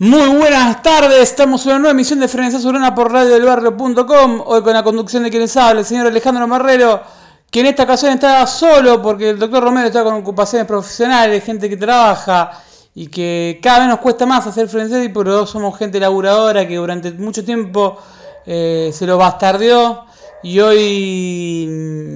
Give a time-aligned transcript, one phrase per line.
[0.00, 4.72] Muy buenas tardes, estamos en una nueva emisión de Frenesá Urana por radiodelbarrio.com, hoy con
[4.72, 7.02] la conducción de quienes habla, el señor Alejandro Marrero,
[7.50, 11.68] que en esta ocasión está solo porque el doctor Romero está con ocupaciones profesionales, gente
[11.68, 12.62] que trabaja
[12.94, 17.10] y que cada vez nos cuesta más hacer Frenesá, pero somos gente laburadora que durante
[17.10, 17.98] mucho tiempo
[18.46, 20.04] eh, se lo bastardeó
[20.44, 21.66] y hoy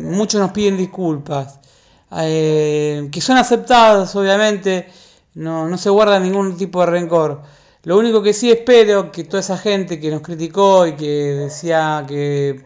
[0.04, 1.58] muchos nos piden disculpas,
[2.16, 4.88] eh, que son aceptadas obviamente,
[5.34, 7.42] no, no se guarda ningún tipo de rencor.
[7.84, 12.04] Lo único que sí espero que toda esa gente que nos criticó y que decía
[12.06, 12.64] que,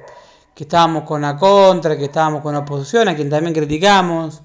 [0.54, 4.42] que estábamos con la contra, que estábamos con la oposición, a quien también criticamos,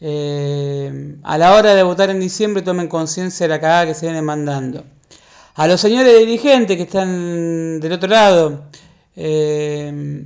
[0.00, 4.06] eh, a la hora de votar en diciembre tomen conciencia de la cagada que se
[4.06, 4.84] viene mandando.
[5.54, 8.64] A los señores dirigentes que están del otro lado,
[9.16, 10.24] eh,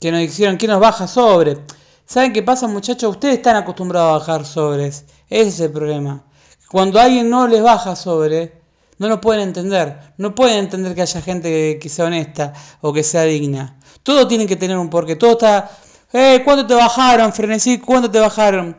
[0.00, 1.58] que nos dijeron que nos baja sobre.
[2.06, 3.10] ¿Saben qué pasa muchachos?
[3.10, 5.04] Ustedes están acostumbrados a bajar sobres.
[5.28, 6.24] Ese es el problema.
[6.70, 8.52] Cuando alguien no les baja sobre,
[8.98, 9.98] no lo pueden entender.
[10.16, 13.78] No pueden entender que haya gente que, sea honesta o que sea digna.
[14.02, 15.16] Todo tiene que tener un porqué.
[15.16, 15.70] Todo está.
[16.12, 17.78] Eh, ¿Cuánto te bajaron, frenesí?
[17.78, 18.76] ¿Cuánto te bajaron?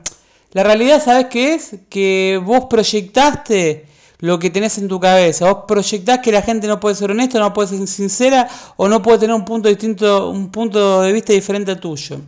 [0.53, 1.75] La realidad, ¿sabes qué es?
[1.89, 3.85] Que vos proyectaste
[4.19, 5.51] lo que tenés en tu cabeza.
[5.51, 8.47] Vos proyectás que la gente no puede ser honesta, no puede ser sincera
[8.77, 12.21] o no puede tener un punto distinto, un punto de vista diferente al tuyo.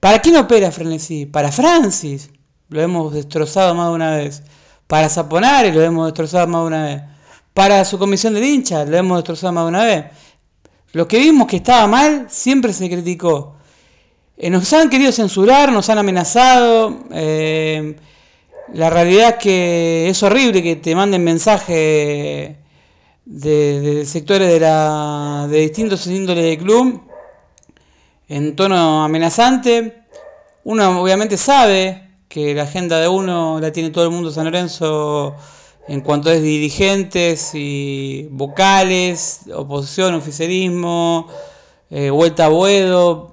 [0.00, 1.26] ¿Para quién opera Frenesí?
[1.26, 2.30] Para Francis.
[2.68, 4.42] Lo hemos destrozado más de una vez.
[4.92, 7.02] Para Zaponare lo hemos destrozado más de una vez.
[7.54, 10.04] Para su comisión de hinchas lo hemos destrozado más de una vez.
[10.92, 13.56] Lo que vimos que estaba mal siempre se criticó.
[14.36, 17.06] Eh, nos han querido censurar, nos han amenazado.
[17.10, 17.96] Eh,
[18.74, 22.54] la realidad es que es horrible que te manden mensajes
[23.24, 27.00] de, sectores de, la, de distintos índoles de club
[28.28, 30.02] en tono amenazante.
[30.64, 35.36] Uno obviamente sabe que la agenda de uno la tiene todo el mundo San Lorenzo
[35.86, 41.28] en cuanto es dirigentes y vocales, oposición, oficialismo,
[41.90, 43.32] eh, vuelta a Buedo,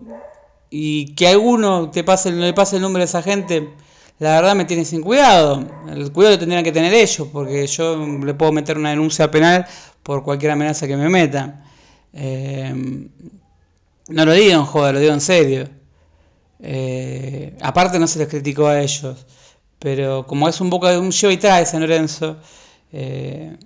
[0.69, 3.69] y que alguno te pase, le pase el nombre de esa gente,
[4.19, 5.65] la verdad me tiene sin cuidado.
[5.89, 9.65] El cuidado lo tendrían que tener ellos, porque yo le puedo meter una denuncia penal
[10.03, 11.63] por cualquier amenaza que me metan.
[12.11, 13.07] Eh,
[14.09, 15.78] no lo digo en joda, lo digo en serio.
[16.61, 19.25] Eh, aparte no se les criticó a ellos,
[19.79, 22.37] pero como es un poco de un show y trae San Lorenzo,
[22.91, 23.57] eh,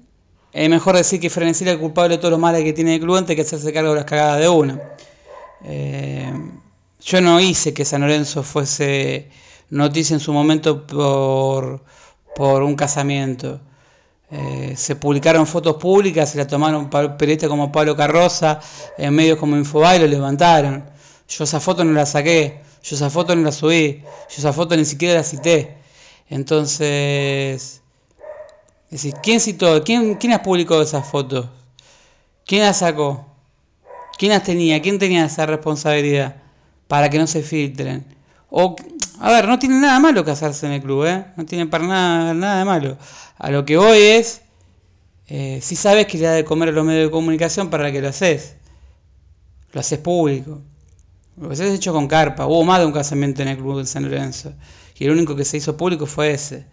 [0.52, 3.02] es mejor decir que Frenesí es el culpable de todos los males que tiene el
[3.02, 4.80] club que hacerse cargo de las cagadas de uno.
[5.64, 6.32] Eh,
[7.02, 9.30] yo no hice que San Lorenzo fuese
[9.70, 11.84] noticia en su momento por,
[12.36, 13.60] por un casamiento.
[14.76, 18.60] se publicaron fotos públicas, se la tomaron periodistas como Pablo Carroza,
[18.98, 20.86] en medios como Infobae lo levantaron.
[21.28, 22.62] Yo esa foto no la saqué.
[22.84, 25.78] Yo esa foto no la subí, yo esa foto ni siquiera la cité.
[26.30, 27.82] Entonces,
[28.86, 29.84] es decir, ¿quién citó?
[29.84, 31.48] ¿Quién, quién las publicó esas fotos?
[32.46, 33.26] ¿Quién las sacó?
[34.18, 34.82] ¿Quién las tenía?
[34.82, 36.36] ¿Quién tenía esa responsabilidad
[36.88, 38.06] para que no se filtren?
[38.50, 38.76] O,
[39.20, 41.26] a ver, no tiene nada malo casarse en el club, ¿eh?
[41.38, 42.98] No tiene para nada, nada de malo.
[43.38, 44.42] A lo que voy es,
[45.28, 48.02] eh, si sabes que le da de comer a los medios de comunicación, ¿para que
[48.02, 48.56] lo haces?
[49.72, 50.62] Lo haces público.
[51.38, 52.46] Lo se ha hecho con carpa.
[52.46, 54.54] Hubo más de un casamiento en el club de San Lorenzo.
[54.98, 56.66] Y el único que se hizo público fue ese.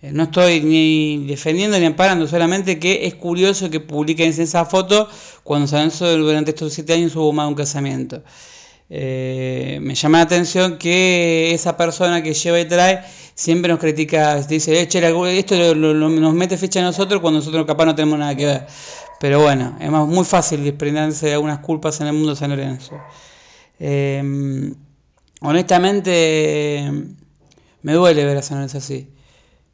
[0.00, 5.08] Eh, no estoy ni defendiendo ni amparando, solamente que es curioso que publiquen esa foto
[5.42, 8.22] cuando San Lorenzo durante estos siete años hubo más de un casamiento.
[8.90, 13.02] Eh, me llama la atención que esa persona que lleva y trae
[13.34, 14.88] siempre nos critica, dice, eh,
[15.38, 18.66] esto nos mete fecha a nosotros cuando nosotros capaz no tenemos nada que ver.
[19.20, 22.98] Pero bueno, es muy fácil desprenderse de algunas culpas en el mundo de San Lorenzo.
[23.78, 24.74] Em,
[25.40, 26.92] honestamente,
[27.82, 29.08] me duele ver a San así.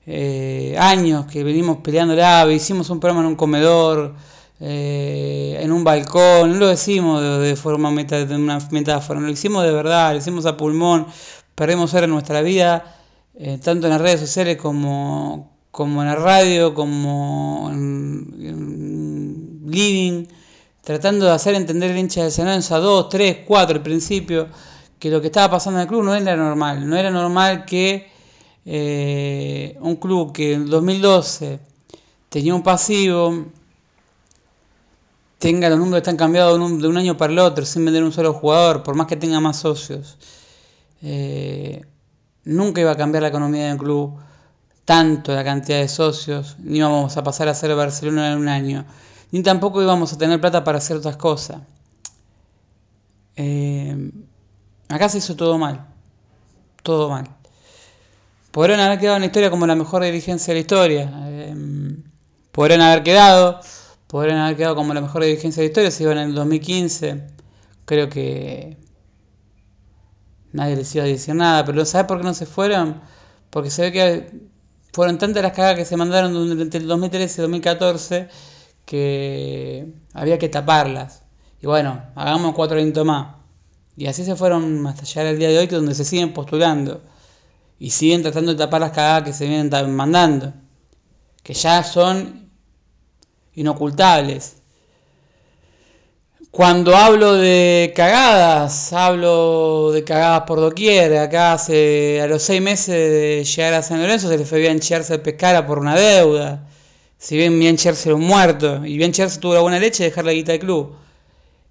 [0.07, 4.15] Eh, años que venimos peleando la hicimos un programa en un comedor,
[4.61, 9.65] eh, en un balcón, no lo decimos de, forma meta, de una metáfora, lo hicimos
[9.65, 11.07] de verdad, lo hicimos a pulmón,
[11.55, 12.97] perdemos ahora en nuestra vida,
[13.35, 20.27] eh, tanto en las redes sociales como, como en la radio, como en, en living
[20.85, 24.49] tratando de hacer entender el hincha de San Lorenzo a 2, 3, 4 al principio,
[24.99, 26.89] que lo que estaba pasando en el club no era normal.
[26.89, 28.11] No era normal que
[28.67, 31.59] eh, un club que en 2012
[32.29, 33.47] tenía un pasivo,
[35.39, 38.35] tenga los números están cambiados de un, año para el otro sin vender un solo
[38.35, 40.19] jugador, por más que tenga más socios.
[41.03, 41.83] Eh,
[42.45, 44.15] nunca iba a cambiar la economía del club
[44.85, 48.85] tanto la cantidad de socios, ni íbamos a pasar a ser Barcelona en un año
[49.33, 51.63] ni tampoco íbamos a tener plata para hacer otras cosas.
[53.37, 54.11] Eh,
[54.89, 55.87] acá se hizo todo mal,
[56.83, 57.29] todo mal.
[58.53, 61.55] Podrían haber quedado en la historia como la mejor dirigencia de la historia, eh,
[62.53, 63.61] podrían haber quedado,
[64.07, 67.25] podrían haber quedado como la mejor dirigencia de la historia, se iban en el 2015.
[67.85, 68.77] Creo que
[70.53, 73.01] nadie les iba a decir nada, pero ¿sabes por qué no se fueron?
[73.51, 74.31] Porque se ve que
[74.93, 78.29] fueron tantas las cagadas que se mandaron durante el 2013 y 2014
[78.85, 81.23] que había que taparlas.
[81.61, 83.37] Y bueno, hagamos cuatro años más.
[83.97, 87.03] Y así se fueron hasta llegar al día de hoy, que donde se siguen postulando.
[87.79, 90.53] Y siguen tratando de tapar las cagadas que se vienen mandando.
[91.43, 92.51] Que ya son
[93.55, 94.57] inocultables.
[96.51, 101.17] Cuando hablo de cagadas, hablo de cagadas por doquier.
[101.19, 104.79] Acá hace a los seis meses de llegar a San Lorenzo se le fue bien
[104.79, 106.69] Cherse Pescara por una deuda.
[107.25, 110.11] Si bien bien Cherse era un muerto y bien Cherse tuvo la buena leche de
[110.11, 110.93] dejar la guita del club.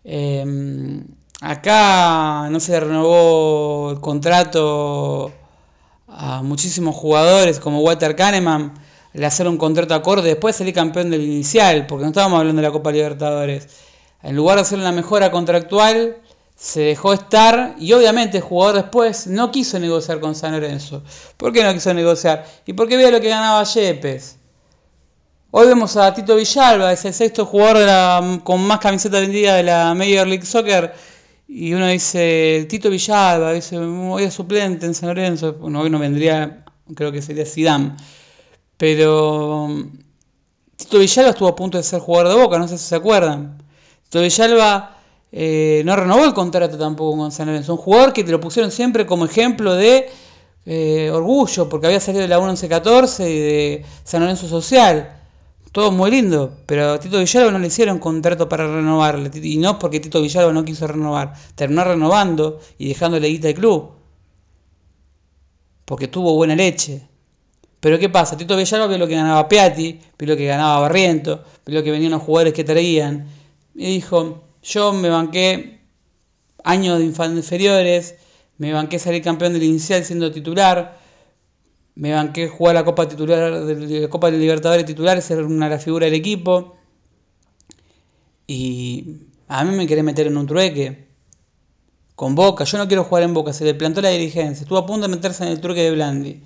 [0.04, 0.44] Eh,
[1.46, 5.30] Acá no se renovó el contrato
[6.08, 8.74] a muchísimos jugadores como Walter Kahneman,
[9.12, 12.68] le hacer un contrato acorde, después salir campeón del inicial, porque no estábamos hablando de
[12.70, 13.68] la Copa Libertadores.
[14.22, 16.16] En lugar de hacer una mejora contractual,
[16.56, 21.04] se dejó estar y obviamente el jugador después no quiso negociar con San Lorenzo.
[21.36, 22.46] ¿Por qué no quiso negociar?
[22.66, 24.38] Y porque veía lo que ganaba Yepes.
[25.56, 29.94] Hoy vemos a Tito Villalba, es el sexto jugador con más camisetas vendidas de la
[29.94, 30.92] Major League Soccer
[31.48, 35.54] y uno dice, Tito Villalba, dice, voy a suplente en San Lorenzo.
[35.54, 36.66] Bueno, hoy no vendría,
[36.96, 37.96] creo que sería Zidane.
[38.78, 39.68] Pero
[40.76, 43.62] Tito Villalba estuvo a punto de ser jugador de Boca, no sé si se acuerdan.
[44.06, 44.98] Tito Villalba
[45.32, 47.74] eh, no renovó el contrato tampoco con San Lorenzo.
[47.74, 50.10] Un jugador que te lo pusieron siempre como ejemplo de
[50.66, 55.20] eh, orgullo, porque había salido de la 11-14 y de San Lorenzo Social
[55.74, 59.80] todo muy lindo, pero a Tito Villalba no le hicieron contrato para renovarle, y no
[59.80, 63.92] porque Tito Villalba no quiso renovar, terminó renovando y dejándole guita de club,
[65.86, 67.08] porque tuvo buena leche.
[67.80, 68.38] Pero ¿qué pasa?
[68.38, 71.92] Tito Villalba vio lo que ganaba Piatti, vio lo que ganaba Barriento, vio lo que
[71.92, 73.28] venían los jugadores que traían,
[73.74, 75.80] y dijo, yo me banqué
[76.64, 78.16] años de inferiores,
[78.60, 81.00] me banqué salir campeón del inicial siendo titular,
[81.96, 85.80] me banqué jugar la Copa titular de la Copa de Libertadores titular, ser una la
[85.80, 86.76] figura del equipo.
[88.48, 89.18] Y
[89.48, 91.08] a mí me querés meter en un trueque.
[92.16, 94.86] Con Boca, yo no quiero jugar en Boca, se le plantó la dirigencia, estuvo a
[94.86, 96.44] punto de meterse en el trueque de Blandi.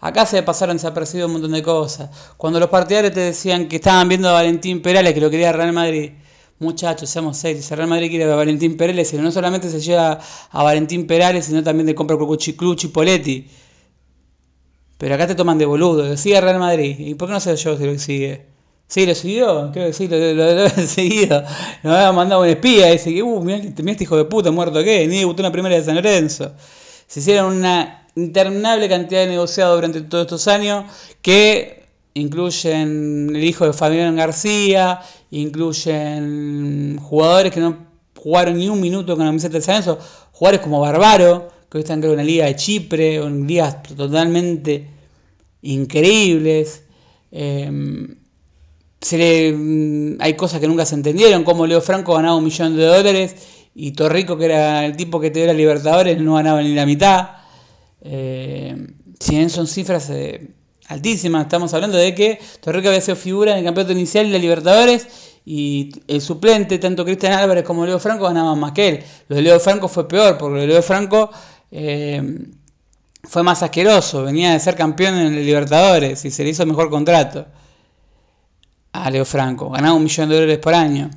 [0.00, 2.10] Acá se pasaron desapercibidos un montón de cosas.
[2.36, 5.72] Cuando los partidarios te decían que estaban viendo a Valentín Perales, que lo quería Real
[5.72, 6.12] Madrid,
[6.58, 10.18] muchachos, seamos serios, si Real Madrid quiere a Valentín Perales, no solamente se lleva
[10.50, 13.48] a Valentín Perales, sino también te compra Club Poletti.
[15.00, 16.14] Pero acá te toman de boludo.
[16.18, 16.94] Sigue Real Madrid.
[16.98, 18.44] ¿Y por qué no sé yo si lo sigue?
[18.86, 19.70] ¿Sí lo siguió?
[19.72, 21.42] Creo que sí, lo, lo, he seguido.
[21.82, 25.06] Nos había mandado un espía dice que, uh, mirá, este hijo de puta muerto que
[25.06, 26.52] ni debutó en la primera de San Lorenzo.
[27.06, 30.84] Se hicieron una interminable cantidad de negociados durante todos estos años
[31.22, 35.00] que incluyen el hijo de Fabián García,
[35.30, 37.86] incluyen jugadores que no
[38.18, 39.98] jugaron ni un minuto con la camiseta de San Lorenzo,
[40.32, 44.88] jugadores como Barbaro, que hoy están en una liga de Chipre, o en ligas totalmente
[45.62, 46.82] increíbles.
[47.30, 48.16] Em,
[49.12, 53.36] mm, hay cosas que nunca se entendieron, como Leo Franco ganaba un millón de dólares
[53.74, 56.86] y Torrico, que era el tipo que te dio la Libertadores, no ganaba ni la
[56.86, 57.28] mitad.
[59.30, 60.50] Bien son cifras eh,
[60.88, 64.38] altísimas, estamos hablando de que Torrico había sido figura en el campeonato inicial de la
[64.38, 65.06] Libertadores
[65.46, 69.04] y el suplente, tanto Cristian Álvarez como Leo Franco, ganaban más que él.
[69.28, 71.30] Lo de Leo Franco fue peor, porque lo de Leo Franco
[71.70, 72.22] eh,
[73.24, 74.24] fue más asqueroso.
[74.24, 77.46] Venía de ser campeón en el Libertadores y se le hizo el mejor contrato
[78.92, 79.70] a Leo Franco.
[79.70, 81.10] Ganaba un millón de dólares por año.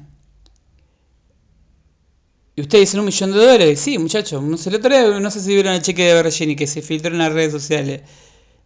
[2.55, 3.79] Y ustedes dicen un millón de dólares.
[3.79, 4.43] Sí, muchachos.
[4.43, 7.33] No sé, no sé si vieron el cheque de Bergini que se filtró en las
[7.33, 8.01] redes sociales.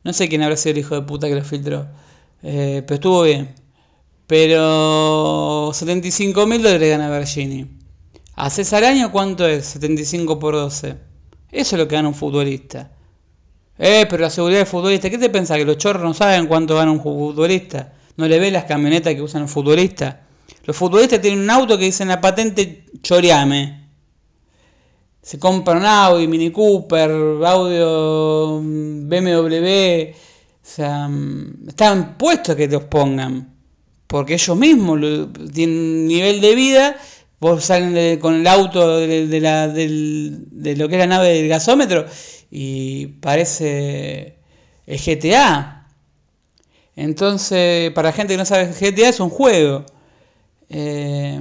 [0.03, 1.87] No sé quién habrá sido el hijo de puta que lo filtró.
[2.43, 3.55] Eh, pero estuvo bien.
[4.27, 7.67] Pero 75 mil dólares gana Bergini.
[8.35, 9.65] ¿A César Año cuánto es?
[9.65, 10.97] 75 por 12.
[11.51, 12.91] Eso es lo que gana un futbolista.
[13.79, 15.57] Eh, pero la seguridad del futbolista, ¿qué te pensás?
[15.57, 17.93] ¿Que los chorros no saben cuánto gana un futbolista?
[18.17, 20.15] ¿No le ves las camionetas que usan los futbolistas?
[20.65, 23.87] Los futbolistas tienen un auto que dice en la patente choreame.
[25.21, 27.11] Se compran Audi, Mini Cooper,
[27.45, 30.11] audio mm, BMW.
[30.11, 33.55] O sea, mm, están puestos que te los pongan.
[34.07, 34.99] Porque ellos mismos
[35.53, 36.97] tienen nivel de vida
[37.39, 42.05] Vos salen con el auto de, la, de lo que es la nave del gasómetro
[42.49, 44.37] y parece
[44.87, 45.87] el GTA.
[46.95, 49.85] Entonces, para gente que no sabe, GTA es un juego.
[50.69, 51.39] Eh,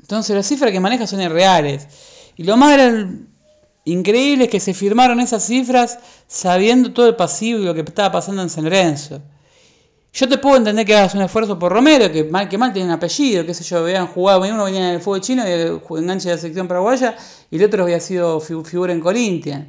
[0.00, 1.86] entonces, las cifras que maneja son irreales.
[2.36, 2.80] Y lo más
[3.84, 8.10] increíble es que se firmaron esas cifras sabiendo todo el pasivo y lo que estaba
[8.10, 9.20] pasando en San Lorenzo.
[10.12, 12.88] Yo te puedo entender que hagas un esfuerzo por Romero, que mal que mal tiene
[12.88, 15.52] un apellido, qué sé yo, habían jugado, uno venía en el fútbol chino y
[15.98, 17.16] enganche de la selección paraguaya,
[17.50, 19.68] y el otro había sido figura en Corinthians.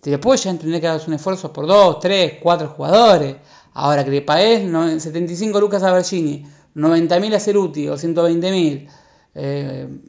[0.00, 3.36] Te puedo ya entender que hagas un esfuerzo por dos, tres, cuatro jugadores.
[3.74, 4.62] Ahora que le pagues
[5.02, 8.88] 75 lucas a Bergini, 90.000 a Ceruti o 120.000.
[9.34, 10.00] Eh,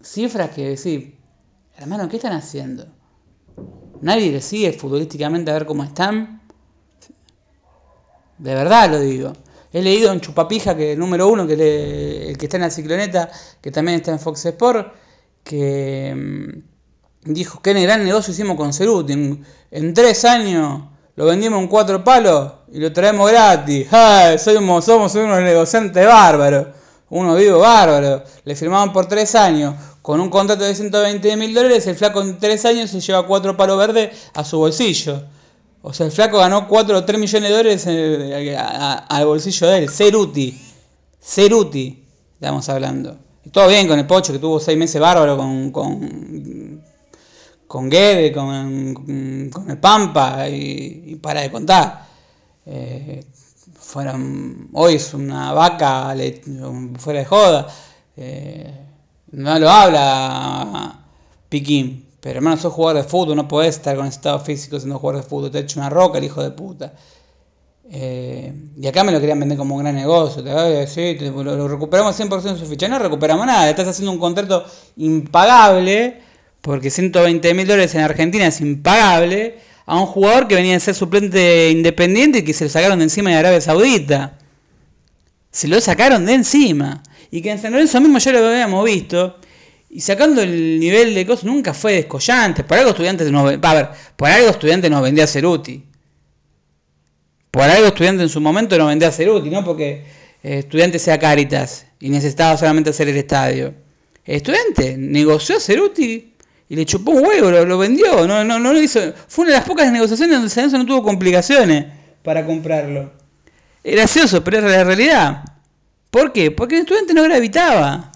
[0.00, 1.18] cifras que sí.
[1.76, 2.86] Hermano, ¿qué están haciendo?
[4.00, 6.41] Nadie le sigue futbolísticamente a ver cómo están.
[8.42, 9.32] De verdad lo digo.
[9.72, 13.30] He leído en Chupapija, que el número uno, que el que está en la cicloneta,
[13.60, 14.92] que también está en Fox Sport,
[15.44, 19.12] que mm, dijo que gran negocio hicimos con Ceruti.
[19.70, 20.82] En, tres años
[21.14, 23.86] lo vendimos en cuatro palos y lo traemos gratis.
[24.42, 26.66] Somos, somos unos negociantes bárbaros.
[27.10, 28.24] Uno vivo bárbaro.
[28.44, 31.86] Le firmaban por tres años con un contrato de 120 mil dólares.
[31.86, 35.22] El flaco en tres años se lleva cuatro palos verdes a su bolsillo.
[35.82, 39.78] O sea, el flaco ganó 4 o 3 millones de dólares eh, al bolsillo de
[39.78, 39.90] él.
[39.90, 40.58] Ceruti.
[41.20, 43.18] Ceruti, estamos hablando.
[43.44, 46.82] Y todo bien con el Pocho, que tuvo 6 meses bárbaro con, con,
[47.66, 52.06] con Guede, con, el Pampa, y, para de contar.
[52.64, 53.24] Eh,
[53.74, 56.14] fueron, hoy es una vaca
[56.98, 57.66] fuera de joda.
[58.16, 58.86] Eh,
[59.32, 61.00] no lo habla
[61.48, 62.11] Piquín.
[62.22, 65.28] Pero hermano, sos jugador de fútbol, no podés estar con estado físico siendo jugador de
[65.28, 65.50] fútbol.
[65.50, 66.92] Te ha hecho una roca el hijo de puta.
[67.90, 70.40] Eh, y acá me lo querían vender como un gran negocio.
[70.40, 72.86] Te lo, recuperamos 100% de su ficha.
[72.86, 73.68] No recuperamos nada.
[73.68, 74.64] Estás haciendo un contrato
[74.96, 76.20] impagable.
[76.60, 79.58] Porque 120 mil dólares en Argentina es impagable.
[79.84, 83.06] A un jugador que venía a ser suplente independiente y que se lo sacaron de
[83.06, 84.38] encima de Arabia Saudita.
[85.50, 87.02] Se lo sacaron de encima.
[87.32, 89.40] Y que en San Lorenzo mismo ya lo habíamos visto
[89.94, 92.64] y sacando el nivel de cosas, nunca fue descollante.
[92.64, 95.84] Por algo estudiantes nos, a ver, por algo estudiante nos vendía Ceruti.
[97.50, 100.02] Por algo estudiante en su momento nos vendía Ceruti, no porque
[100.42, 103.74] eh, estudiante sea Caritas y necesitaba solamente hacer el estadio.
[104.24, 106.36] El estudiante negoció a Ceruti
[106.70, 108.98] y le chupó un huevo, lo, vendió, no, no, no lo hizo.
[109.28, 111.84] Fue una de las pocas negociaciones donde San no tuvo complicaciones
[112.22, 113.12] para comprarlo.
[113.84, 115.44] Es gracioso, pero es la realidad.
[116.10, 116.50] ¿Por qué?
[116.50, 118.11] Porque el estudiante no gravitaba.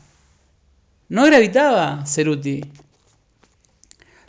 [1.08, 2.62] No gravitaba Ceruti.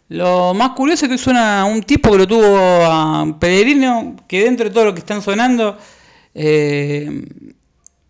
[0.09, 4.65] Lo más curioso es que suena un tipo que lo tuvo a Pellegrino, que dentro
[4.65, 5.77] de todo lo que están sonando,
[6.33, 7.25] eh,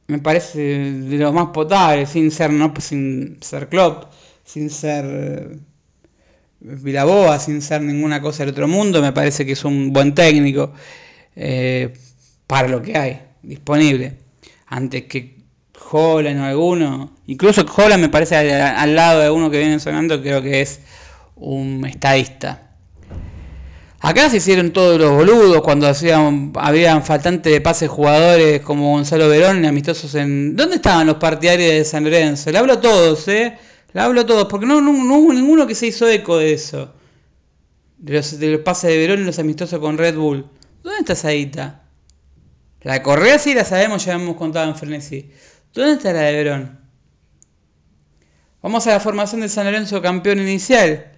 [0.08, 4.12] me parece de los más potables, sin ser, no, sin ser Klopp,
[4.46, 5.58] sin ser eh,
[6.60, 10.74] Vilaboa, sin ser ninguna cosa del otro mundo, me parece que es un buen técnico
[11.36, 11.94] eh,
[12.46, 14.18] para lo que hay disponible.
[14.68, 15.37] Antes que
[15.92, 17.12] Holland o alguno.
[17.28, 20.82] Incluso Holland me parece al, lado de uno que viene sonando, creo que es
[21.36, 22.64] un estadista.
[24.00, 29.28] Acá se hicieron todos los boludos cuando hacían, habían faltantes de pases jugadores como Gonzalo
[29.28, 30.56] Verón y amistosos en...
[30.56, 32.52] ¿Dónde estaban los partidarios de San Lorenzo?
[32.52, 33.58] Le hablo a todos, ¿eh?
[33.94, 36.94] Le hablo a todos, porque no, no, hubo ninguno que se hizo eco de eso.
[37.98, 40.46] De los, de los pases de Verón y los amistosos con Red Bull.
[40.84, 41.82] ¿Dónde está Saita?
[42.84, 45.32] La Correa sí la sabemos, ya hemos contado en Frenesí.
[45.74, 46.80] ¿Dónde está la de Verón?
[48.62, 51.12] Vamos a la formación de San Lorenzo campeón inicial.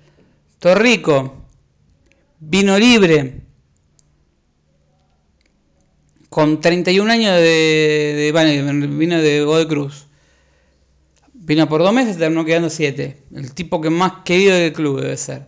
[0.59, 1.45] Torrico.
[2.39, 3.41] Vino libre.
[6.29, 10.05] Con 31 años de, de vino de Godoy Cruz.
[11.33, 13.23] Vino por dos meses, terminó quedando siete.
[13.33, 15.47] El tipo que más querido del club debe ser.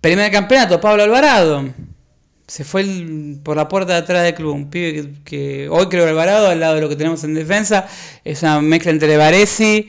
[0.00, 1.72] Primer campeonato, Pablo Alvarado
[2.50, 2.84] se fue
[3.44, 4.56] por la puerta de atrás del club.
[4.56, 7.86] Un pibe que, hoy creo Alvarado, al lado de lo que tenemos en defensa,
[8.24, 9.88] es una mezcla entre Varesi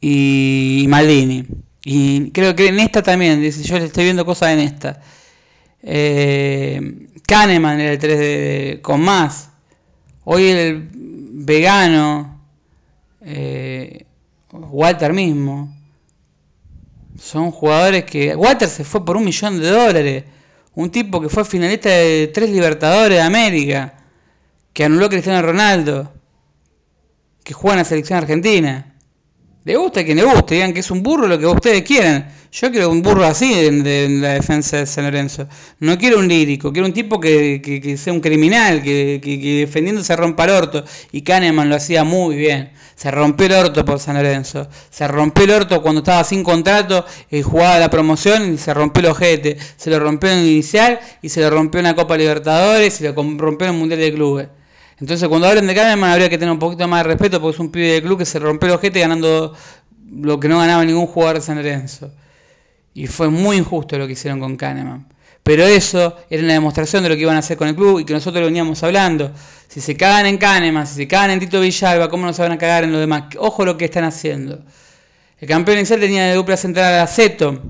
[0.00, 1.46] y Maldini.
[1.84, 5.00] Y creo que en esta también, dice, yo le estoy viendo cosas en esta.
[5.80, 9.50] Eh, Kahneman era el 3 de, con más.
[10.24, 12.40] Hoy el vegano,
[13.20, 14.06] eh,
[14.50, 15.72] Walter mismo.
[17.16, 18.34] Son jugadores que...
[18.34, 20.24] Walter se fue por un millón de dólares
[20.74, 23.94] un tipo que fue finalista de tres Libertadores de América,
[24.72, 26.12] que anuló a Cristiano Ronaldo,
[27.44, 28.91] que juega en la selección argentina.
[29.64, 32.32] Le gusta a quien le guste, digan que es un burro lo que ustedes quieran.
[32.50, 35.46] Yo quiero un burro así en, la defensa de San Lorenzo.
[35.78, 39.20] No quiero un lírico, quiero un tipo que, sea un criminal, que,
[39.60, 40.84] defendiendo se rompa el orto.
[41.12, 42.72] Y Kahneman lo hacía muy bien.
[42.96, 44.68] Se rompió el orto por San Lorenzo.
[44.90, 49.00] Se rompió el orto cuando estaba sin contrato y jugaba la promoción y se rompió
[49.00, 49.58] el ojete.
[49.76, 52.96] Se lo rompió en el inicial y se lo rompió en la Copa Libertadores y
[52.98, 54.48] se lo rompió en el Mundial de Clubes.
[55.00, 57.60] Entonces, cuando hablen de Kahneman, habría que tener un poquito más de respeto porque es
[57.60, 59.54] un pibe de club que se rompió el ojete ganando
[60.10, 62.12] lo que no ganaba ningún jugador de San Lorenzo.
[62.94, 65.08] Y fue muy injusto lo que hicieron con Kahneman.
[65.42, 68.04] Pero eso era una demostración de lo que iban a hacer con el club y
[68.04, 69.32] que nosotros lo veníamos hablando.
[69.66, 72.52] Si se cagan en Kahneman, si se cagan en Tito Villalba, ¿cómo no se van
[72.52, 73.24] a cagar en los demás?
[73.38, 74.62] Ojo lo que están haciendo.
[75.40, 77.60] El campeón inicial tenía de dupla central a Aceto,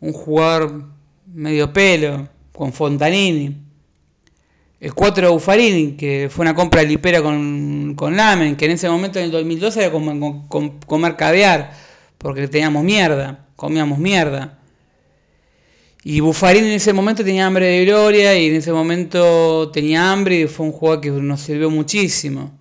[0.00, 0.84] un jugador
[1.26, 3.63] medio pelo, con Fontanini.
[4.84, 8.86] El 4 de Buffarini, que fue una compra lipera con, con Lamen, que en ese
[8.90, 11.72] momento en el 2012 era como comer caviar,
[12.18, 14.58] porque teníamos mierda, comíamos mierda.
[16.02, 20.40] Y Buffarini en ese momento tenía hambre de gloria y en ese momento tenía hambre
[20.40, 22.52] y fue un jugador que nos sirvió muchísimo.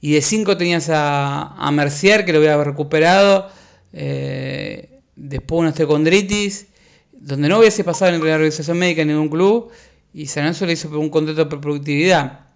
[0.00, 3.48] Y de 5 tenías a, a, Mercier, que lo había recuperado,
[3.92, 6.66] eh, después una osteocondritis,
[7.12, 9.70] donde no hubiese pasado en la realización médica en ningún club,
[10.12, 12.46] y San Lorenzo le hizo un contrato por productividad.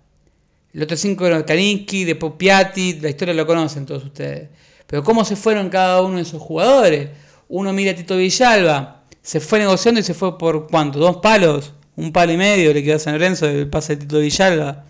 [0.73, 4.49] El otro 5 era Kaninsky, después Piatti, la historia lo conocen todos ustedes.
[4.87, 7.11] Pero cómo se fueron cada uno de esos jugadores.
[7.49, 11.75] Uno mira a Tito Villalba, se fue negociando y se fue por cuánto, dos palos,
[11.97, 14.87] un palo y medio le quedó a San Lorenzo el pase de Tito Villalba.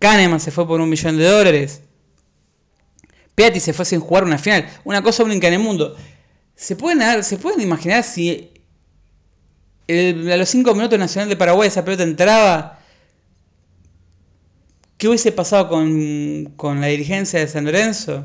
[0.00, 1.82] Kahneman se fue por un millón de dólares.
[3.34, 4.68] Piatti se fue sin jugar una final.
[4.84, 5.96] Una cosa única en el mundo.
[6.56, 8.50] ¿Se pueden, ¿se pueden imaginar si
[9.88, 12.80] a los 5 minutos Nacional de Paraguay esa pelota entraba?
[14.96, 18.24] ¿Qué hubiese pasado con, con la dirigencia de San Lorenzo?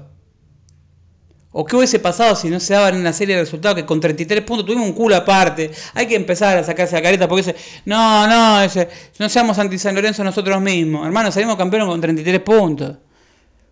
[1.52, 4.44] ¿O qué hubiese pasado si no se daban una serie de resultados que con 33
[4.44, 5.72] puntos tuvimos un culo aparte?
[5.96, 8.88] Hay que empezar a sacarse la careta porque dice, no, no, ese,
[9.18, 11.06] no seamos anti San Lorenzo nosotros mismos.
[11.06, 12.98] Hermano, salimos campeones con 33 puntos.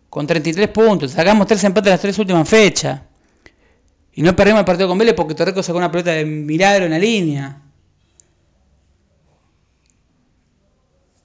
[0.09, 1.11] Con 33 puntos.
[1.11, 3.01] Sacamos tres empates en las tres últimas fechas.
[4.13, 6.91] Y no perdimos el partido con Vélez porque Torreco sacó una pelota de milagro en
[6.91, 7.61] la línea.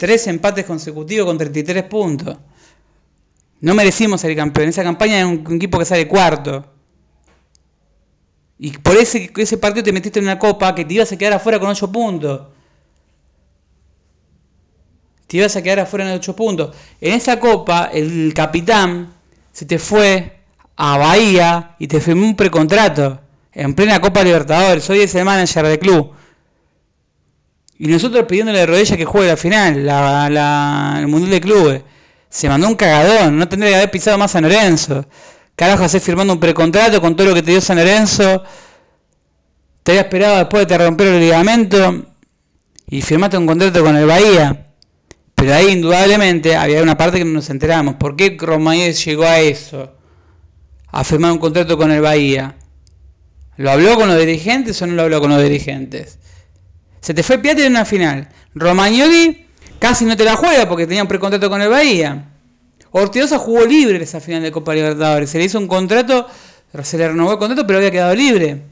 [0.02, 2.36] Tres empates consecutivos con 33 puntos.
[3.60, 4.68] No merecimos ser campeón.
[4.68, 6.64] Esa campaña es un, equipo que sale cuarto.
[8.58, 11.34] Y por ese, ese partido te metiste en una copa que te ibas a quedar
[11.34, 12.48] afuera con 8 puntos.
[15.28, 16.74] Te ibas a quedar afuera en 8 puntos.
[17.00, 19.14] En esa copa, el capitán
[19.52, 20.40] se te fue
[20.74, 23.20] a Bahía y te firmó un precontrato.
[23.52, 24.90] En plena Copa Libertadores.
[24.90, 26.12] Hoy es el manager del club.
[27.82, 31.82] Y nosotros pidiéndole de rodillas que juegue la final, la, el Mundial de Clubes
[32.30, 35.04] se mandó un cagadón, no tendría que haber pisado más San Lorenzo.
[35.56, 38.44] Carajo, hacer firmando un precontrato con todo lo que te dio San Lorenzo.
[39.82, 42.06] Te había esperado después de te romper el ligamento
[42.86, 44.64] y firmaste un contrato con el Bahía.
[45.34, 47.96] Pero ahí indudablemente había una parte que no nos enteramos.
[47.96, 49.92] ¿Por qué Romagnoli llegó a eso?
[50.86, 52.54] A firmar un contrato con el Bahía.
[53.56, 56.20] ¿Lo habló con los dirigentes o no lo habló con los dirigentes?
[57.02, 58.28] Se te fue Piatti en una final.
[58.54, 59.46] Romagnoli
[59.80, 62.28] casi no te la juega porque tenía un precontrato con el Bahía.
[62.92, 65.28] Ortigosa jugó libre esa final de Copa Libertadores.
[65.28, 66.28] Se le hizo un contrato,
[66.82, 68.62] se le renovó el contrato, pero había quedado libre.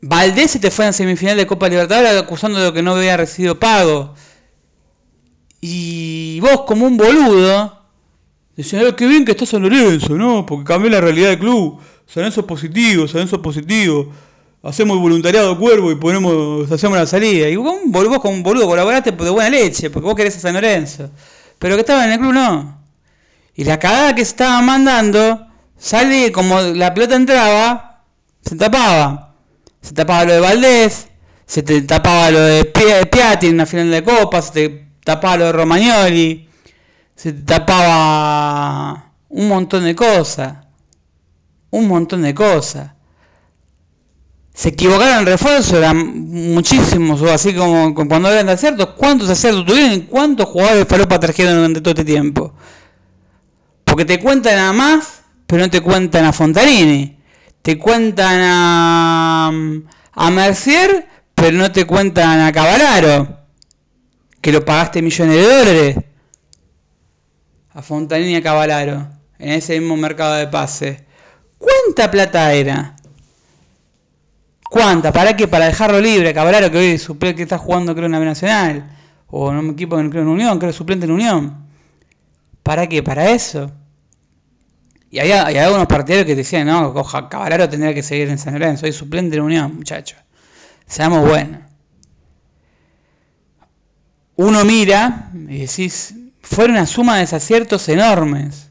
[0.00, 3.60] Valdés se te fue en semifinal de Copa Libertadores acusando de que no había recibido
[3.60, 4.14] pago.
[5.60, 7.78] Y vos, como un boludo,
[8.56, 10.46] decías, qué bien que está San Lorenzo, ¿no?
[10.46, 11.78] Porque cambió la realidad del club.
[12.06, 14.12] San Lorenzo es positivo, San Lorenzo es positivo
[14.64, 17.48] hacemos voluntariado cuervo y ponemos, hacemos la salida.
[17.48, 20.54] Y vos, vos con un boludo colaboraste de buena leche, porque vos querés a San
[20.54, 21.10] Lorenzo.
[21.58, 22.82] Pero que estaba en el club no.
[23.54, 25.46] Y la cagada que se estaba mandando,
[25.76, 28.04] sale como la pelota entraba,
[28.42, 29.34] se tapaba.
[29.80, 31.08] Se tapaba lo de Valdés,
[31.46, 35.44] se te tapaba lo de Piatti en una final de Copa, se te tapaba lo
[35.46, 36.48] de Romagnoli,
[37.14, 40.56] se te tapaba un montón de cosas.
[41.70, 42.94] Un montón de cosas
[44.54, 49.66] se equivocaron en refuerzo, eran muchísimos, o así como cuando hablan de aciertos, ¿cuántos aciertos
[49.66, 52.54] tuvieron y cuántos jugadores falopa trajeron durante todo este tiempo?
[53.84, 57.18] Porque te cuentan a más, pero no te cuentan a Fontarini.
[57.62, 59.52] Te cuentan a,
[60.12, 63.40] a Mercier, pero no te cuentan a Cavalaro,
[64.40, 65.96] que lo pagaste millones de dólares.
[67.72, 69.08] A Fontarini y a Cavalaro,
[69.40, 71.04] en ese mismo mercado de pase.
[71.58, 72.94] ¿Cuánta plata era?
[74.74, 75.12] ¿Cuánta?
[75.12, 75.46] ¿Para qué?
[75.46, 78.90] Para dejarlo libre, Cabrero, que hoy suplente que está jugando creo en la Nacional.
[79.28, 81.64] O en un equipo que creo en Unión, creo suplente en Unión.
[82.64, 83.00] ¿Para qué?
[83.00, 83.70] ¿Para eso?
[85.12, 88.80] Y hay, algunos partidarios que decían, no, coja, Cabrero tendría que seguir en San Lorenzo,
[88.80, 90.18] soy suplente en Unión, muchachos.
[90.88, 91.60] Seamos buenos.
[94.34, 98.70] Uno mira y decís, fueron una suma de desaciertos enormes.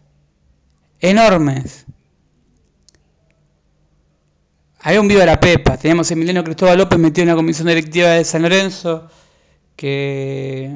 [1.00, 1.86] Enormes.
[4.86, 5.78] Había un viva la pepa.
[5.78, 9.08] Teníamos a Emiliano Cristóbal López metido en la comisión directiva de San Lorenzo.
[9.78, 10.76] Que.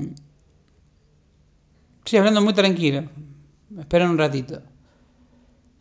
[1.99, 3.03] Estoy hablando muy tranquilo.
[3.77, 4.61] Esperen un ratito.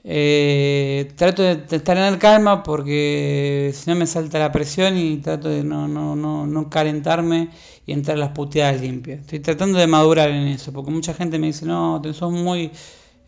[0.02, 5.62] Eh, trato de tener calma porque si no me salta la presión y trato de
[5.64, 7.50] no, no, no, no calentarme
[7.86, 9.20] y entrar las puteadas limpias.
[9.20, 12.72] Estoy tratando de madurar en eso, porque mucha gente me dice, no, sos muy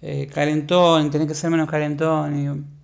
[0.03, 2.37] eh, calentón, tenés que ser menos calentón.
[2.37, 2.78] Y,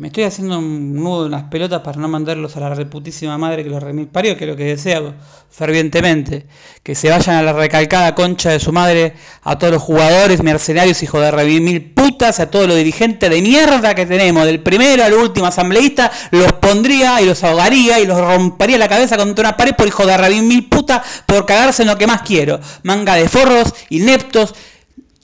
[0.00, 3.62] me estoy haciendo un nudo en las pelotas para no mandarlos a la reputísima madre
[3.62, 5.12] que los remil parió, que es lo que deseo
[5.50, 6.46] fervientemente.
[6.82, 11.02] Que se vayan a la recalcada concha de su madre a todos los jugadores, mercenarios,
[11.02, 15.12] hijos de remil putas, a todos los dirigentes de mierda que tenemos, del primero al
[15.12, 19.74] último asambleísta, los pondría y los ahogaría y los rompería la cabeza contra una pared
[19.74, 22.58] por hijo de remil puta, por cagarse en lo que más quiero.
[22.84, 24.54] Manga de forros, ineptos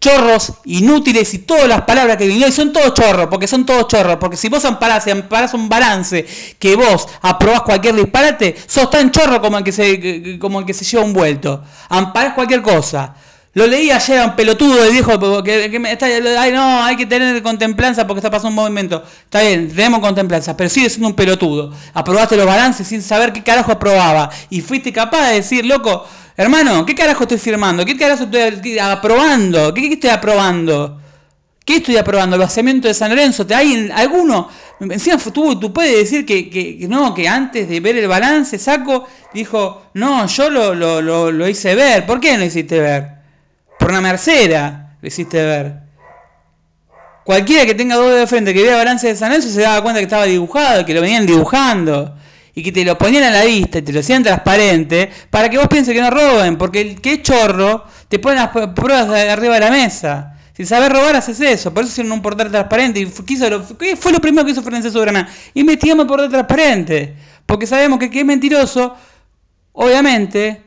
[0.01, 4.17] chorros, inútiles y todas las palabras que vinieron, son todos chorros, porque son todos chorros,
[4.17, 6.27] porque si vos amparás amparás un balance
[6.59, 10.75] que vos aprobás cualquier disparate, sos tan chorro como el que se, como el que
[10.75, 11.63] se lleva un vuelto.
[11.89, 13.15] Amparás cualquier cosa.
[13.57, 17.07] Lo leí ayer a un pelotudo y dijo que, que está, ay, no, hay que
[17.07, 19.03] tener contemplanza porque está pasando un movimiento.
[19.25, 21.73] Está bien, tenemos contemplanza, pero sigue siendo un pelotudo.
[21.95, 24.29] Aprobaste los balances sin saber qué carajo aprobaba.
[24.51, 26.05] Y fuiste capaz de decir, loco,
[26.37, 27.87] Hermano, ¿qué carajo estoy firmando?
[27.87, 29.73] ¿Qué carajo estoy aprobando?
[29.73, 31.01] ¿Qué, estoy aprobando?
[31.65, 32.37] ¿Qué estoy aprobando?
[32.37, 33.47] ¿El vaciamiento de San Lorenzo?
[33.47, 34.51] ¿Te hay alguno?
[34.81, 39.81] Encima tú, tú puedes decir que, no, que antes de ver el balance, Saco dijo,
[39.95, 42.05] no, yo lo, lo, hice ver.
[42.05, 43.16] ¿Por qué no hiciste ver?
[43.79, 45.87] Por una mercera lo hiciste ver.
[47.25, 49.99] Cualquiera que tenga dos de frente que vea balance de San Lorenzo se daba cuenta
[49.99, 52.15] que estaba dibujado, que lo venían dibujando
[52.55, 55.59] y que te lo ponían a la vista y te lo hacían transparente para que
[55.59, 59.55] vos pienses que no roben, porque el que es chorro te pone las pruebas arriba
[59.55, 60.37] de la mesa.
[60.57, 61.75] Si sabes robar, haces eso.
[61.75, 63.01] Por eso hicieron un portal transparente.
[63.01, 65.29] Y quiso lo, fue lo primero que hizo Fernández Soberana?
[65.53, 67.15] Investigamos el portal transparente.
[67.45, 68.95] Porque sabemos que que es mentiroso,
[69.73, 70.63] obviamente,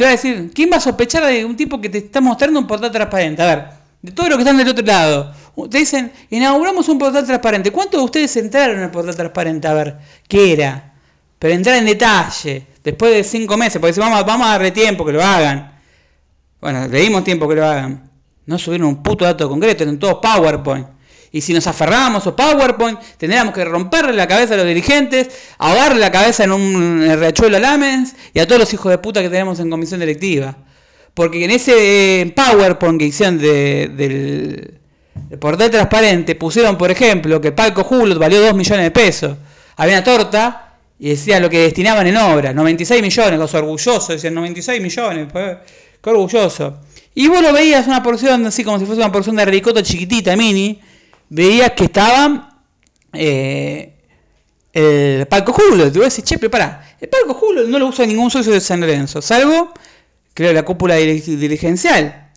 [0.00, 2.58] te va a decir, ¿quién va a sospechar de un tipo que te está mostrando
[2.58, 3.42] un portal transparente?
[3.42, 3.64] A ver,
[4.00, 5.34] de todos los que están del otro lado.
[5.70, 7.70] Te dicen, inauguramos un portal transparente.
[7.70, 9.68] ¿Cuántos de ustedes entraron en el portal transparente?
[9.68, 10.94] A ver, ¿qué era?
[11.38, 15.04] pero entrar en detalle, después de cinco meses, porque si vamos, vamos a darle tiempo
[15.04, 15.72] que lo hagan.
[16.62, 18.10] Bueno, le dimos tiempo que lo hagan.
[18.46, 20.86] No subieron un puto dato concreto, en todos PowerPoint.
[21.32, 26.00] Y si nos aferrábamos a PowerPoint, tendríamos que romperle la cabeza a los dirigentes, ahogarle
[26.00, 29.28] la cabeza en un riachuelo a Lamens y a todos los hijos de puta que
[29.28, 30.56] tenemos en comisión directiva.
[31.14, 34.74] Porque en ese PowerPoint que hicieron del,
[35.38, 39.36] portal transparente, pusieron, por ejemplo, que Palco Julio valió 2 millones de pesos.
[39.76, 44.34] Había una torta y decía lo que destinaban en obra, 96 millones, los orgullosos, decían
[44.34, 45.58] 96 millones, pues,
[46.02, 46.78] qué orgulloso.
[47.14, 50.36] Y vos lo veías una porción, así como si fuese una porción de ricota chiquitita,
[50.36, 50.80] mini,
[51.30, 52.62] veías que estaba
[53.14, 53.94] eh,
[54.72, 55.90] el palco Julio.
[55.90, 58.80] Te voy a decir, pará, el palco Julio no lo usa ningún socio de San
[58.80, 59.72] Lorenzo, salvo,
[60.34, 62.30] creo, la cúpula dirigencial.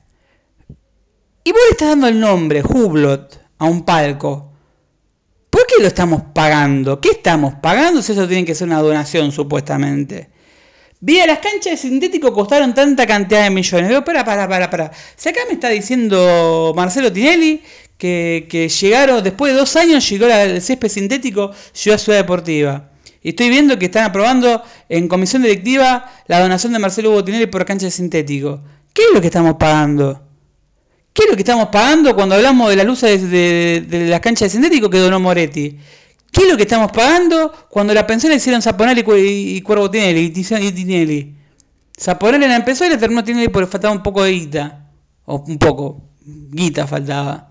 [1.44, 4.54] Y vos le estás dando el nombre, Hublot, a un palco.
[5.50, 7.02] ¿Por qué lo estamos pagando?
[7.02, 10.30] ¿Qué estamos pagando si eso tiene que ser una donación supuestamente?
[11.06, 13.90] Vía, las canchas de sintético costaron tanta cantidad de millones.
[13.90, 14.92] Pero para, para, para, para.
[15.18, 17.62] Si acá me está diciendo Marcelo Tinelli
[17.98, 21.52] que, llegaron, después de dos años llegó el césped sintético,
[21.84, 22.90] llegó a Ciudad Deportiva.
[23.22, 27.48] Y estoy viendo que están aprobando en comisión directiva la donación de Marcelo Hugo Tinelli
[27.48, 28.62] por cancha de sintético.
[28.94, 30.22] ¿Qué es lo que estamos pagando?
[31.12, 34.50] ¿Qué es lo que estamos pagando cuando hablamos de las luces de, las canchas de
[34.52, 35.78] sintético que donó Moretti?
[36.34, 39.04] ¿Qué es lo que estamos pagando cuando la pensión la hicieron Zaponelli
[39.56, 41.38] y, Cuervo Tinelli y Tinelli?
[41.98, 44.90] Zaponelli la empezó y la terminó Tinelli porque faltaba un poco de guita.
[45.26, 46.02] O un poco.
[46.26, 47.50] Guita faltaba.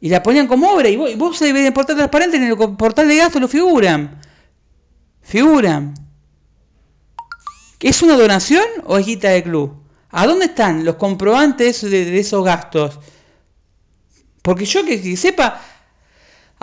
[0.00, 0.88] Y la ponían como obra.
[0.88, 4.20] Y vos, y vos en el portal transparente, en el portal de gasto lo figuran.
[5.20, 5.94] Figuran.
[7.84, 9.84] ¿Es una donación o es guita de club?
[10.08, 12.98] ¿A dónde están los comprobantes de, esos gastos?
[14.40, 15.60] Porque yo que, sepa,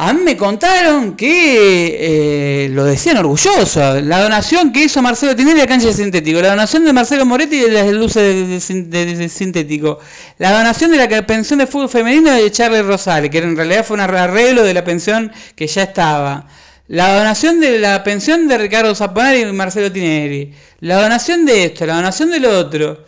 [0.03, 4.01] a mí me contaron que eh, lo decían orgulloso.
[4.01, 6.41] La donación que hizo Marcelo Tinelli a cancha de sintético.
[6.41, 9.99] La donación de Marcelo Moretti de las luces de, sintético.
[10.39, 13.93] La donación de la pensión de fútbol femenino de Charlie Rosales, que en realidad fue
[13.93, 16.47] un arreglo de la pensión que ya estaba.
[16.87, 20.51] La donación de la pensión de Ricardo Zaponari y Marcelo Tinelli.
[20.79, 23.05] La donación de esto, la donación del otro.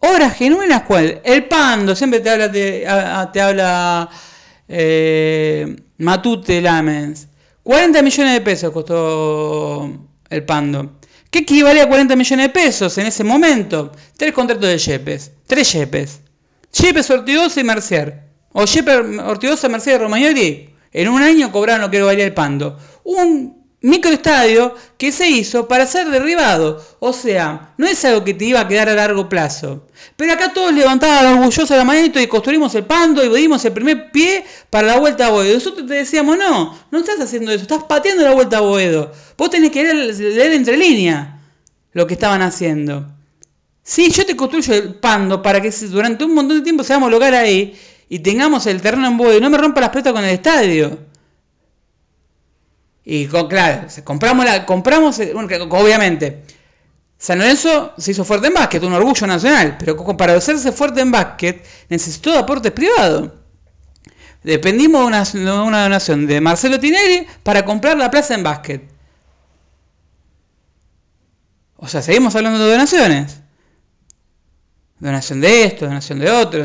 [0.00, 1.22] Obras genuinas, ¿cuál?
[1.24, 2.86] El Pando, siempre te habla, te,
[3.40, 4.10] habla
[4.68, 7.28] eh, Matute Lamens.
[7.62, 10.98] 40 millones de pesos costó el Pando.
[11.30, 13.92] ¿Qué equivale a 40 millones de pesos en ese momento?
[14.16, 15.32] Tres contratos de Yepes.
[15.46, 16.20] Tres Yepes.
[16.72, 18.22] Yepes, Ortigosa y Mercier.
[18.52, 20.70] O Yepes, Ortigosa, Mercier y Romagnoli.
[20.92, 22.78] En un año cobraron lo que valía el Pando.
[23.04, 26.84] Un microestadio que se hizo para ser derribado.
[26.98, 29.86] O sea, no es algo que te iba a quedar a largo plazo.
[30.16, 34.10] Pero acá todos levantaban orgullosos la manito y construimos el pando y dimos el primer
[34.10, 35.54] pie para la vuelta a Boedo.
[35.54, 39.12] Nosotros te decíamos, no, no estás haciendo eso, estás pateando la vuelta a Boedo.
[39.36, 41.28] Vos tenés que leer, entre líneas
[41.92, 43.06] lo que estaban haciendo.
[43.82, 47.34] Sí, yo te construyo el pando para que durante un montón de tiempo seamos local
[47.34, 47.74] ahí
[48.08, 51.09] y tengamos el terreno en Boedo y no me rompa las pelotas con el estadio.
[53.12, 56.44] Y claro, compramos, la, compramos obviamente,
[57.18, 61.10] San Lorenzo se hizo fuerte en básquet, un orgullo nacional, pero para hacerse fuerte en
[61.10, 63.32] básquet necesitó aportes privados.
[64.44, 68.88] Dependimos de una, una donación de Marcelo Tinelli para comprar la plaza en básquet.
[71.78, 73.40] O sea, seguimos hablando de donaciones.
[75.00, 76.64] Donación de esto, donación de otro.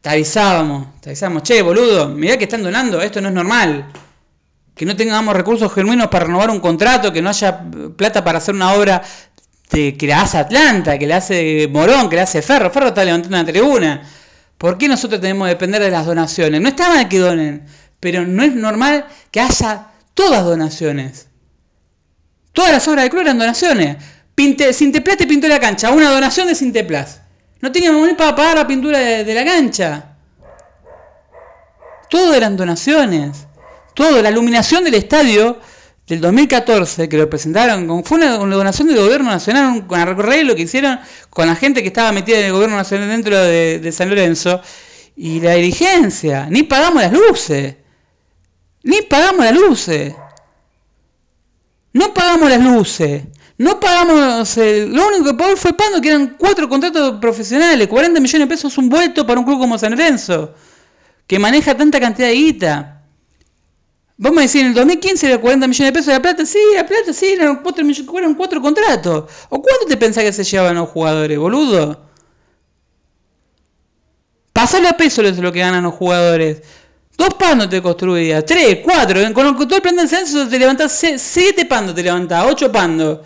[0.00, 3.92] Te avisábamos, te avisábamos, che, boludo, mirá que están donando, esto no es normal
[4.74, 7.62] que no tengamos recursos genuinos para renovar un contrato, que no haya
[7.96, 9.02] plata para hacer una obra
[9.68, 12.70] que la hace Atlanta, que la hace Morón, que la hace Ferro.
[12.70, 14.02] Ferro está levantando una tribuna.
[14.58, 16.60] ¿Por qué nosotros tenemos que depender de las donaciones?
[16.60, 17.66] No está mal que donen,
[17.98, 21.28] pero no es normal que haya todas donaciones.
[22.52, 23.96] Todas las obras de club eran donaciones.
[24.34, 27.22] Pinte, Cinteplas te pintó la cancha, una donación de Cinteplas.
[27.60, 30.16] No teníamos ni para pagar la pintura de la cancha.
[32.10, 33.46] Todo eran donaciones
[33.94, 35.58] todo, la iluminación del estadio
[36.06, 40.62] del 2014 que lo presentaron, fue una, donación del gobierno nacional, con el lo que
[40.62, 40.98] hicieron
[41.30, 44.60] con la gente que estaba metida en el gobierno nacional dentro de, San Lorenzo
[45.16, 47.76] y la dirigencia, ni pagamos las luces,
[48.82, 50.14] ni pagamos las luces,
[51.92, 53.22] no pagamos las luces.
[53.58, 58.48] No pagamos, lo único que pagó fue Pando, que eran cuatro contratos profesionales, 40 millones
[58.48, 60.54] de pesos un vuelto para un club como San Lorenzo,
[61.28, 63.01] que maneja tanta cantidad de guita.
[64.16, 66.46] Vos me decís, en el 2015 era 40 millones de pesos de la plata.
[66.46, 67.84] Sí, la plata, sí, eran cuatro,
[68.18, 69.30] eran cuatro contratos.
[69.48, 72.00] ¿O cuánto te pensás que se llevaban los jugadores, boludo?
[74.52, 76.62] Pasalo a peso es lo que ganan los jugadores.
[77.16, 79.20] Dos pandos te construías, tres, cuatro.
[79.34, 83.20] Con todo el plan de censo te levantás siete pandos, te levantás, ocho pandos.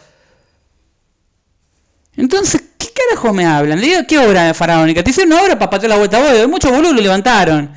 [2.17, 3.81] Entonces, ¿qué carajo me hablan?
[3.81, 5.05] Le ¿qué obra faraónica?
[5.05, 6.47] Te hicieron una obra para patear la vuelta a.
[6.47, 7.71] Muchos boludos lo levantaron.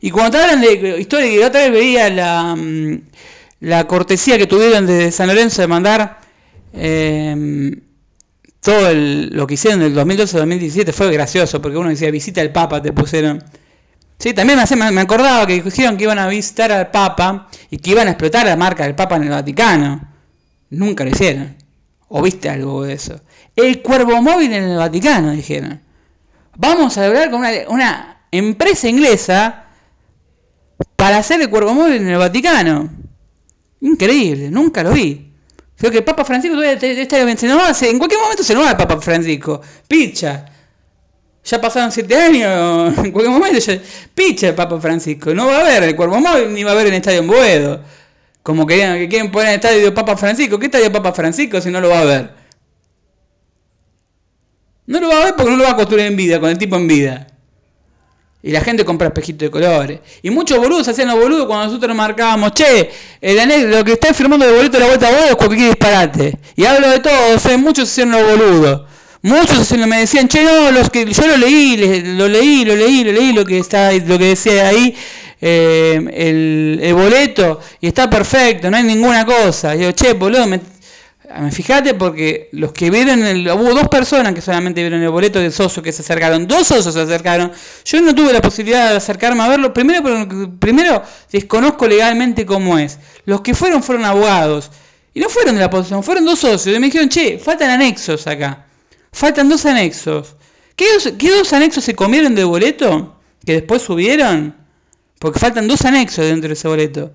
[0.00, 3.00] Y cuando te hablan de historia, que otra vez veía la, mm,
[3.60, 6.20] la cortesía que tuvieron de San Lorenzo de mandar
[6.72, 7.80] em,
[8.60, 12.92] todo lo que hicieron del 2012-2017 fue gracioso, porque uno decía visita al Papa, te
[12.92, 13.42] pusieron.
[14.18, 17.90] Sí, también me, me acordaba que dijeron que iban a visitar al Papa y que
[17.90, 20.08] iban a explotar la marca del Papa en el Vaticano.
[20.70, 21.56] Nunca lo hicieron.
[22.08, 23.20] ¿O viste algo de eso?
[23.54, 25.80] El cuervo móvil en el Vaticano, dijeron.
[26.56, 29.65] Vamos a hablar con una empresa inglesa
[30.96, 32.90] para hacer el cuervo móvil en el Vaticano.
[33.80, 35.32] Increíble, nunca lo vi.
[35.76, 39.00] Creo que Papa Francisco todavía está se en cualquier momento se nos va el Papa
[39.00, 39.60] Francisco.
[39.86, 40.46] Picha.
[41.44, 43.60] Ya pasaron siete años, en cualquier momento
[44.14, 45.34] picha el Papa Francisco.
[45.34, 47.80] No va a haber el cuervo móvil ni va a haber el estadio en Boedo.
[48.42, 50.58] Como querían, que quieren poner el estadio Papa Francisco.
[50.58, 52.30] ¿Qué estadio Papa Francisco si no lo va a ver?
[54.86, 56.58] No lo va a ver porque no lo va a construir en vida, con el
[56.58, 57.26] tipo en vida.
[58.46, 59.98] Y la gente compra espejitos de colores.
[60.22, 64.46] Y muchos boludos hacían los boludos cuando nosotros marcábamos, che, el lo que está firmando
[64.46, 66.38] de boleto de la vuelta a vos es cualquier disparate.
[66.54, 67.56] Y hablo de todos, ¿eh?
[67.56, 68.82] muchos hacían los boludos.
[69.22, 73.10] Muchos me decían, che, no, los que yo lo leí, lo leí, lo leí, lo
[73.10, 74.94] leí, lo que está, lo que decía ahí,
[75.40, 79.74] eh, el, el, boleto, y está perfecto, no hay ninguna cosa.
[79.74, 80.60] Y yo, che, boludo, me,
[81.50, 85.50] fíjate porque los que vieron, el, hubo dos personas que solamente vieron el boleto de
[85.50, 87.52] socio que se acercaron, dos socios se acercaron.
[87.84, 90.02] Yo no tuve la posibilidad de acercarme a verlo, primero,
[90.58, 92.98] primero desconozco legalmente cómo es.
[93.24, 94.70] Los que fueron fueron abogados
[95.14, 98.26] y no fueron de la posición, fueron dos socios y me dijeron, che, faltan anexos
[98.26, 98.66] acá,
[99.12, 100.36] faltan dos anexos.
[100.76, 104.54] ¿Qué dos, qué dos anexos se comieron de boleto que después subieron?
[105.18, 107.12] Porque faltan dos anexos dentro de ese boleto.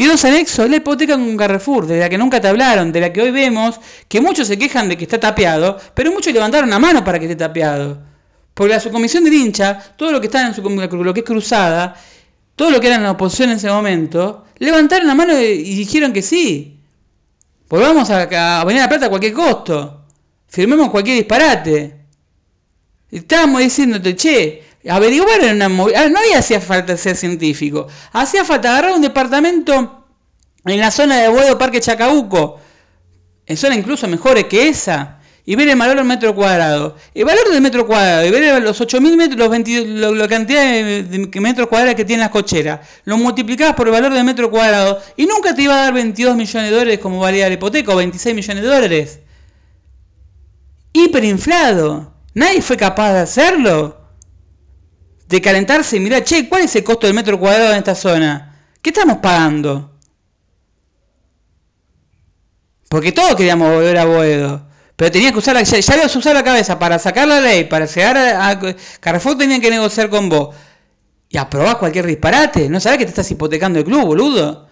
[0.00, 3.20] Quedó anexo la hipoteca con Carrefour, de la que nunca te hablaron, de la que
[3.20, 7.04] hoy vemos que muchos se quejan de que está tapeado, pero muchos levantaron la mano
[7.04, 8.00] para que esté tapeado.
[8.54, 11.94] Porque la subcomisión del hincha, todo lo que está en su lo que es cruzada,
[12.56, 16.14] todo lo que era en la oposición en ese momento, levantaron la mano y dijeron
[16.14, 16.80] que sí.
[17.68, 18.22] Volvamos a,
[18.60, 20.06] a venir a la plata a cualquier costo.
[20.48, 22.06] Firmemos cualquier disparate.
[23.10, 26.02] Estábamos diciéndote, che, averiguar en una movida.
[26.02, 27.88] Ah, no había hacía falta ser científico.
[28.12, 30.06] Hacía falta agarrar un departamento
[30.64, 32.60] en la zona de Boedo Parque Chacabuco.
[33.46, 35.18] En zona incluso mejores que esa.
[35.44, 36.96] y ver el valor del metro cuadrado.
[37.14, 41.40] El valor del metro cuadrado y ver los 8.000 metros, los 20, la cantidad de,
[41.40, 45.26] metros cuadrados que tiene las cocheras, lo multiplicabas por el valor del metro cuadrado y
[45.26, 48.36] nunca te iba a dar 22 millones de dólares como valía la hipoteca o 26
[48.36, 49.20] millones de dólares.
[50.92, 52.12] Hiperinflado.
[52.34, 53.99] Nadie fue capaz de hacerlo.
[55.30, 58.66] De calentarse y che, ¿cuál es el costo del metro cuadrado en esta zona?
[58.82, 59.96] ¿Qué estamos pagando?
[62.88, 64.66] Porque todos queríamos volver a Boedo.
[64.96, 67.86] Pero tenía que usar la, ya, ya usar la cabeza para sacar la ley, para
[67.86, 68.58] llegar a,
[68.98, 70.56] Carrefour tenía que negociar con vos.
[71.28, 72.68] Y aprobar cualquier disparate.
[72.68, 74.68] ¿No sabés que te estás hipotecando el club, boludo?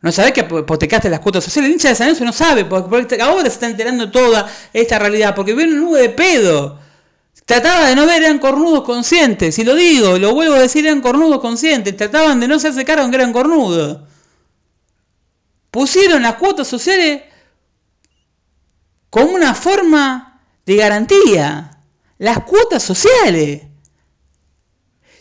[0.00, 1.70] ¿No sabés que hipotecaste las cuotas sociales?
[1.70, 5.34] El hincha de San Lorenzo no sabe, porque, ahora se está enterando toda esta realidad,
[5.34, 6.86] porque viene un nube de pedo.
[7.48, 11.00] Trataba de no ver, eran cornudos conscientes, y lo digo, lo vuelvo a decir, eran
[11.00, 14.00] cornudos conscientes, trataban de no hacerse cargo que eran cornudos.
[15.70, 17.22] Pusieron las cuotas sociales
[19.08, 21.80] como una forma de garantía.
[22.18, 23.62] Las cuotas sociales.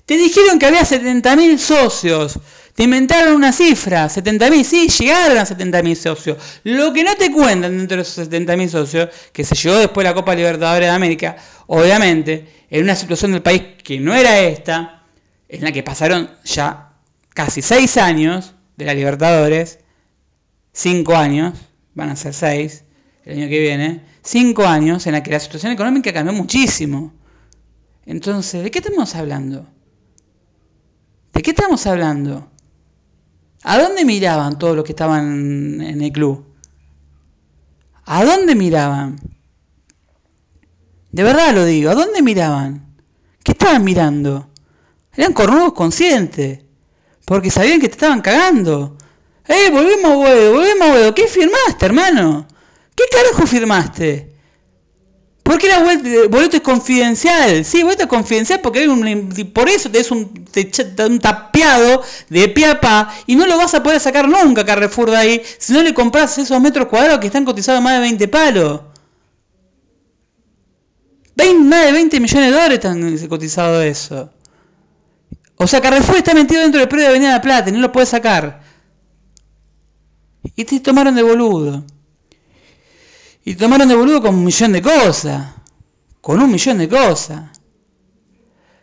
[0.06, 2.40] Te dijeron que había 70.000 socios.
[2.78, 6.38] Te inventaron una cifra, 70.000, sí, llegaron a 70.000 socios.
[6.64, 10.12] Lo que no te cuentan dentro de esos 70.000 socios, que se llegó después de
[10.12, 15.08] la Copa Libertadores de América, obviamente, en una situación del país que no era esta,
[15.50, 16.94] en la que pasaron ya
[17.30, 19.80] casi 6 años de la Libertadores,
[20.74, 21.58] 5 años,
[21.96, 22.84] van a ser 6,
[23.26, 27.12] el año que viene, cinco años en la que la situación económica cambió muchísimo.
[28.06, 29.66] Entonces, ¿de qué estamos hablando?
[31.34, 32.52] ¿De qué estamos hablando?
[33.64, 36.46] ¿A dónde miraban todos los que estaban en el club?
[38.06, 39.20] ¿A dónde miraban?
[41.12, 42.96] De verdad lo digo, ¿a dónde miraban?
[43.44, 44.50] ¿Qué estaban mirando?
[45.14, 46.60] Eran cornudos conscientes,
[47.26, 48.98] porque sabían que te estaban cagando.
[49.48, 50.54] ¡Eh, volvemos, huevo!
[50.58, 51.16] ¡Volvemos, huevo!
[51.16, 52.48] ¿Qué firmaste, hermano?
[52.96, 54.37] ¿Qué carajo firmaste?
[55.48, 57.64] ¿Por qué la boleto es confidencial?
[57.64, 60.46] Sí, boleto es confidencial porque hay un, por eso te es un,
[61.08, 65.10] un tapeado de pie a pa y no lo vas a poder sacar nunca Carrefour
[65.12, 68.28] de ahí si no le compras esos metros cuadrados que están cotizados más de 20
[68.28, 68.82] palos.
[71.38, 74.30] 20, más de 20 millones de dólares están cotizados eso.
[75.56, 77.94] O sea, Carrefour está metido dentro del predio de Avenida La Plata y no lo
[77.94, 78.64] puedes sacar.
[80.58, 81.86] Y te tomaron de boludo.
[83.48, 85.54] Y tomaron de boludo con un millón de cosas.
[86.20, 87.44] Con un millón de cosas.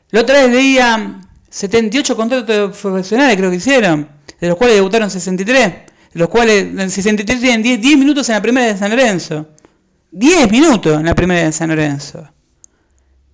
[0.08, 4.08] La otra vez leía 78 contratos profesionales, creo que hicieron.
[4.40, 5.68] De los cuales debutaron 63.
[5.68, 9.48] De los cuales en 63 tienen 10, 10 minutos en la primera de San Lorenzo.
[10.12, 12.26] 10 minutos en la primera de San Lorenzo.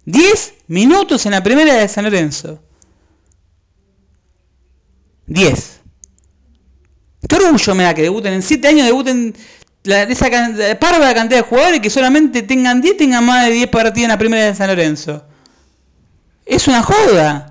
[0.06, 2.60] 10 minutos en la primera de San Lorenzo.
[5.28, 5.80] 10.
[7.28, 9.32] Qué orgullo me da que debuten en 7 años, debuten
[9.84, 10.28] la, esa
[10.78, 14.10] parva de cantidad de jugadores que solamente tengan 10, tengan más de 10 partidos en
[14.10, 15.24] la primera de San Lorenzo.
[16.44, 17.48] Es una joda.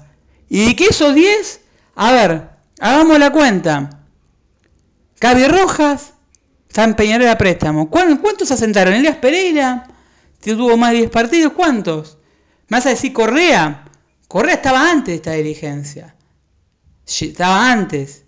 [0.50, 1.62] Y que esos 10,
[1.96, 4.02] a ver, hagamos la cuenta.
[5.20, 6.14] Cavi Rojas,
[6.70, 7.90] San Peñarol a préstamo.
[7.90, 8.94] ¿Cuántos se asentaron?
[8.94, 9.88] Elías Pereira,
[10.42, 12.18] que tuvo más de 10 partidos, ¿cuántos?
[12.68, 13.86] ¿Me vas a decir Correa?
[14.28, 16.16] Correa estaba antes de esta dirigencia.
[17.06, 18.26] Estaba antes.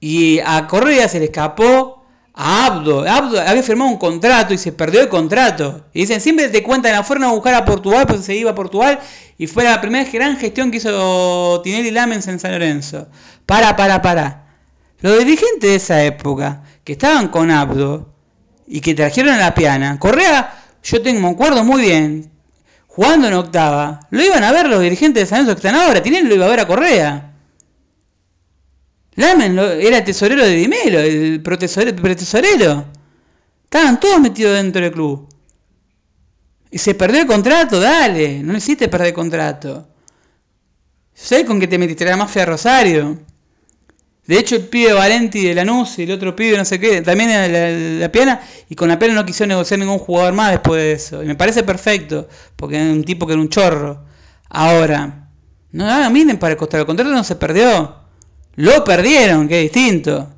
[0.00, 1.97] Y a Correa se le escapó
[2.40, 3.04] Abdo.
[3.08, 5.84] Abdo había firmado un contrato y se perdió el contrato.
[5.92, 8.54] Y dicen, siempre te cuentan, la fueron a buscar a Portugal, pues se iba a
[8.54, 9.00] Portugal
[9.36, 13.08] y fue la primera gran gestión que hizo Tinelli Lamens en San Lorenzo.
[13.44, 14.46] Para, para, para.
[15.00, 18.14] Los dirigentes de esa época, que estaban con Abdo
[18.68, 22.30] y que trajeron a la piana, Correa, yo tengo, me acuerdo muy bien,
[22.86, 26.02] jugando en octava, lo iban a ver los dirigentes de San Lorenzo que están ahora,
[26.04, 27.27] Tinelli lo iba a ver a Correa.
[29.18, 32.84] Lamen era tesorero de Dimelo, el pretesorero.
[33.64, 35.28] Estaban todos metidos dentro del club.
[36.70, 38.40] Y se perdió el contrato, dale.
[38.44, 39.88] No necesites perder el contrato.
[41.12, 43.18] Sé con qué te metiste, más fea Rosario.
[44.24, 47.30] De hecho, el pibe Valenti de Lanús y el otro pibe no sé qué, también
[47.30, 47.48] la,
[48.06, 51.24] la, piana, y con la piana no quiso negociar ningún jugador más después de eso.
[51.24, 54.04] Y me parece perfecto, porque era un tipo que era un chorro.
[54.48, 55.28] Ahora,
[55.72, 57.97] no miren para el contrato, el contrato no se perdió.
[58.58, 60.30] Lo perdieron, es distinto.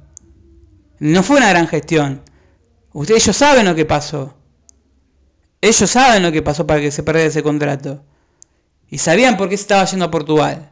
[0.98, 2.20] No fue una gran gestión.
[2.92, 4.34] Ustedes, ellos saben lo que pasó.
[5.62, 8.04] Ellos saben lo que pasó para que se perdiera ese contrato.
[8.90, 10.70] Y sabían por qué se estaba yendo a Portugal.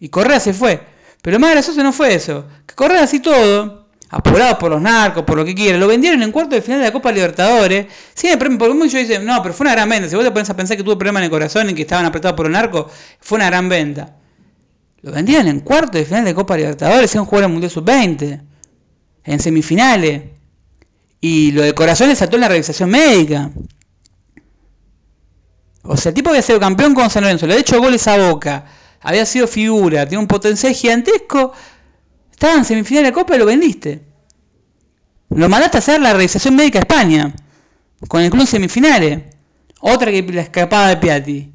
[0.00, 0.80] Y Correa se fue.
[1.20, 2.46] Pero lo más gracioso no fue eso.
[2.64, 6.32] Que Correa así todo, apurado por los narcos, por lo que quiera, lo vendieron en
[6.32, 7.88] cuarto de final de la Copa Libertadores.
[8.14, 10.08] Sí, porque muchos dicen, no, pero fue una gran venta.
[10.08, 12.06] Si vos te pones a pensar que tuvo problemas en el corazón y que estaban
[12.06, 12.90] apretados por los narcos,
[13.20, 14.16] fue una gran venta.
[15.06, 18.42] Lo vendían en cuarto de final de Copa Libertadores, a jugar al Mundial Sub-20.
[19.22, 20.22] en semifinales.
[21.20, 23.52] Y lo de corazón le saltó en la revisación médica.
[25.84, 28.30] O sea, el tipo había sido campeón con San Lorenzo, le había hecho goles a
[28.30, 28.64] boca,
[29.00, 31.52] había sido figura, tiene un potencial gigantesco.
[32.32, 34.02] Estaba en semifinales de Copa y lo vendiste.
[35.30, 37.32] Lo mandaste a hacer la revisación médica a España,
[38.08, 39.22] con el club en semifinales.
[39.78, 41.52] Otra que la escapada de Piatti.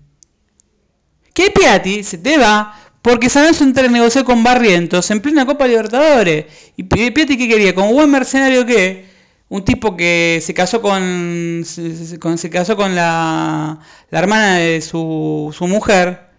[1.34, 5.46] Que Piatti se te va porque San Lorenzo entra a negociar con Barrientos en plena
[5.46, 6.46] Copa Libertadores.
[6.76, 7.74] ¿Y Piatti qué quería?
[7.76, 9.10] ¿Como buen mercenario qué?
[9.50, 11.64] Un tipo que se casó con.
[11.66, 13.80] se, casó con la,
[14.10, 16.30] la hermana de su, su mujer.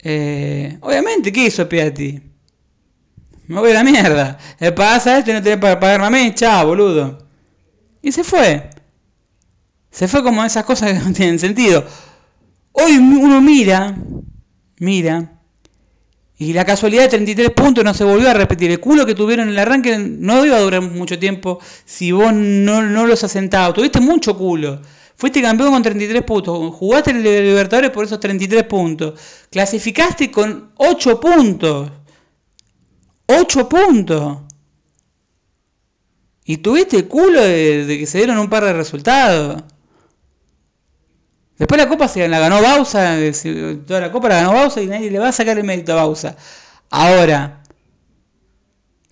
[0.00, 2.20] Eh, obviamente, ¿qué hizo Piatti?
[3.46, 4.38] Me voy a la mierda.
[4.58, 7.26] Le pasa a este, no tiene para pagarme a mí, chao, boludo.
[8.02, 8.70] Y se fue.
[9.90, 11.84] Se fue como esas cosas que no tienen sentido.
[12.72, 13.94] Hoy uno mira,
[14.78, 15.31] mira,
[16.38, 18.70] y la casualidad de 33 puntos no se volvió a repetir.
[18.70, 22.32] El culo que tuvieron en el arranque no iba a durar mucho tiempo si vos
[22.32, 23.72] no, no los asentado.
[23.72, 24.80] Tuviste mucho culo.
[25.14, 26.74] Fuiste campeón con 33 puntos.
[26.74, 29.20] Jugaste el Libertadores por esos 33 puntos.
[29.50, 31.92] Clasificaste con 8 puntos.
[33.26, 34.38] 8 puntos.
[36.44, 39.62] Y tuviste el culo de que se dieron un par de resultados.
[41.62, 43.16] Después la copa se la ganó Bausa,
[43.86, 45.94] toda la copa la ganó Bausa y nadie le va a sacar el mérito a
[45.94, 46.34] Bausa.
[46.90, 47.62] Ahora,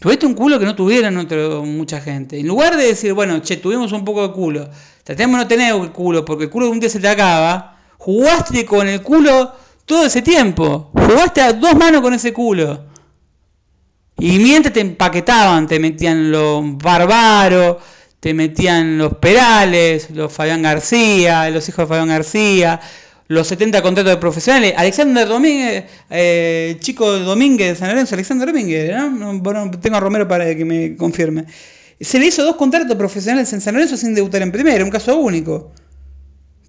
[0.00, 1.14] tuviste un culo que no tuvieron
[1.76, 2.40] mucha gente.
[2.40, 4.68] En lugar de decir, bueno, che, tuvimos un poco de culo,
[5.04, 8.66] tratemos de no tener el culo porque el culo un día se te acaba, jugaste
[8.66, 9.52] con el culo
[9.86, 10.90] todo ese tiempo.
[10.92, 12.84] Jugaste a dos manos con ese culo.
[14.18, 17.76] Y mientras te empaquetaban, te metían los barbaros
[18.20, 22.80] te metían los Perales, los Fabián García, los hijos de Fabián García,
[23.28, 24.74] los 70 contratos de profesionales.
[24.76, 29.70] Alexander Domínguez, eh, chico Domínguez de San Lorenzo, Alexander Domínguez, ¿no?
[29.80, 31.46] tengo a Romero para que me confirme.
[31.98, 35.16] Se le hizo dos contratos profesionales en San Lorenzo sin debutar en primera, un caso
[35.16, 35.72] único.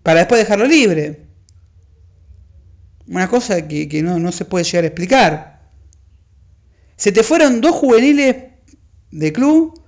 [0.04, 1.26] Para después dejarlo libre.
[3.08, 5.62] Una cosa que, que no, no se puede llegar a explicar.
[6.96, 8.36] Se te fueron dos juveniles
[9.12, 9.81] de club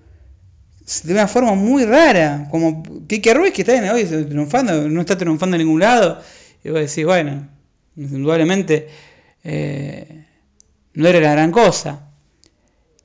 [1.03, 5.17] de una forma muy rara, como Kike Ruiz que está en hoy triunfando, no está
[5.17, 6.21] triunfando en ningún lado,
[6.63, 7.47] y vos decís, bueno,
[7.95, 8.89] indudablemente
[9.43, 10.25] eh,
[10.93, 12.09] no era la gran cosa.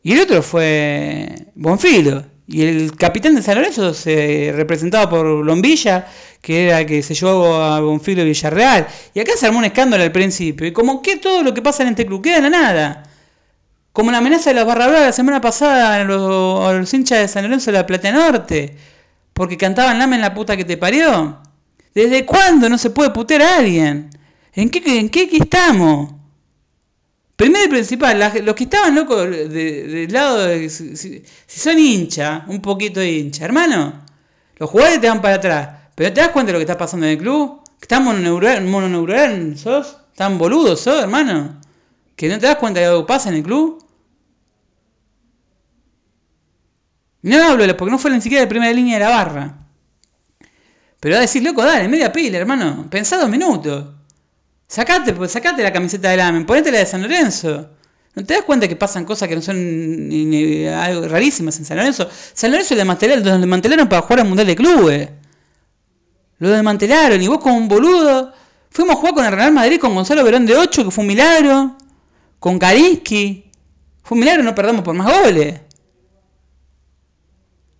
[0.02, 6.06] Y el otro fue Bonfilo, y el capitán de San Lorenzo se representaba por Lombilla,
[6.40, 10.02] que era el que se llevó a Bonfilo Villarreal, y acá se armó un escándalo
[10.02, 12.50] al principio, y como que todo lo que pasa en este club queda en la
[12.50, 13.07] nada.
[13.98, 17.72] Como la amenaza de los barra la semana pasada a los, hinchas de San Lorenzo
[17.72, 18.76] de la Plata Norte.
[19.32, 21.42] Porque cantaban Lame en la puta que te parió.
[21.96, 24.10] ¿Desde cuándo no se puede putear a alguien?
[24.52, 26.12] ¿En qué, en qué, estamos?
[27.34, 30.70] Primero y principal, los que estaban locos del lado de.
[30.70, 34.04] Si, son hincha, un poquito de hincha, hermano,
[34.58, 35.70] los jugadores te van para atrás.
[35.96, 37.64] Pero ¿te das cuenta de lo que está pasando en el club?
[37.82, 39.96] ¿Están mononeural, sos?
[40.12, 41.60] ¿Están boludos sos, hermano?
[42.14, 43.87] ¿Que no te das cuenta de lo que pasa en el club?
[47.22, 49.58] No hablo porque no fue ni siquiera de primera línea de la barra.
[51.00, 52.86] Pero va a decir, loco, dale, media pila, hermano.
[52.90, 53.86] Pensá dos minutos.
[54.66, 57.70] Sacate, pues, sacate la camiseta del AMEN, ponete la de San Lorenzo.
[58.14, 59.56] ¿No te das cuenta que pasan cosas que no son
[60.74, 62.08] algo rarísimas en San Lorenzo?
[62.34, 65.08] San Lorenzo lo desmantelaron para jugar al Mundial de Clubes.
[66.38, 68.32] Lo desmantelaron y vos como un boludo.
[68.70, 71.08] Fuimos a jugar con el Real Madrid con Gonzalo Verón de 8, que fue un
[71.08, 71.76] milagro.
[72.38, 73.50] Con Kariski.
[74.02, 75.60] Fue un milagro, no perdamos por más goles.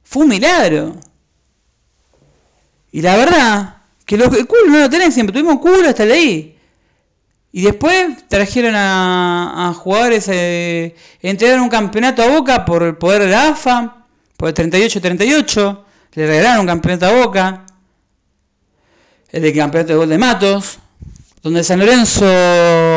[0.08, 0.96] Fue un milagro.
[2.90, 6.56] Y la verdad, que el culo no lo tenés siempre, tuvimos culo hasta ahí.
[7.52, 13.28] Y después trajeron a, jugadores, eh, entregaron un campeonato a Boca por el poder de
[13.28, 14.06] la AFA,
[14.38, 15.78] por el 38-38,
[16.14, 17.66] le regalaron un campeonato a Boca,
[19.30, 20.78] el de campeonato de gol de Matos,
[21.42, 22.24] donde San Lorenzo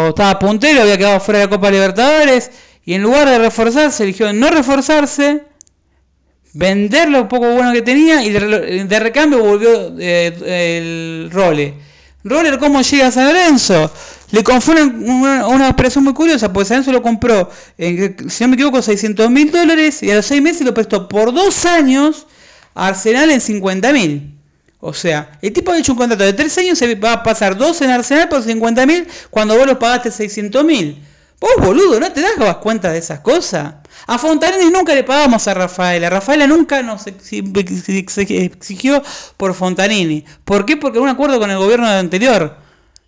[0.08, 2.52] estaba puntero, había quedado fuera de la Copa Libertadores,
[2.86, 5.51] y en lugar de reforzarse, eligió no reforzarse
[6.54, 11.76] vender lo poco bueno que tenía y de, recambio volvió eh, el Role.
[12.24, 13.92] Roller, ¿cómo llega a San Lorenzo?
[14.32, 18.54] Le confunden una, operación muy curiosa, porque San Lorenzo lo compró, en, si no me
[18.56, 22.28] equivoco, 600 mil dólares y a los 6 meses lo prestó por 2 años
[22.76, 24.36] a Arsenal en 50 mil.
[24.80, 27.58] O sea, el tipo ha hecho un contrato de 3 años, se va a pasar
[27.58, 31.02] 2 en Arsenal por 50 mil cuando vos lo pagaste 600 mil.
[31.42, 33.74] Vos, boludo, ¿no te das cuenta de esas cosas?
[34.06, 36.08] A Fontanelli nunca le pagamos a Rafaela.
[36.08, 39.02] Rafaela nunca nos exigió
[39.38, 40.24] por Fontanini.
[40.46, 40.78] ¿Por qué?
[40.78, 42.58] Porque un acuerdo con el gobierno anterior.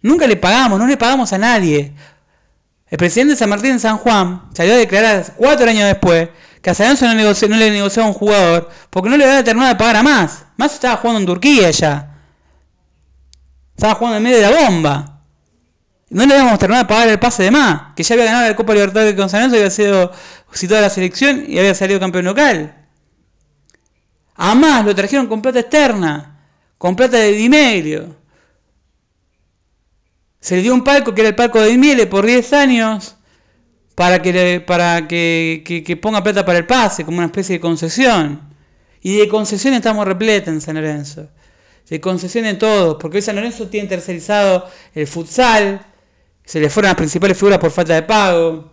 [0.02, 1.94] Nunca le pagamos, no le pagamos a nadie.
[2.88, 6.30] El presidente de San Martín de San Juan salió a declarar cuatro años después
[6.64, 9.74] que a San no, negoció, no le negociaba un jugador porque no le había terminado
[9.74, 10.46] de pagar a más.
[10.58, 12.18] Más estaba jugando en Turquía ya.
[13.76, 15.13] Estaba jugando en medio de la bomba.
[16.14, 18.56] No le habíamos terminado de pagar el pase de más, que ya había ganado la
[18.56, 20.12] Copa Libertadores con San Lorenzo, había sido
[20.54, 22.86] citado a la selección y había salido campeón local.
[24.36, 26.40] A más lo trajeron con plata externa,
[26.78, 28.16] con plata de Dimeglio.
[30.40, 33.16] Se le dio un palco que era el palco de Miele por 10 años
[33.96, 38.54] para que, para que, que, ponga plata para el pase, como una especie de concesión.
[39.02, 41.28] Y de concesión estamos repletas en San Lorenzo.
[41.90, 45.88] De concesión en todo, porque hoy San Lorenzo tiene tercerizado el futsal,
[46.46, 48.72] se le fueron las principales figuras por falta de pago,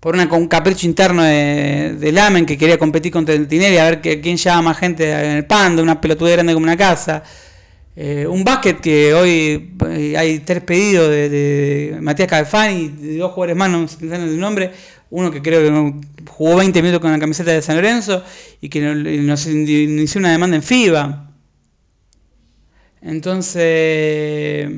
[0.00, 4.00] por una, un capricho interno de, Lamen que quería competir contra el Tinelli a ver
[4.00, 7.22] quién llama más gente en el pando, una pelotuda grande como una casa.
[8.00, 13.56] Eh, un básquet que hoy eh, hay tres pedidos de, Matías Calfani y dos jugadores
[13.56, 14.70] más, no sé el nombre.
[15.10, 18.22] Uno que creo que jugó 20 minutos con la camiseta de San Lorenzo
[18.60, 21.32] y que nos inició una demanda en FIBA.
[23.02, 24.68] Entonces,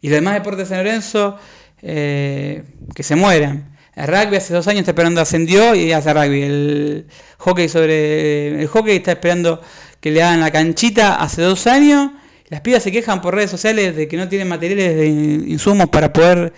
[0.00, 1.36] y los demás deportes de San Lorenzo,
[1.82, 2.62] eh,
[2.94, 3.76] que se mueran.
[3.94, 6.42] El rugby hace dos años está esperando ascendió y hace rugby.
[6.42, 7.06] El
[7.38, 9.60] hockey sobre el hockey está esperando
[10.00, 12.12] que le hagan la canchita hace dos años.
[12.48, 16.12] Las pibas se quejan por redes sociales de que no tienen materiales de insumos para
[16.12, 16.52] poder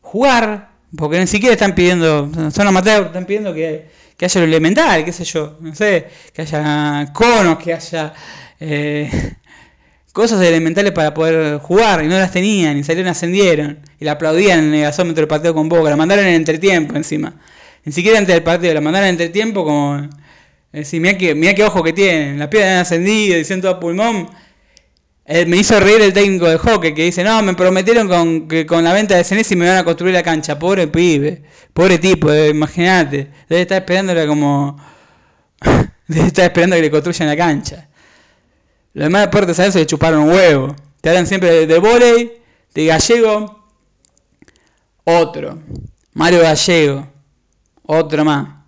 [0.00, 5.04] jugar, porque ni siquiera están pidiendo, son amateurs, están pidiendo que, que haya lo elemental,
[5.04, 8.12] qué sé yo, no sé, que haya conos, que haya
[8.58, 9.10] eh,
[10.12, 14.60] cosas elementales para poder jugar, y no las tenían, y salieron ascendieron, y la aplaudían
[14.60, 17.34] en el gasómetro del partido con Boca, la mandaron en entretiempo encima.
[17.84, 20.08] Ni siquiera antes del partido, la mandaron en entretiempo como
[20.72, 22.38] mira qué, qué ojo que tienen.
[22.38, 24.28] Las piedras han ascendido, dicen todo a pulmón.
[25.26, 28.66] Eh, me hizo reír el técnico de hockey que dice, no, me prometieron con, que
[28.66, 30.58] con la venta de y me van a construir la cancha.
[30.58, 31.42] Pobre pibe,
[31.72, 33.30] pobre tipo, eh, imagínate.
[33.48, 34.76] Debe estar esperándole como...
[36.08, 37.88] Debe estar esperando que le construyan la cancha.
[38.92, 40.76] Los demás deportes a eso le chuparon un huevo.
[41.00, 42.32] Te hablan siempre de, de volei,
[42.74, 43.64] de gallego.
[45.04, 45.58] Otro.
[46.12, 47.08] Mario Gallego.
[47.84, 48.60] Otro más.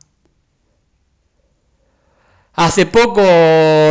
[2.55, 3.23] Hace poco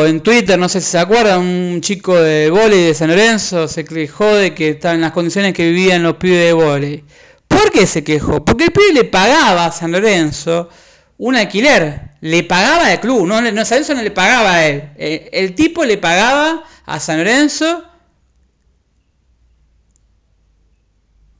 [0.06, 3.84] en Twitter, no sé si se acuerdan, un chico de volei de San Lorenzo se
[3.84, 7.04] quejó de que estaba en las condiciones que vivían los pibes de volei.
[7.48, 8.46] ¿Por qué se quejó?
[8.46, 10.70] Porque el pibe le pagaba a San Lorenzo
[11.18, 12.11] un alquiler.
[12.22, 14.92] Le pagaba al club, no, San Lorenzo le pagaba a él.
[14.98, 17.84] El, el tipo le pagaba a San Lorenzo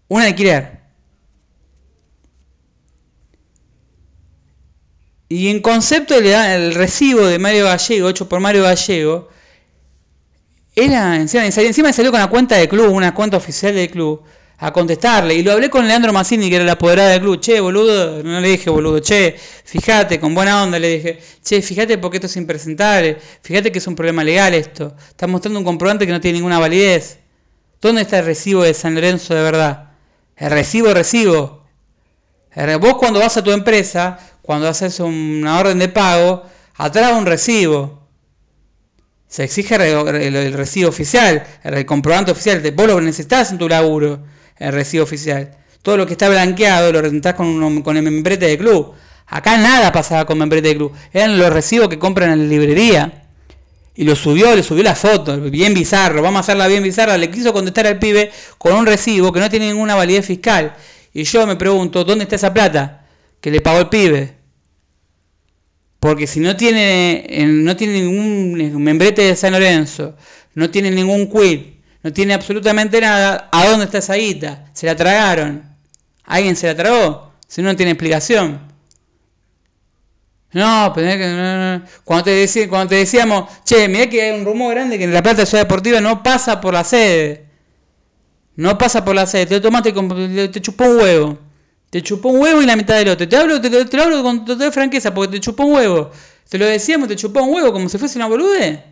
[0.10, 0.82] un alquiler.
[5.30, 9.30] Y en concepto le dan el recibo de Mario Gallego, hecho por Mario Gallego,
[10.76, 14.24] era encima, encima salió con la cuenta del club, una cuenta oficial del club,
[14.62, 15.34] a contestarle.
[15.34, 17.40] Y lo hablé con Leandro Massini, que era la apoderada del club.
[17.40, 21.98] Che, boludo, no le dije boludo, che, fíjate, con buena onda le dije, che, fíjate
[21.98, 24.96] porque esto es impresentable, fíjate que es un problema legal esto.
[25.10, 27.18] Está mostrando un comprobante que no tiene ninguna validez.
[27.82, 29.94] ¿Dónde está el recibo de San Lorenzo de verdad?
[30.38, 31.64] El recibo, recibo.
[32.80, 36.44] Vos cuando vas a tu empresa, cuando haces una orden de pago,
[36.76, 38.08] atrás un recibo.
[39.28, 42.62] Se exige el, recibo oficial, el comprobante oficial.
[42.76, 44.20] Vos lo necesitas en tu laburo,
[44.62, 45.58] el recibo oficial.
[45.82, 48.94] Todo lo que está blanqueado lo necesitas con, con el membrete de club.
[49.28, 50.94] Acá nada pasaba con membrete de club.
[51.14, 53.18] Eran los recibos que compran en la librería.
[53.94, 57.18] Y lo subió, le subió la foto, bien bizarro, vamos a hacerla bien bizarra.
[57.18, 60.76] Le quiso contestar al pibe con un recibo que no tiene ninguna validez fiscal.
[61.14, 63.02] Y yo me pregunto, ¿dónde está esa plata?
[63.42, 64.36] que le pagó el pibe.
[66.00, 70.16] Porque si no tiene, no tiene ningún membrete de San Lorenzo,
[70.56, 71.60] no tiene ningún quid,
[72.04, 74.66] no tiene absolutamente nada, ¿a dónde está esa guita?
[74.74, 75.64] Se la tragaron.
[76.24, 77.32] ¿Alguien se la tragó?
[77.48, 78.72] Si no, no tiene explicación.
[80.54, 84.98] No, pero no, Cuando, te cuando te decíamos, che, mira que hay un rumor grande
[84.98, 87.46] que en la Plata Ciudad Deportiva no pasa por la sede.
[88.56, 89.94] No pasa por la sede, te lo tomaste,
[90.50, 91.40] te chupó un huevo.
[91.90, 93.28] Te chupó un huevo y la mitad del otro.
[93.28, 96.12] Te hablo, te, lo hablo con total franqueza porque te chupó un huevo.
[96.50, 98.84] Te lo decíamos, te chupó un huevo como si fuese una bolude.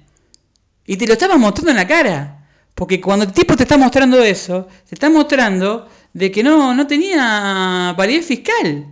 [0.86, 2.39] Y te lo estabas mostrando en la cara.
[2.80, 6.88] Porque cuando el tipo te está mostrando eso, te está mostrando de que no, no
[6.88, 8.86] tenía validez fiscal.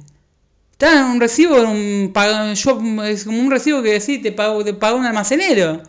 [0.73, 2.11] Está en un recibo, un,
[2.53, 5.83] yo, es como un recibo que decís, te pagó, te pagó un almacenero.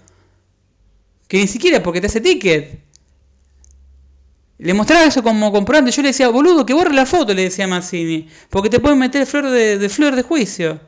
[1.27, 2.79] Que ni siquiera porque te hace ticket.
[4.59, 5.91] Le mostraba eso como comprobante.
[5.91, 8.29] Yo le decía, boludo, que borre la foto, le decía a Massini.
[8.49, 10.81] Porque te pueden meter flor de flor de juicio.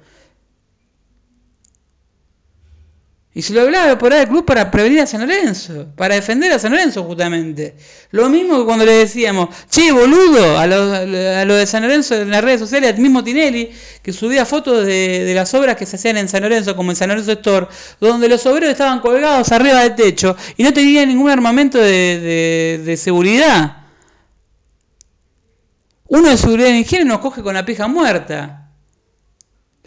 [3.32, 6.52] Y se lo hablaba por ahí al club para prevenir a San Lorenzo, para defender
[6.52, 7.76] a San Lorenzo justamente.
[8.10, 12.16] Lo mismo que cuando le decíamos, che, boludo, a lo, a lo de San Lorenzo
[12.16, 13.70] en las redes sociales, al mismo Tinelli,
[14.02, 16.96] que subía fotos de, de, las obras que se hacían en San Lorenzo, como en
[16.96, 17.68] San Lorenzo Store,
[18.00, 22.82] donde los obreros estaban colgados arriba del techo y no tenían ningún armamento de, de,
[22.84, 23.76] de seguridad.
[26.08, 28.59] Uno de seguridad de higiene nos coge con la pija muerta.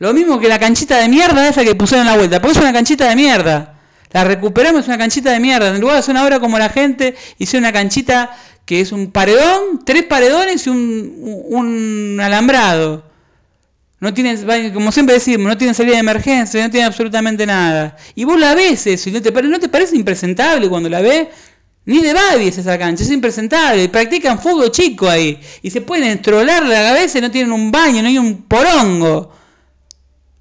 [0.04, 2.62] Lo mismo que la canchita de mierda esa que pusieron en la vuelta, porque es
[2.62, 3.80] una canchita de mierda.
[4.12, 5.74] La recuperamos, es una canchita de mierda.
[5.74, 8.36] En lugar de hacer una como la gente, hicieron una canchita
[8.66, 13.06] que es un paredón, tres paredones y un, alambrado.
[14.01, 17.95] No tienen, como siempre decimos, no tienen salida de emergencia, no tienen absolutamente nada.
[18.14, 21.30] Y vos la ves eso, y no te, no te parece impresentable cuando la ves.
[21.86, 23.88] Ni de Babi es esa cancha, es impresentable.
[23.88, 25.39] Practican fútbol chico ahí.
[25.62, 29.43] Y se pueden estrolar la cabeza y no tienen un baño, no hay un porongo.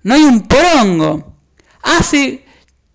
[0.03, 1.35] No hay un porongo.
[1.83, 2.45] Hace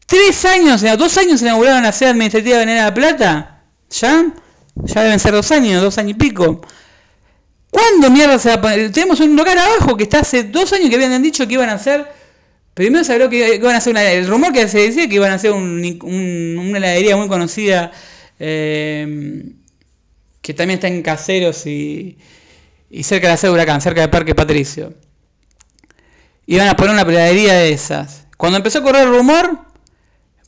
[0.06, 3.64] tres años, dos años se inauguraron la sede administrativa de Venera de Plata.
[3.90, 4.34] ¿Ya?
[4.76, 6.62] Ya deben ser dos años, dos años y pico.
[7.70, 8.92] ¿Cuándo mierda se va a poner?
[8.92, 11.74] Tenemos un local abajo que está hace dos años que habían dicho que iban a
[11.74, 12.08] hacer.
[12.74, 14.04] Primero se habló que iban a hacer una.
[14.12, 17.92] El rumor que se decía que iban a hacer un, un, una heladería muy conocida.
[18.40, 19.44] Eh,
[20.42, 22.18] que también está en Caseros y,
[22.90, 24.94] y cerca de la sede de Huracán, cerca del Parque Patricio
[26.48, 28.26] iban a poner una peladería de esas.
[28.38, 29.60] Cuando empezó a correr el rumor,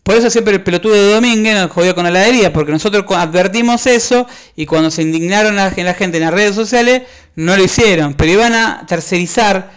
[0.03, 3.85] por eso siempre el pelotudo de Domínguez nos jodió con la heladería, porque nosotros advertimos
[3.85, 4.25] eso
[4.55, 7.03] y cuando se indignaron la, la gente en las redes sociales,
[7.35, 9.71] no lo hicieron, pero iban a tercerizar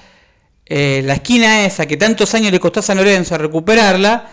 [0.65, 4.31] eh, la esquina esa que tantos años le costó a San Lorenzo a recuperarla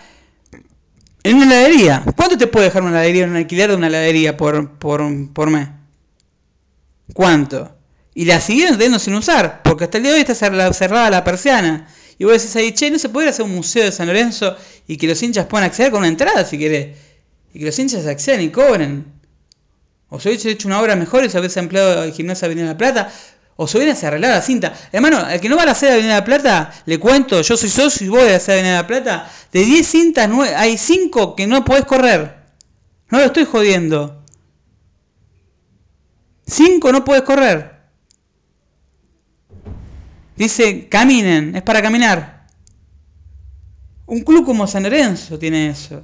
[1.22, 2.02] en una heladería.
[2.16, 5.50] ¿Cuánto te puede dejar una heladería en un alquiler de una heladería por, por, por
[5.50, 5.68] mes?
[7.12, 7.76] ¿Cuánto?
[8.14, 10.34] Y la siguieron teniendo sin usar, porque hasta el día de hoy está
[10.72, 11.88] cerrada la persiana.
[12.18, 14.54] Y vos decís ahí, che, ¿no se puede hacer un museo de San Lorenzo
[14.86, 16.96] y que los hinchas puedan acceder con una entrada si querés?
[17.54, 19.06] Y que los hinchas accedan y cobren.
[20.10, 22.72] O se hubiese hecho una obra mejor y se hubiese empleado el gimnasio Avenida de
[22.72, 23.12] la Plata.
[23.56, 24.74] O se hubiese arreglado la cinta.
[24.92, 27.40] Hermano, el que no va a la sede de Avenida de la Plata, le cuento,
[27.40, 29.32] yo soy socio y voy a la sede de Avenida de la Plata.
[29.52, 32.36] De 10 cintas, hay 5 que no podés correr.
[33.08, 34.24] No lo estoy jodiendo.
[36.46, 37.79] 5 no podés correr.
[40.40, 42.46] Dice, caminen, es para caminar.
[44.06, 46.02] Un club como San Lorenzo tiene eso.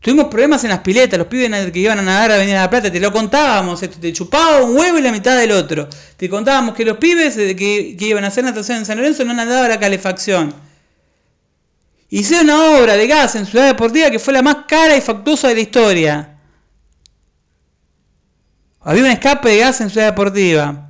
[0.00, 2.70] Tuvimos problemas en las piletas, los pibes que iban a nadar a venir a la
[2.70, 5.86] plata, te lo contábamos, te chupaba un huevo y la mitad del otro.
[6.16, 9.34] Te contábamos que los pibes que, que iban a hacer natación en San Lorenzo no
[9.34, 10.54] nadaban la calefacción.
[12.08, 15.48] Hicieron una obra de gas en Ciudad Deportiva que fue la más cara y factuosa
[15.48, 16.38] de la historia.
[18.80, 20.89] Había un escape de gas en Ciudad Deportiva.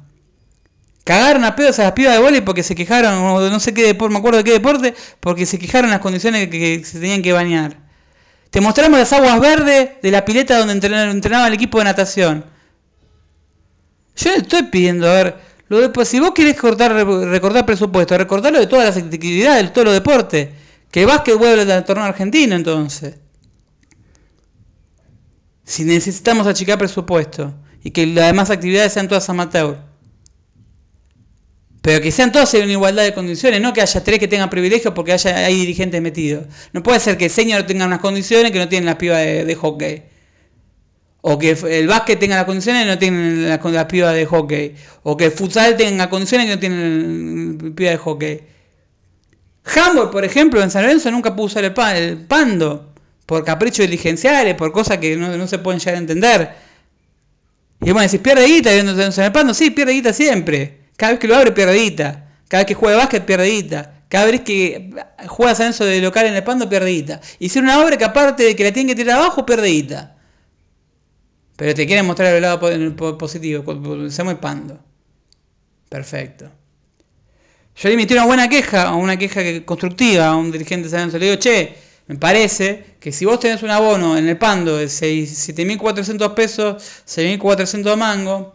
[1.05, 4.13] Cagaron a pedos a las pibas de volei porque se quejaron, no sé qué deporte,
[4.13, 7.79] me acuerdo de qué deporte, porque se quejaron las condiciones que, se tenían que bañar.
[8.51, 12.45] Te mostramos las aguas verdes de la pileta donde entrenaba, el equipo de natación.
[14.17, 15.37] Yo le estoy pidiendo, a ver,
[15.69, 19.87] lo de, si vos querés cortar, recordar presupuesto, recordarlo de todas las actividades, de todos
[19.87, 20.49] los deportes.
[20.91, 23.15] Que el básquet vuelve al torneo argentino entonces.
[25.65, 29.90] Si necesitamos achicar presupuesto y que las demás actividades sean todas amateur.
[31.83, 34.93] Pero que sean todos en igualdad de condiciones, no que haya tres que tengan privilegios
[34.93, 36.45] porque haya, hay dirigentes metidos.
[36.73, 39.55] No puede ser que el señor tenga unas condiciones que no tienen las pibas de,
[39.59, 40.03] hockey.
[41.23, 44.75] O que el básquet tenga las condiciones que no tienen las, las pibas de hockey.
[45.03, 48.41] O que el futsal tenga condiciones que no tienen pibas de hockey.
[49.65, 52.93] Hamburg, por ejemplo, en San Lorenzo nunca pudo usar el, pando.
[53.25, 56.55] Por caprichos diligenciales, por cosas que no, se pueden llegar a entender.
[57.81, 59.55] Y bueno, decís, pierde guita en el pando.
[59.55, 60.80] Sí, pierde guita siempre.
[61.01, 62.27] Cada vez que lo abre, pierde guita.
[62.47, 64.03] Cada vez que juega básquet, pierde guita.
[64.11, 64.91] Cada vez que
[65.29, 67.23] juega ascenso de local en el pando, pierde guita.
[67.39, 70.15] Hicieron una obra que aparte de que la tienen que tirar abajo, pierde guita.
[71.57, 73.65] Pero te quieren mostrar el lado positivo,
[74.07, 74.79] hacemos el pando.
[75.89, 76.51] Perfecto.
[77.77, 81.19] Yo le emití una buena queja, una queja constructiva a un dirigente de San Lorenzo.
[81.19, 81.77] Le digo, che,
[82.09, 87.97] me parece que si vos tenés un abono en el pando de 7.400 pesos, 6.400
[87.97, 88.49] mangos,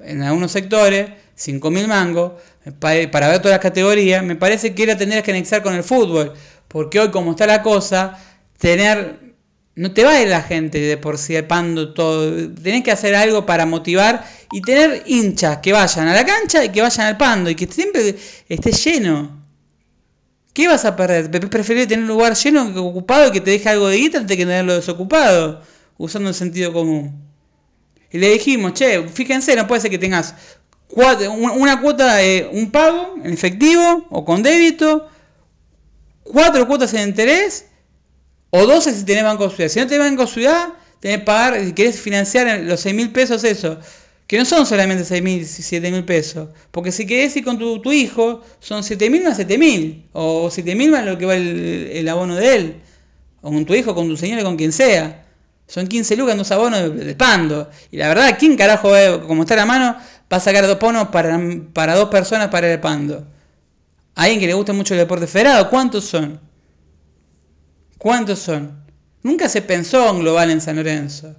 [0.00, 2.32] en algunos sectores, 5.000 mangos
[2.80, 6.32] para ver todas las categorías, me parece que era tener que anexar con el fútbol,
[6.68, 8.18] porque hoy como está la cosa,
[8.58, 9.24] tener
[9.76, 13.14] no te va a ir la gente de por sí pando todo, tenés que hacer
[13.14, 17.16] algo para motivar y tener hinchas que vayan a la cancha y que vayan al
[17.16, 18.16] pando y que siempre
[18.48, 19.42] esté lleno.
[20.52, 21.28] ¿Qué vas a perder?
[21.50, 24.36] Preferir tener un lugar lleno que ocupado y que te deje algo de guita antes
[24.36, 25.62] que tenerlo desocupado,
[25.98, 27.24] usando el sentido común.
[28.12, 30.36] Y le dijimos, che, fíjense, no puede ser que tengas
[30.90, 35.08] una cuota de un pago en efectivo o con débito,
[36.22, 37.66] cuatro cuotas en interés
[38.50, 39.68] O 12 si tenés Banco Ciudad.
[39.68, 40.68] Si no tenés Banco Ciudad,
[41.00, 43.78] tenés que pagar, si querés financiar los 6 mil pesos, eso.
[44.28, 46.50] Que no son solamente 6 mil, 7 mil pesos.
[46.70, 50.06] Porque si querés ir con tu, hijo, son 7 mil más 7 mil.
[50.12, 52.76] O 7 mil más lo que va el, abono de él.
[53.42, 55.26] O con tu hijo, con tu señora, con quien sea.
[55.66, 57.68] Son 15 lucas en dos abonos de, pando.
[57.90, 58.92] Y la verdad, ¿quién carajo,
[59.26, 59.96] como está la mano,
[60.32, 61.38] va a sacar dos bonos para,
[61.72, 63.26] para dos personas para el pando?
[64.14, 66.40] alguien que le gusta mucho el deporte federado, ¿cuántos son?
[67.98, 68.84] ¿Cuántos son?
[69.22, 71.34] Nunca se pensó en global en San Lorenzo.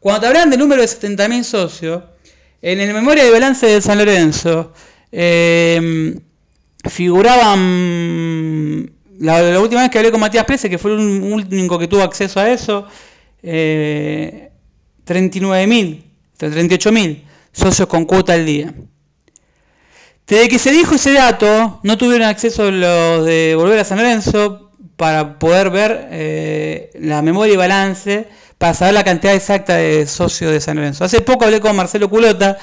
[0.00, 2.02] Cuando te hablan del número de 70.000 socios,
[2.62, 4.72] en el memoria de balance de San Lorenzo,
[5.12, 6.18] eh,
[6.88, 11.88] figuraban, la, la, última vez que hablé con Matías Prese, que fue el único que
[11.88, 12.86] tuvo acceso a eso,
[13.42, 14.50] eh,
[15.06, 16.02] 39.000,
[16.38, 18.74] 38.000 socios con cuota al día.
[20.26, 24.70] Desde que se dijo ese dato, no tuvieron acceso los de Volver a San Lorenzo
[24.96, 30.52] para poder ver eh, la memoria y balance, para saber la cantidad exacta de socios
[30.52, 31.04] de San Lorenzo.
[31.04, 32.58] Hace poco hablé con Marcelo Culota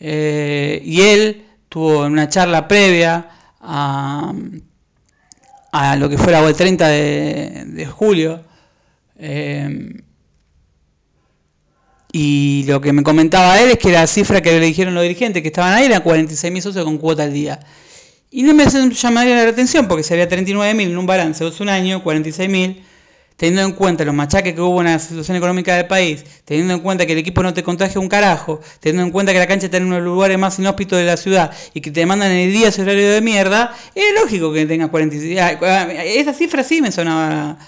[0.00, 4.34] eh, y él tuvo una charla previa a,
[5.96, 8.44] lo que fuera el 30 de, de julio.
[9.16, 10.02] Eh,
[12.12, 15.42] y lo que me comentaba él es que la cifra que le dijeron los dirigentes
[15.42, 17.60] que estaban ahí era 46.000 socios con cuota al día.
[18.30, 22.02] Y no me llamaría la atención porque sería 39.000 en un balance de un año,
[22.02, 22.82] 46.000,
[23.36, 26.80] teniendo en cuenta los machaques que hubo en la situación económica del país, teniendo en
[26.80, 29.66] cuenta que el equipo no te contagia un carajo, teniendo en cuenta que la cancha
[29.66, 32.32] está en uno de los lugares más inhóspitos de la ciudad y que te mandan
[32.32, 35.38] el día ese horario de mierda, es lógico que tengas 46.
[36.04, 37.58] Esa cifra sí me sonaba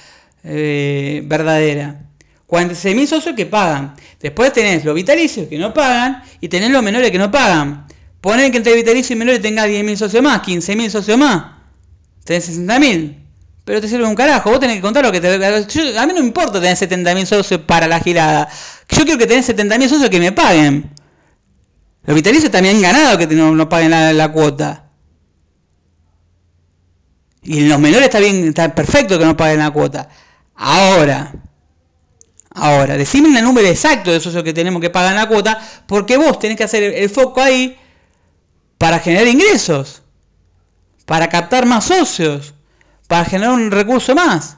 [0.45, 2.10] eh, verdadera.
[2.51, 3.95] 46.000 socios que pagan.
[4.19, 7.87] Después tenés los vitalicios que no pagan y tenés los menores que no pagan.
[8.21, 11.45] Ponen que entre vitalicios y menores tengas 10.000 socios más, 15.000 socios más.
[12.25, 13.17] Tenés 60.000.
[13.65, 14.51] Pero te sirve un carajo.
[14.51, 15.39] Vos tenés que contar lo que te.
[15.39, 18.49] Yo, a mí no me importa tener 70.000 socios para la girada.
[18.89, 20.91] Yo quiero que tenés 70.000 socios que me paguen.
[22.05, 24.91] Los vitalicios también han ganado que no, no paguen la, cuota.
[27.43, 30.09] Y los menores está bien, está perfecto que no paguen la cuota.
[30.57, 31.33] Ahora,
[32.53, 36.39] Ahora, decime el número exacto de socios que tenemos que pagar la cuota, porque vos
[36.39, 37.77] tenés que hacer el foco ahí
[38.77, 40.03] para generar ingresos,
[41.07, 42.55] para captar más socios,
[43.07, 44.57] para generar un recurso más.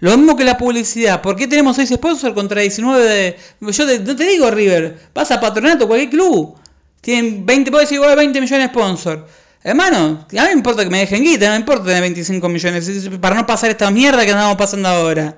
[0.00, 1.22] Lo mismo que la publicidad.
[1.22, 3.36] ¿Por qué tenemos 6 sponsors contra 19 de...
[3.60, 6.56] Yo no te digo River, vas a Patronato, cualquier club.
[7.00, 9.22] Tienen 20, puedo decir, 20 millones de sponsors.
[9.62, 13.10] Hermano, a mí me importa que me dejen guita, no me importa tener 25 millones,
[13.20, 15.36] para no pasar esta mierda que andamos pasando ahora.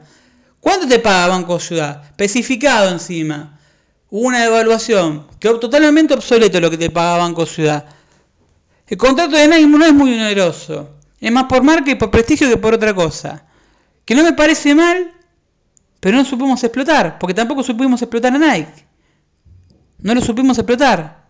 [0.61, 2.05] ¿Cuánto te paga Banco Ciudad?
[2.05, 3.59] Especificado encima.
[4.11, 5.27] Una evaluación.
[5.39, 7.87] Quedó totalmente obsoleto lo que te paga Banco Ciudad.
[8.87, 10.91] El contrato de Nike no es muy oneroso.
[11.21, 13.45] Es más por marca y por prestigio que por otra cosa.
[14.05, 15.13] Que no me parece mal,
[16.01, 17.19] pero no supimos explotar.
[17.19, 18.85] Porque tampoco supimos explotar a Nike.
[19.99, 21.29] No lo supimos explotar.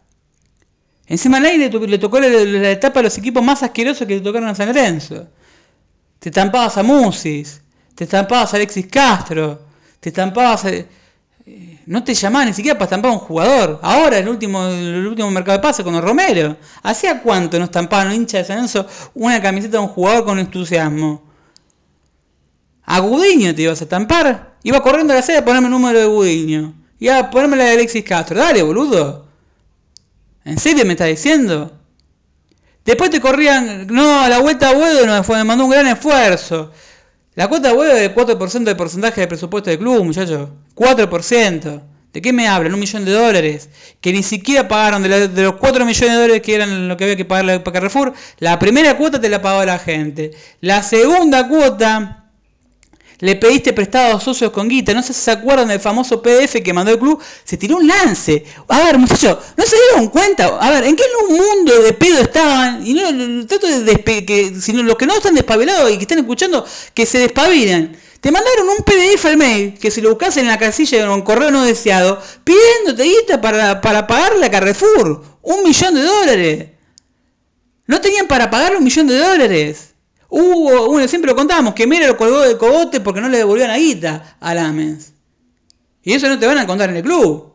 [1.07, 4.49] Encima a Nike le, tocó la, etapa de los equipos más asquerosos que le tocaron
[4.49, 5.29] a San Lorenzo.
[6.19, 7.63] Te estampabas a Musis
[7.95, 9.61] te estampabas Alexis Castro,
[10.01, 10.71] te estampabas a...
[11.87, 13.81] No te llamaban ni siquiera para estampar a un jugador.
[13.83, 16.57] Ahora, el último, el último mercado de pase con Romero.
[16.83, 21.23] ¿Hacía cuánto nos estampaban un hincha de San una camiseta de un jugador con entusiasmo?
[22.85, 24.55] A Gudiño te ibas a estampar.
[24.63, 26.75] Iba corriendo a la sede a ponerme el número de Gudiño.
[27.01, 28.39] Iba a ponerme la de Alexis Castro.
[28.39, 29.27] Dale, boludo.
[30.45, 31.73] ¿En serio me estás diciendo?
[32.85, 36.73] Después te corrían, no, a la vuelta a Buedo no, me mandó un gran esfuerzo.
[37.41, 40.51] La cuota web es 4% de porcentaje de presupuesto del club, muchachos.
[40.75, 41.83] 4%.
[42.13, 42.75] ¿De qué me hablan?
[42.75, 43.71] Un millón de dólares.
[44.03, 47.05] Que ni siquiera pagaron de, de, los 4 millones de dólares que eran lo que
[47.05, 48.13] había que pagarle para Carrefour.
[48.41, 50.33] La primera cuota te la pagó la gente.
[50.61, 52.20] La segunda cuota
[53.21, 56.63] le pediste prestado a socios con guita, no sé si se acuerdan del famoso PDF
[56.63, 58.45] que mandó el club, se tiró un lance.
[58.69, 60.59] A ver, muchachos, ¿no se dieron cuenta?
[60.59, 62.87] A ver, ¿en qué mundo de pedo estaban?
[62.87, 66.65] Y no, trato de que, sino los que no están despabilados y que están escuchando,
[66.95, 67.97] que se despabilan.
[68.21, 71.23] Te mandaron un PDF al mail, que si lo buscas en la casilla de un
[71.23, 75.25] correo no deseado, pidiéndote guita para, para pagarle a Carrefour.
[75.43, 76.69] Un millón de dólares.
[77.87, 79.90] No tenían para pagar un millón de dólares.
[80.31, 83.67] Hubo, uno, siempre lo contábamos, que Mera lo colgó de cogote porque no le devolvió
[83.67, 85.13] la guita a Lamens.
[86.03, 87.51] Y eso no te van a contar en el club.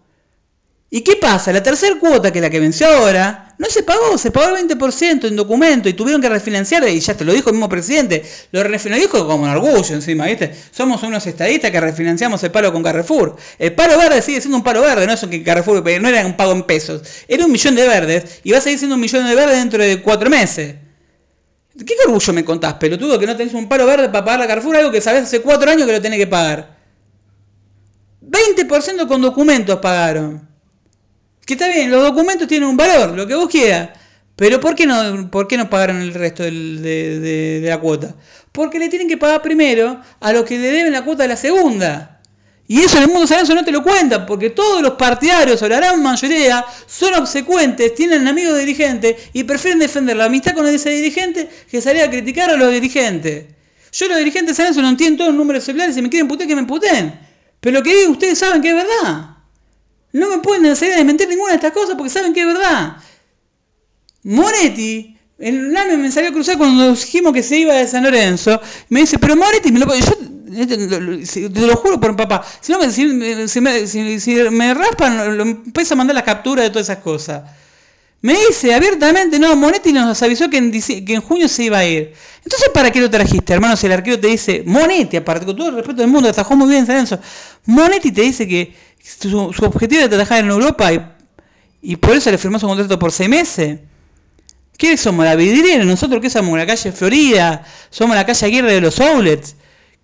[0.89, 1.51] ¿Y qué pasa?
[1.51, 4.67] La tercera cuota, que es la que venció ahora, no se pagó, se pagó el
[4.67, 8.23] 20% en documento y tuvieron que refinanciar, y ya te lo dijo el mismo presidente,
[8.51, 10.53] lo, lo dijo como un orgullo encima, ¿viste?
[10.71, 13.35] Somos unos estadistas que refinanciamos el palo con Carrefour.
[13.57, 16.37] El palo verde sigue siendo un palo verde, no es que Carrefour no era un
[16.37, 19.27] pago en pesos, era un millón de verdes y va a seguir siendo un millón
[19.27, 20.75] de verdes dentro de cuatro meses.
[21.83, 24.77] ¿Qué orgullo me contás, pelotudo, que no tenés un palo verde para pagar la Carrefour,
[24.77, 26.77] algo que sabés hace cuatro años que lo tenés que pagar?
[28.21, 30.47] 20% con documentos pagaron.
[31.45, 33.89] Que está bien, los documentos tienen un valor, lo que vos quieras.
[34.35, 38.15] Pero ¿por qué no, por qué no pagaron el resto de, de, la cuota?
[38.51, 41.37] Porque le tienen que pagar primero a los que le deben la cuota de la
[41.37, 42.14] segunda.
[42.67, 45.69] Y eso en el mundo San no te lo cuentan, porque todos los partidarios, o
[45.69, 50.89] la gran mayoría, son obsecuentes, tienen amigos dirigentes y prefieren defender la amistad con ese
[50.89, 53.45] dirigente que salir a criticar a los dirigentes.
[53.91, 56.55] Yo los dirigentes San no entiendo todos los números celulares y me quieren putear que
[56.55, 57.19] me puten.
[57.59, 59.37] Pero lo que digo ustedes saben que es verdad.
[60.11, 62.97] No me pueden hacer a desmentir ninguna de estas cosas porque saben que es verdad.
[64.23, 68.59] Moretti, el NAME me salió a cruzar cuando dijimos que se iba de San Lorenzo.
[68.89, 70.17] Me dice, pero Moretti, me lo, yo
[70.55, 72.45] te lo juro por papá.
[72.61, 73.47] Si, no, si, me,
[73.87, 77.43] si, me raspan, lo empiezo a mandar las capturas de todas esas cosas.
[78.21, 81.85] Me dice abiertamente, no, Monetti nos avisó que en, que en junio se iba a
[81.85, 82.13] ir.
[82.43, 83.75] Entonces, ¿para qué lo trajiste, hermano?
[83.75, 86.69] Si el arquero te dice, Monetti, aparte con todo el respeto del mundo, atajó muy
[86.69, 87.19] bien San
[87.65, 91.01] Monetti te dice que su, objetivo era trabajar en Europa y,
[91.83, 93.79] y por eso le firmó su contrato por seis meses.
[94.77, 95.25] ¿Qué somos?
[95.25, 95.85] ¿La vidriera?
[95.85, 96.57] ¿Nosotros qué somos?
[96.57, 97.63] ¿La calle Florida?
[97.89, 99.55] ¿Somos la calle Aguirre de los outlets?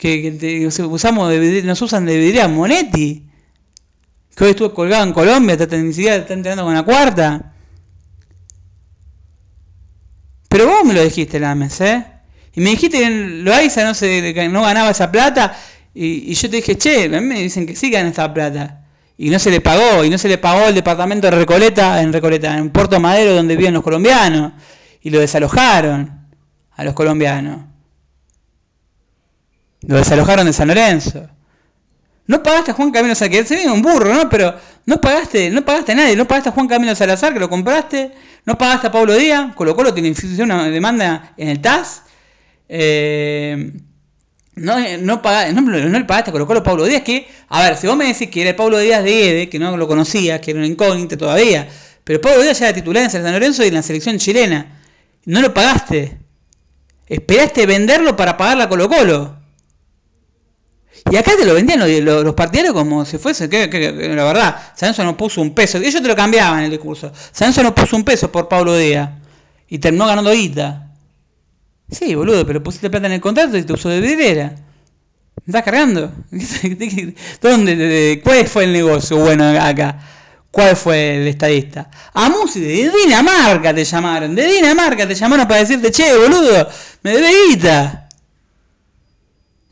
[0.01, 3.29] Que, usamos de nos usan de vidriera Monetti.
[4.35, 7.53] Que hoy estuvo colgado en Colombia, está, ni siquiera está entrenando con la cuarta.
[10.49, 12.03] Pero vos me lo dijiste, Lames, ¿eh?
[12.55, 15.55] Y me dijiste que Loaiza no, se, no ganaba esa plata.
[15.93, 18.79] Y, yo te dije, che, a mí me dicen que sí ganan esta plata
[19.19, 22.11] y no se le pagó, y no se le pagó el departamento de Recoleta, en
[22.11, 24.53] Recoleta, en Puerto Madero, donde viven los colombianos,
[24.99, 26.27] y lo desalojaron
[26.71, 27.70] a los colombianos.
[29.81, 31.27] Lo desalojaron de San Lorenzo.
[32.27, 34.29] No pagaste a Juan Camilo Salazar, que se viene un burro, ¿no?
[34.29, 34.55] Pero
[34.85, 38.11] no pagaste, no pagaste a nadie, no pagaste a Juan Camilo Salazar, que lo compraste,
[38.45, 42.03] no pagaste a Pablo Díaz, Colo Colo tiene una demanda en el TAS.
[42.69, 43.73] Eh,
[44.55, 47.75] no, no, pagaste, no, no le pagaste a Colo Colo Pablo Díaz, que, a ver,
[47.75, 50.39] si vos me decís que era el Pablo Díaz de Ede, que no lo conocías,
[50.39, 51.67] que era un incógnito todavía,
[52.03, 54.79] pero Pablo Díaz ya era titular en San Lorenzo y en la selección chilena.
[55.25, 56.17] No lo pagaste.
[57.07, 59.40] Esperaste venderlo para pagar la Colo Colo.
[61.09, 63.67] Y acá te lo vendían los, los, partidarios como si fuese, que,
[64.13, 65.77] la verdad, Sanso no puso un peso.
[65.77, 67.11] Ellos te lo cambiaban el discurso.
[67.31, 69.09] Sanso no puso un peso por Pablo Díaz.
[69.67, 70.91] Y terminó ganando guita.
[71.89, 74.55] Sí, boludo, pero pusiste plata en el contrato y te usó de vidriera.
[75.45, 76.11] ¿Me estás cargando?
[77.41, 78.21] ¿Dónde?
[78.23, 79.99] ¿Cuál fue el negocio bueno acá?
[80.51, 81.89] ¿Cuál fue el estadista?
[82.13, 84.35] A Musi de Dinamarca te llamaron.
[84.35, 86.69] De Dinamarca te llamaron para decirte, che, boludo,
[87.03, 88.09] me debe guita.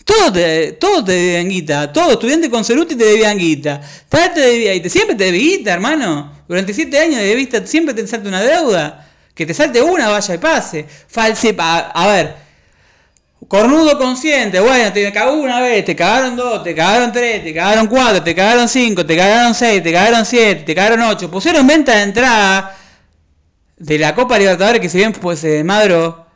[0.09, 1.93] Todo te, todo te debían guita.
[1.93, 3.79] Todo estudiante con Ceruti te debían guita.
[4.09, 4.89] Te debía.
[4.89, 6.33] Siempre te debía guita, hermano.
[6.47, 9.07] Durante siete años de vista siempre te salta una deuda.
[9.35, 10.87] Que te salte una, vaya y pase.
[11.07, 12.35] False, a, ver.
[13.47, 17.85] Cornudo consciente, bueno, te cagó una vez, te cagaron dos, te cagaron tres, te cagaron
[17.85, 21.29] cuatro, te cagaron cinco, te cagaron seis, te cagaron siete, te cagaron ocho.
[21.29, 22.75] Pusieron venta de entrada
[23.77, 26.28] de la Copa Libertadores que si bien pues de Madro,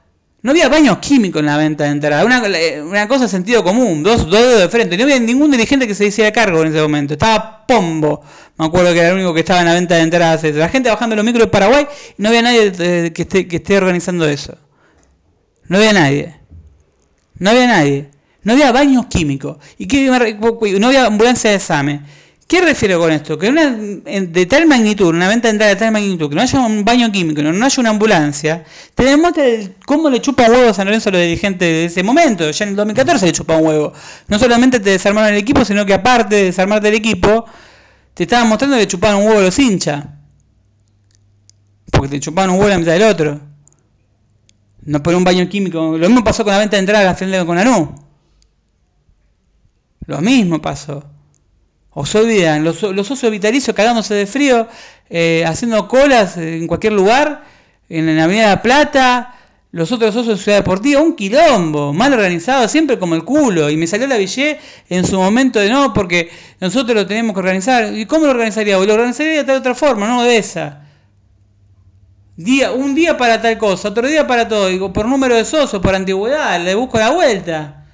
[0.43, 2.25] no había baños químicos en la venta de entrada.
[2.25, 2.43] Una,
[2.83, 4.97] una cosa de sentido común, dos, dos dedos de frente.
[4.97, 7.13] No había ningún dirigente que se hiciera cargo en ese momento.
[7.13, 8.21] Estaba Pombo.
[8.57, 10.43] Me acuerdo que era el único que estaba en la venta de entradas.
[10.43, 11.87] La gente bajando los micros de Paraguay
[12.17, 14.57] y no había nadie eh, que esté, que esté organizando eso.
[15.69, 16.35] No había nadie.
[17.39, 18.09] No había nadie.
[18.43, 19.59] No había baños químicos.
[19.77, 22.05] Y que no había ambulancia de examen.
[22.53, 23.35] ¿Qué refiero con esto?
[23.39, 26.85] Que de tal magnitud, una venta de entrada de tal magnitud, que no haya un
[26.85, 29.43] baño químico, no, haya una ambulancia, te demuestra
[29.87, 32.51] cómo le chupa huevo a San Lorenzo a los dirigentes de ese momento.
[32.51, 33.93] Ya en el 2014 le chupa un huevo.
[34.27, 37.45] No solamente te desarmaron el equipo, sino que aparte de desarmarte el equipo,
[38.13, 40.05] te estaban mostrando que chupaban un huevo los hinchas.
[41.91, 43.41] Porque te chupaban un huevo la mitad del otro.
[44.83, 45.97] No por un baño químico.
[45.97, 47.95] Lo mismo pasó con la venta de entrada de con Anú.
[50.05, 51.12] Lo mismo pasó.
[51.93, 54.67] O se olvidan, los, los socios vitalicios cagándose de frío,
[55.09, 57.43] eh, haciendo colas en cualquier lugar,
[57.89, 59.35] en la Avenida Plata,
[59.73, 63.71] los otros socios de Ciudad Deportiva, un quilombo, mal organizado, siempre como el culo.
[63.71, 67.39] Y me salió la Villé en su momento de no, porque nosotros lo tenemos que
[67.39, 67.91] organizar.
[67.91, 68.77] ¿Y cómo lo organizaría?
[68.77, 70.83] Lo organizaría de otra forma, no de esa.
[72.35, 74.67] Día, un día para tal cosa, otro día para todo.
[74.67, 77.87] Digo, por número de socios, por antigüedad, le busco la vuelta.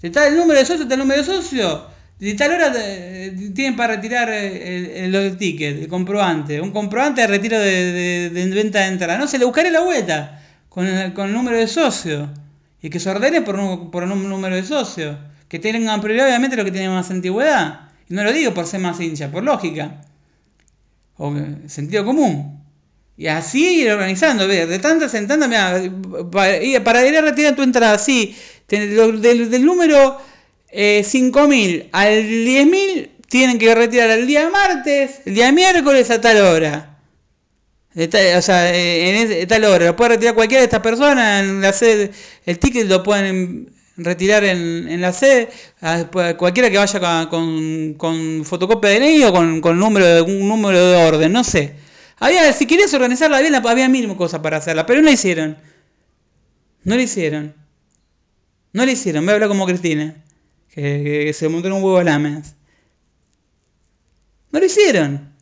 [0.00, 1.82] Si está el número de socios, está el número de socios.
[2.20, 6.60] De tal hora eh, tienen para retirar eh, el, el, ticket, el comprobante.
[6.60, 9.16] Un comprobante de retiro de, venta de entrada.
[9.16, 12.28] No se le buscaré la vuelta con el, número de socio
[12.82, 15.18] y que se ordene por, un número de socio.
[15.48, 17.88] Que tengan prioridad obviamente lo que tiene más antigüedad.
[18.08, 20.02] Y no lo digo por ser más hincha, por lógica.
[21.16, 21.34] O
[21.68, 22.60] sentido común.
[23.16, 25.48] Y así ir organizando, de tantas en tantas,
[26.30, 26.78] para, ir
[27.18, 28.34] a retirar tu entrada, sí,
[28.68, 30.18] del, número
[30.72, 36.98] 5.000 al 10.000 tienen que retirar el día martes, el día miércoles a tal hora.
[37.94, 39.86] o sea, en tal hora.
[39.86, 42.10] Lo puede retirar cualquiera de estas personas en la sede.
[42.44, 45.48] El ticket lo pueden retirar en, la sede.
[46.10, 50.90] Pues, cualquiera que vaya con, con, fotocopia de DNI o con, con número un número
[50.90, 51.74] de orden, no sé.
[52.18, 55.56] Había, si querías organizarla bien, había mínimo cosas para hacerla, pero no la hicieron.
[56.84, 57.54] No la hicieron.
[58.72, 59.24] No la hicieron.
[59.24, 60.16] Voy a hablar como Cristina,
[60.74, 62.54] que, se montó en un huevo lames.
[64.52, 65.34] No lo hicieron.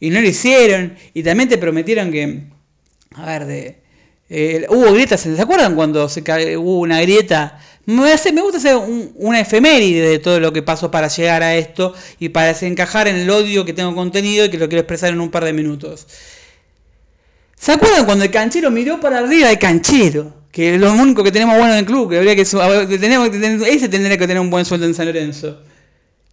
[0.00, 0.96] Y no lo hicieron.
[1.14, 2.44] Y también te prometieron que.
[3.14, 3.82] A ver, de.
[4.34, 6.22] Eh, hubo grietas, ¿se acuerdan cuando se
[6.56, 7.60] hubo una grieta?
[7.84, 8.76] Me, hace, me gusta hacer
[9.16, 13.16] una efeméride de todo lo que pasó para llegar a esto y para desencajar en
[13.16, 16.06] el odio que tengo contenido y que lo quiero expresar en un par de minutos.
[17.56, 20.41] ¿Se acuerdan cuando el canchero miró para arriba el canchero?
[20.52, 23.28] Que es lo único que tenemos bueno en el club, que habría que, tenemos
[23.66, 25.62] ese tendría que tener un buen sueldo en San Lorenzo.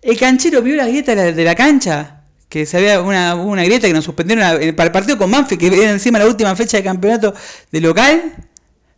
[0.02, 3.94] El canchero vio la grieta de la, cancha, que se había una, una grieta que
[3.94, 7.34] nos suspendieron para el partido con Manfred, que era encima la última fecha de campeonato
[7.72, 8.36] de local,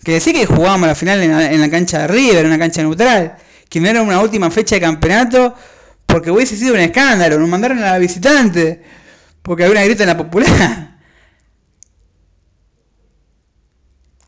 [0.03, 3.38] que decía que jugábamos la final en la, cancha de River, en una cancha neutral,
[3.69, 5.55] que no era una última fecha de campeonato,
[6.07, 8.82] porque hubiese sido un escándalo, nos mandaron a la visitante,
[9.43, 10.91] porque había una grieta en la popular.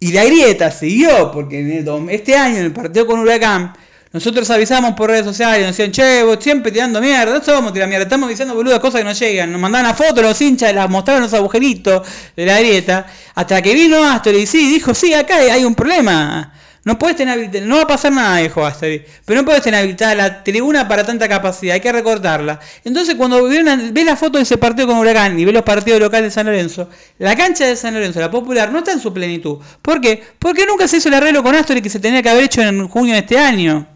[0.04, 3.72] Y la grieta siguió, porque este año en el partido con Huracán,
[4.12, 7.92] nosotros avisamos por redes sociales, nos decían, che, vos siempre tirando mierda, no somos tirando
[7.92, 9.54] mierda, estamos diciendo boludas cosas que no llegan.
[9.54, 13.74] Nos mandaban a fotos los hinchas, las mostraron los agujeritos de la grieta, hasta que
[13.74, 16.52] vino Astor y sí, dijo, sí, acá hay un problema.
[16.86, 18.90] No puedes tener no va a pasar nada, dijo Astor,
[19.24, 22.60] pero no puedes tener habilitada la tribuna para tanta capacidad, hay que recortarla.
[22.84, 26.26] Entonces, cuando ves la foto de ese partido con Huracán y ves los partidos locales
[26.26, 29.60] de San Lorenzo, la cancha de San Lorenzo, la popular, no está en su plenitud.
[29.82, 30.22] ¿Por qué?
[30.40, 32.62] Porque nunca se hizo el arreglo con Astor y que se tenía que haber hecho
[32.62, 33.88] en junio de este año.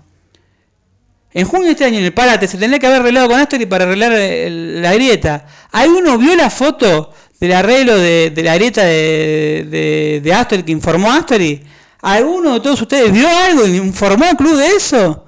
[1.33, 3.65] En junio de este año en el Parate se tendría que haber arreglado con Astori
[3.65, 5.45] para arreglar la grieta.
[5.71, 11.61] ¿Alguno vio la foto del arreglo de, la grieta de, de, Astori que informó Astori?
[12.01, 13.65] ¿Alguno de todos ustedes vio algo?
[13.65, 15.25] ¿Informó al club de eso?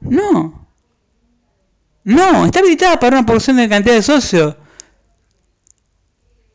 [0.00, 0.66] No.
[2.04, 4.56] No, está habilitada para una porción de cantidad de socios.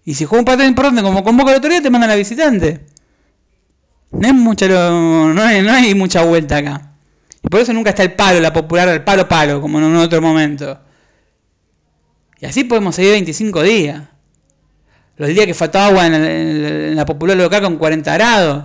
[0.03, 2.85] Y si juega un partido importante como convoca la autoridad, te mandan a visitante.
[4.11, 6.93] No, es mucha, no, hay, no hay mucha vuelta acá.
[7.43, 10.21] Y por eso nunca está el palo, la popular, el palo palo, como en otro
[10.21, 10.79] momento.
[12.39, 14.03] Y así podemos seguir 25 días.
[15.17, 18.63] Los días que faltaba agua en, la popular local con 40 grados.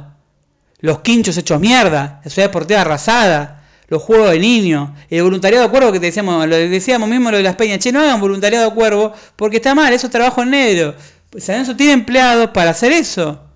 [0.81, 2.21] Los quinchos hechos mierda.
[2.25, 3.65] La ciudad deportiva arrasada.
[3.89, 4.91] Los juegos de niños.
[5.09, 7.79] El voluntariado de cuervo que te decíamos, lo decíamos mismo lo de las peñas.
[7.79, 10.95] Che, no hagan voluntariado de cuervo porque está mal, eso es trabajo en negro.
[11.31, 13.50] Pues eso tiene empleados para hacer eso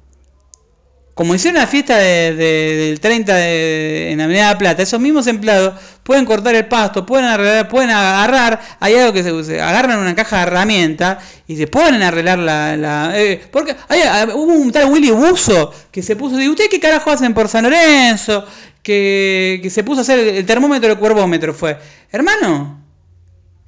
[1.15, 6.25] como hicieron la fiesta del 30 de, en Avenida de Plata, esos mismos empleados pueden
[6.25, 10.43] cortar el pasto, pueden arreglar, pueden agarrar, hay algo que se, agarran una caja de
[10.43, 13.13] herramientas y se ponen a arreglar la...
[13.15, 13.77] Eh, porque
[14.35, 17.63] hubo un tal Willy Buzo que se puso, digo, ¿ustedes qué carajo hacen por San
[17.63, 18.45] Lorenzo?
[18.83, 21.79] Que, que se puso a hacer el, termómetro, el cuervómetro fue.
[22.11, 22.83] Hermano,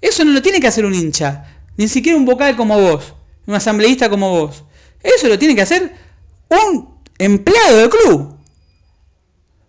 [0.01, 1.45] eso no lo tiene que hacer un hincha,
[1.77, 3.15] ni siquiera un vocal como vos,
[3.47, 4.65] un asambleísta como vos.
[5.01, 5.95] Eso lo tiene que hacer
[6.51, 8.37] un empleado del club.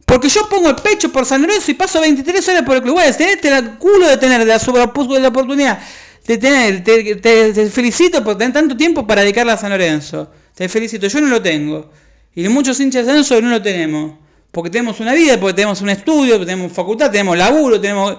[0.05, 2.95] Porque yo pongo el pecho por San Lorenzo y paso 23 horas por el club.
[2.95, 5.79] Bueno, tenés el culo de tener la, de la oportunidad
[6.27, 6.83] de tener.
[6.83, 10.29] Te, felicito por tener tanto tiempo para dedicarla a San Lorenzo.
[10.53, 11.91] Te felicito, yo no lo tengo.
[12.35, 14.13] Y muchos hinchas de San Lorenzo no lo tenemos.
[14.51, 18.17] Porque tenemos una vida, porque tenemos un estudio, tenemos facultad, tenemos laburo, tenemos...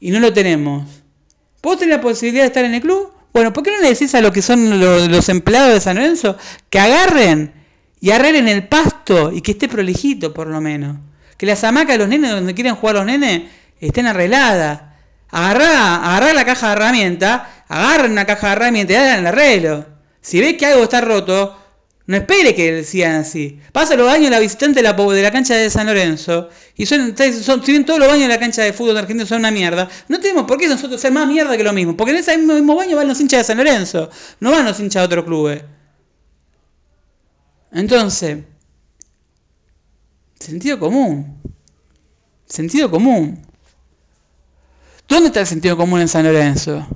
[0.00, 0.84] Y no lo tenemos.
[1.62, 3.12] ¿Vos tenés la posibilidad de estar en el club?
[3.32, 6.36] Bueno, ¿por qué no le decís a los que son los empleados de San Lorenzo
[6.70, 7.52] que agarren
[8.00, 10.96] y arreglen el pasto y que esté prolijito por lo menos.
[11.36, 13.42] Que las hamacas de los nenes donde quieren jugar los nenes
[13.80, 14.82] estén arregladas.
[15.30, 19.86] Agarrá, agarrá la caja de herramientas, agarren una caja de herramientas y hagan el arreglo.
[20.20, 21.56] Si ves que algo está roto,
[22.08, 23.60] no espere que sigan así.
[23.70, 26.48] Pasa los baños la visitante de la, cancha de San Lorenzo.
[26.74, 29.26] Y son, son, si bien todos los baños de la cancha de fútbol de Argentina
[29.28, 31.96] son una mierda, no tenemos por qué nosotros ser más mierda que lo mismo.
[31.98, 34.08] Porque en ese mismo baño van los hinchas de San Lorenzo.
[34.40, 35.62] No van los hinchas de otros clubes.
[37.72, 38.44] Entonces,
[40.38, 41.40] sentido común.
[42.46, 43.42] Sentido común.
[45.08, 46.86] ¿Dónde está el sentido común en San Lorenzo?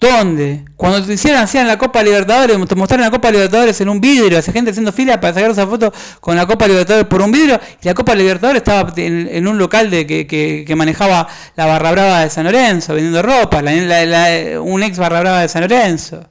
[0.00, 0.64] ¿Dónde?
[0.76, 4.38] Cuando te hicieron hacían la Copa Libertadores, te mostraron la Copa Libertadores en un vidrio,
[4.38, 7.60] hacía gente haciendo fila para sacar esa foto con la Copa Libertadores por un vidrio,
[7.82, 11.26] y la Copa Libertadores estaba en, un local de que, manejaba
[11.56, 16.24] la barra brava de San Lorenzo, vendiendo ropa, un ex barra brava de San Lorenzo.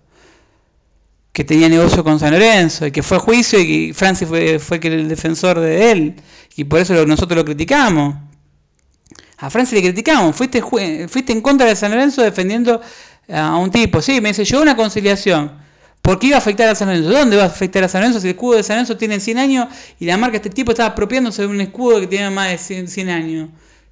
[1.38, 4.58] Que tenía negocio con San Lorenzo y que fue a juicio y que Francis fue,
[4.58, 6.16] fue el defensor de él
[6.56, 8.16] y por eso nosotros lo criticamos.
[9.38, 10.64] A Francis le criticamos, fuiste,
[11.08, 12.82] fuiste en contra de San Lorenzo defendiendo
[13.32, 14.02] a un tipo.
[14.02, 15.52] Sí, me dice, yo una conciliación.
[16.02, 17.12] ¿Por qué iba a afectar a San Lorenzo?
[17.12, 19.38] ¿Dónde va a afectar a San Lorenzo si el escudo de San Lorenzo tiene 100
[19.38, 19.68] años
[20.00, 22.88] y la marca de este tipo estaba apropiándose de un escudo que tiene más de
[22.88, 23.50] 100, años?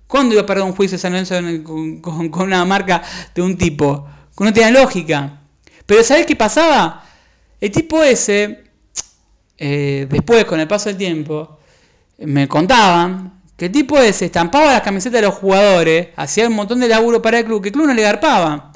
[0.08, 3.04] ¿Cuándo iba a perder un juicio San Lorenzo con, una marca
[3.36, 4.08] de un tipo?
[4.39, 5.41] No tiene lógica.
[5.86, 7.04] Pero ¿sabés qué pasaba?
[7.60, 8.64] El tipo ese,
[9.58, 11.60] eh, después con el paso del tiempo,
[12.20, 16.80] me contaban que el tipo ese estampaba las camisetas de los jugadores, hacía un montón
[16.80, 18.74] de laburo para el club, que el club no le garpaba.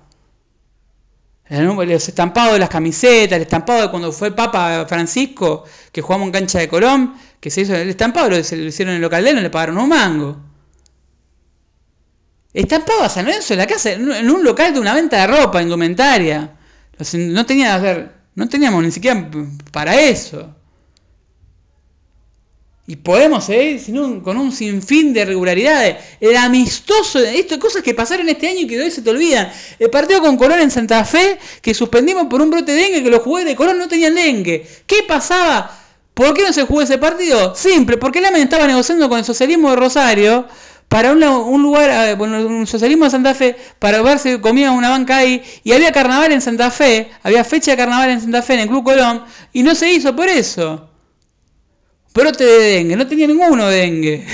[1.49, 6.27] Los estampados de las camisetas, el estampado de cuando fue el Papa Francisco, que jugamos
[6.27, 9.31] en cancha de Colón, que se hizo el estampado, lo, hicieron en el local de
[9.31, 10.37] él, no le pagaron un mango.
[12.53, 15.61] Estampado a San Lorenzo en la casa, en un local de una venta de ropa,
[15.61, 16.55] indumentaria.
[17.13, 19.29] No, tenía, no teníamos ni siquiera
[19.73, 20.55] para eso.
[22.87, 23.81] Y podemos seguir
[24.23, 25.97] con un sinfín de irregularidades.
[26.21, 29.51] El amistoso, esto cosas que pasaron este año y que hoy se te olvidan.
[29.77, 33.09] El partido con Colón en Santa Fe, que suspendimos por un brote de dengue, que
[33.09, 34.65] los jugadores de Colón no tenían dengue.
[34.87, 35.77] ¿Qué pasaba?
[36.13, 37.53] ¿Por qué no se jugó ese partido?
[37.55, 40.47] Simple, porque Lamen estaba negociando con el socialismo de Rosario
[40.89, 44.89] para un, lugar, eh, bueno, un socialismo de Santa Fe, para ver si comía una
[44.89, 48.55] banca ahí, y había carnaval en Santa Fe, había fecha de carnaval en Santa Fe
[48.55, 49.23] en el Club Colón,
[49.53, 50.89] y no se hizo por eso
[52.19, 54.27] brote de dengue, no tenía ninguno de dengue.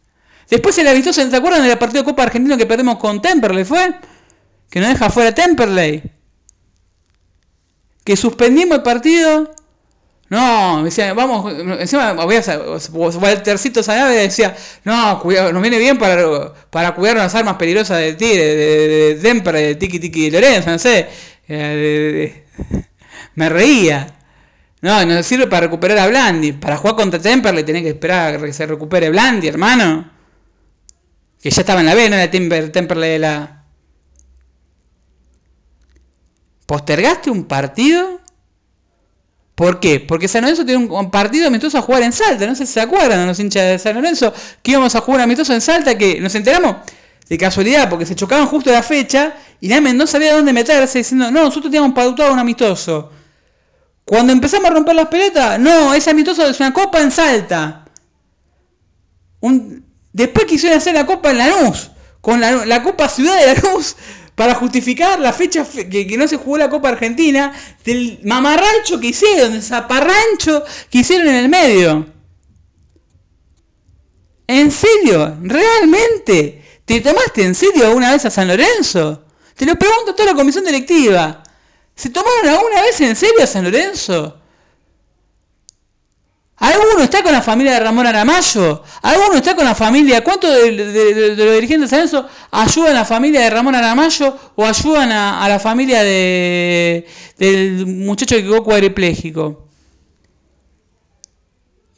[0.50, 3.64] Después el amistoso, ¿se acuerdan del partido de Copa Argentino que perdimos con Temperley?
[3.64, 3.94] ¿Fue?
[4.68, 6.02] Que nos deja fuera Temperley.
[8.04, 9.54] Que suspendimos el partido.
[10.32, 12.58] No, decía, vamos, encima voy a,
[12.90, 18.14] Waltercito Sanabria decía, no, cuidado, nos viene bien para, para cuidar las armas peligrosas de
[18.14, 21.06] ti, de, de, Temperley, de Tiki Tiki Lorenzo, no sé.
[21.46, 22.46] Eh,
[23.34, 24.06] me reía.
[24.80, 26.52] No, no sirve para recuperar a Blandi.
[26.52, 30.10] Para jugar contra Temperley tenés que esperar a que se recupere Blandi, hermano.
[31.42, 33.64] Que ya estaba en la B, no era Temperley de la...
[36.64, 38.21] ¿Postergaste un partido?
[39.62, 40.00] ¿Por qué?
[40.00, 42.48] Porque San Lorenzo tiene un partido amistoso a jugar en Salta.
[42.48, 45.54] No sé si se acuerdan los hinchas de San Lorenzo que íbamos a jugar amistoso
[45.54, 46.78] en Salta, que nos enteramos
[47.28, 51.30] de casualidad porque se chocaban justo la fecha y Namen no sabía dónde meterse diciendo,
[51.30, 53.12] no, nosotros teníamos pautado un amistoso.
[54.04, 57.84] Cuando empezamos a romper las pelotas, no, ese amistoso es una copa en Salta.
[60.12, 63.94] Después quisieron hacer la copa en Lanús, con la, Copa Ciudad de Lanús,
[64.34, 67.52] para justificar la fecha que, no se jugó la Copa Argentina,
[67.84, 72.06] del mamarrancho que hicieron, del zaparrancho que hicieron en el medio.
[74.46, 75.36] ¿En serio?
[75.42, 76.62] ¿Realmente?
[76.84, 79.24] ¿Te tomaste en serio alguna vez a San Lorenzo?
[79.56, 81.42] Te lo pregunto a toda la comisión directiva.
[81.94, 84.41] ¿Se tomaron alguna vez en serio a San Lorenzo?
[86.62, 88.84] ¿Alguno está con la familia de Ramón Aramayo?
[89.02, 90.22] ¿Alguno está con la familia?
[90.22, 95.10] ¿Cuántos de, los dirigentes de San ayudan a la familia de Ramón Aramayo o ayudan
[95.10, 97.04] a, la familia de,
[97.36, 99.66] del muchacho que quedó cuadripléjico?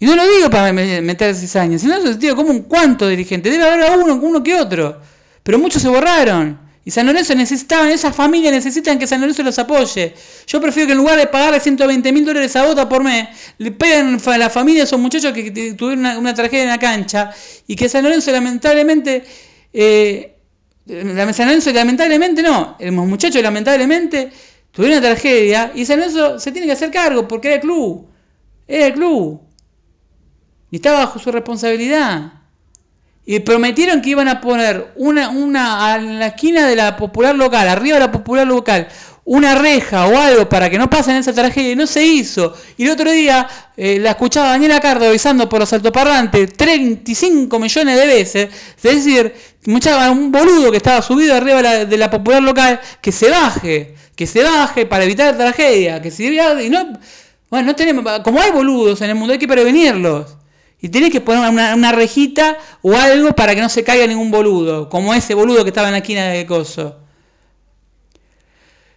[0.00, 3.50] Y no lo digo para meter cizaña, sino en el sentido como un cuánto dirigente.
[3.50, 4.98] Debe haber uno, uno que otro.
[5.42, 6.63] Pero muchos se borraron.
[6.86, 10.14] Y San Lorenzo necesitaban, esas familias necesitan que San Lorenzo los apoye.
[10.46, 13.70] Yo prefiero que en lugar de pagarle 120 mil dólares a Bota por mes, le
[13.70, 17.30] peguen a la familia a esos muchachos que tuvieron una, tragedia en la cancha
[17.66, 19.24] y que San Lorenzo lamentablemente,
[19.72, 20.36] eh,
[20.86, 24.30] San Lorenzo lamentablemente no, los muchachos lamentablemente
[24.70, 28.08] tuvieron una tragedia y San Lorenzo se tiene que hacer cargo porque era el club,
[28.68, 29.40] era el club
[30.70, 32.43] y está bajo su responsabilidad.
[33.26, 37.68] Y prometieron que iban a poner una, una en la esquina de la popular local,
[37.68, 38.88] arriba de la popular local,
[39.24, 42.54] una reja o algo para que no pasen esa tragedia y no se hizo.
[42.76, 47.98] Y el otro día eh, la escuchaba Daniela Cardo avisando por los altoparlantes 35 millones
[47.98, 48.48] de veces.
[48.82, 49.34] Es decir,
[49.66, 53.30] mucha, un boludo que estaba subido arriba de la, de la, popular local que se
[53.30, 56.98] baje, que se baje para evitar tragedia, que se y no,
[57.48, 60.36] bueno, no tenemos, como hay boludos en el mundo hay que prevenirlos.
[60.80, 64.88] Y tenés que poner una, rejita o algo para que no se caiga ningún boludo,
[64.88, 66.96] como ese boludo que estaba en la esquina de Coso.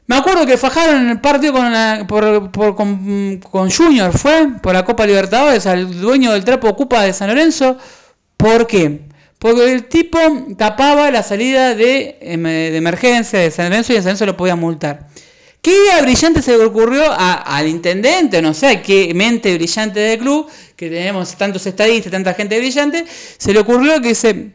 [0.05, 5.65] Me acuerdo que fajaron en el partido con, con, Junior, fue por la Copa Libertadores,
[5.65, 7.77] al dueño del trapo Ocupa de San Lorenzo.
[8.37, 9.07] ¿Por qué?
[9.39, 10.17] Porque el tipo
[10.57, 14.55] tapaba la salida de, em, de emergencia de San Lorenzo y San Lorenzo lo podía
[14.55, 15.07] multar.
[15.67, 20.89] ¿Qué brillante se le ocurrió al intendente, no sé, qué mente brillante del club, que
[20.89, 23.03] tenemos tantos estadistas, tanta gente brillante,
[23.37, 24.53] se le ocurrió que se...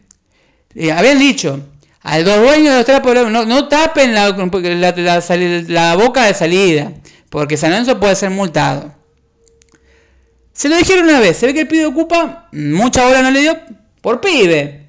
[0.75, 1.61] Eh, habían dicho,
[2.01, 4.31] a los dueños de los trapos, no, tapen la,
[5.97, 6.93] boca de salida,
[7.29, 8.95] porque San Lorenzo puede ser multado.
[10.55, 13.41] Se lo dijeron una vez, se ve que el pibe ocupa, mucha bola no le
[13.41, 13.59] dio,
[14.01, 14.89] por pibe.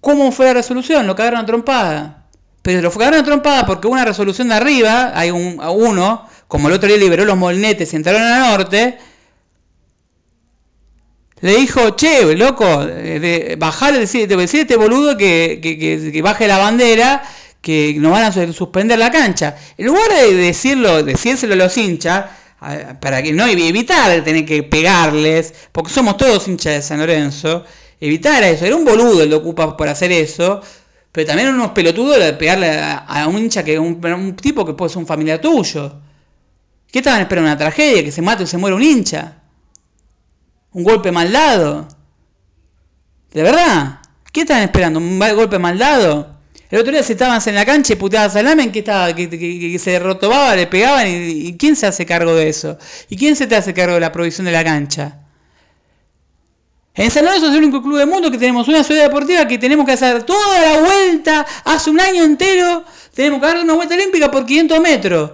[0.00, 1.06] ¿Cómo fue la resolución?
[1.06, 2.21] Lo cagaron a trompada.
[2.62, 6.74] Pero lo cagaron a trompada porque una resolución de arriba, hay un, uno, como el
[6.74, 8.98] otro día liberó los molnetes y entraron a norte,
[11.40, 17.24] le dijo, che, loco, de, bajar, decir, este boludo que, que, baje la bandera,
[17.60, 19.56] que nos van a suspender la cancha.
[19.76, 22.26] En lugar de decirlo, decírselo a los hinchas,
[23.00, 27.64] para que no evitar tener que pegarles, porque somos todos hinchas de San Lorenzo,
[28.00, 28.64] evitar eso.
[28.64, 30.62] Era un boludo el de Ocupa por hacer eso,
[31.12, 34.98] pero también unos pelotudos de pegarle a, un hincha que un, tipo que puede ser
[34.98, 36.00] un familiar tuyo.
[36.90, 37.50] ¿Qué estaban esperando?
[37.50, 38.02] ¿Una tragedia?
[38.02, 39.42] ¿Que se mate o se muera un hincha?
[40.72, 41.86] ¿Un golpe mal dado?
[43.32, 44.00] ¿De verdad?
[44.32, 44.98] ¿Qué estaban esperando?
[44.98, 46.32] ¿Un golpe mal dado?
[46.70, 49.78] El otro día se estaban en la cancha y puteadas al que, estaba, que, que,
[49.78, 52.78] se derrotobaba, le pegaban y, ¿quién se hace cargo de eso?
[53.10, 55.21] ¿Y quién se te hace cargo de la provisión de la cancha?
[56.94, 59.58] En San Lorenzo es el único club del mundo que tenemos una ciudad deportiva que
[59.58, 63.94] tenemos que hacer toda la vuelta, hace un año entero, tenemos que dar una vuelta
[63.94, 65.30] olímpica por 500 metros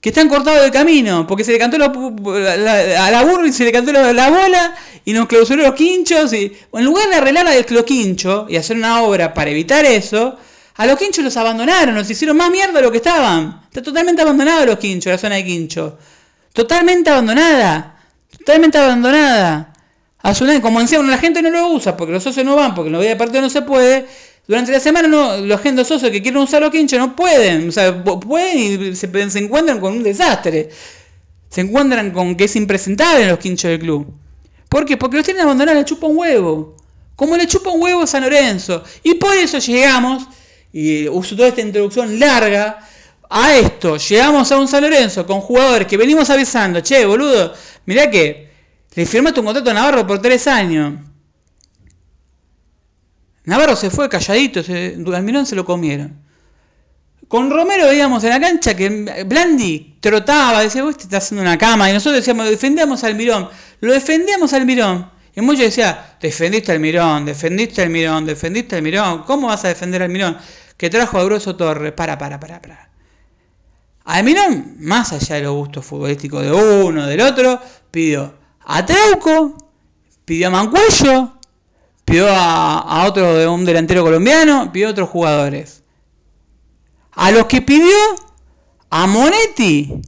[0.00, 3.64] que están cortados de camino, porque se le cantó la, a la burra y se
[3.64, 4.74] le cantó la, bola
[5.04, 6.32] y nos clausuró los quinchos.
[6.32, 10.38] Y, en lugar de arreglar los quinchos y hacer una obra para evitar eso,
[10.76, 13.60] a los quinchos los abandonaron, nos hicieron más mierda de lo que estaban.
[13.64, 15.98] Está totalmente abandonado los quinchos, la zona de quincho.
[16.54, 17.96] Totalmente abandonada.
[18.38, 19.69] Totalmente abandonada.
[20.22, 22.92] A como decían, la gente no lo usa porque los socios no van, porque en
[22.92, 24.06] los días de partido no se puede.
[24.46, 27.68] Durante la semana no, los gente socios que quieren usar los quinchos no pueden.
[27.68, 30.70] O sea, pueden y se, encuentran con un desastre.
[31.48, 34.12] Se encuentran con que es impresentable en los quinchos del club.
[34.68, 34.96] ¿Por qué?
[34.96, 36.76] Porque los tienen abandonados, le chupa un huevo.
[37.16, 38.84] Como le chupa un huevo San Lorenzo.
[39.02, 40.26] Y por eso llegamos,
[40.72, 42.80] y uso toda esta introducción larga,
[43.30, 43.96] a esto.
[43.96, 46.80] Llegamos a un San Lorenzo con jugadores que venimos avisando.
[46.80, 47.54] Che, boludo,
[47.86, 48.49] mirá que
[48.94, 50.94] le firmaste un contrato a Navarro por tres años.
[53.44, 56.18] Navarro se fue calladito, se, Almirón se lo comieron.
[57.28, 61.56] Con Romero veíamos en la cancha que Blandi trotaba, decía, vos te estás haciendo una
[61.56, 63.48] cama, y nosotros decíamos, defendíamos al Almirón,
[63.80, 65.10] lo defendíamos al Almirón.
[65.36, 69.68] Y muchos decían, defendiste al Almirón, defendiste al Almirón, defendiste al Almirón, ¿cómo vas a
[69.68, 70.38] defender al Almirón?
[70.76, 72.90] Que trajo a Grueso Torres, para, para, para, para.
[74.04, 77.60] Almirón, más allá de los gustos futbolísticos de uno, del otro,
[77.92, 78.39] pidió
[78.72, 79.56] a Trauco,
[80.24, 81.32] pidió a Mancuello,
[82.04, 85.82] pidió a, otro de un delantero colombiano, pidió a otros jugadores.
[87.10, 87.96] A los que pidió,
[88.90, 90.00] a Monetti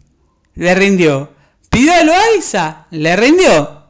[0.54, 1.32] le rindió.
[1.70, 3.82] Pidió a Loaiza, le rindió.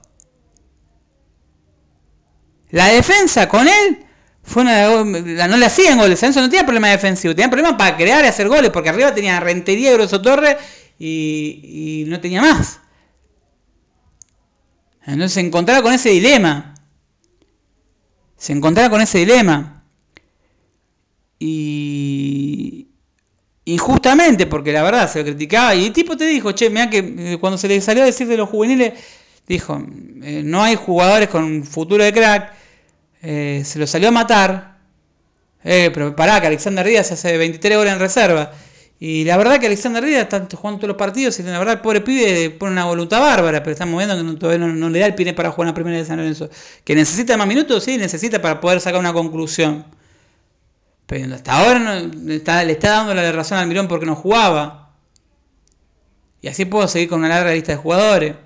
[2.70, 4.06] La defensa con él
[4.42, 8.24] fue una, no le hacían goles, eso no tenía problema defensivo, tenía problema para crear
[8.24, 10.56] y hacer goles, porque arriba tenía Rentería Grosso Torre
[10.98, 12.81] y, y no tenía más.
[15.06, 16.72] Entonces se encontraba con ese dilema
[18.42, 19.84] se encontraba con ese dilema.
[21.38, 22.88] Y
[23.64, 26.98] injustamente, porque la verdad se lo criticaba, y el tipo te dijo, che, mira que
[26.98, 28.94] eh, cuando se le salió a decir de los juveniles,
[29.46, 29.80] dijo,
[30.24, 32.52] eh, no hay jugadores con futuro de crack,
[33.22, 34.78] eh, se lo salió a matar,
[35.62, 38.52] pero pará, que Alexander Díaz hace 23 horas en reserva.
[39.04, 41.80] Y la verdad que Alexander Díaz está jugando todos los partidos y la verdad el
[41.80, 45.16] pobre pibe pone una voluntad bárbara, pero estamos viendo que todavía no, le da el
[45.16, 46.48] pine para jugar en la primera de San Lorenzo.
[46.84, 49.84] Que necesita más minutos, sí, necesita para poder sacar una conclusión.
[51.06, 54.92] Pero hasta ahora no, está, le está dando la razón al Mirón porque no jugaba.
[56.40, 58.36] Y así puedo seguir con una larga lista de jugadores.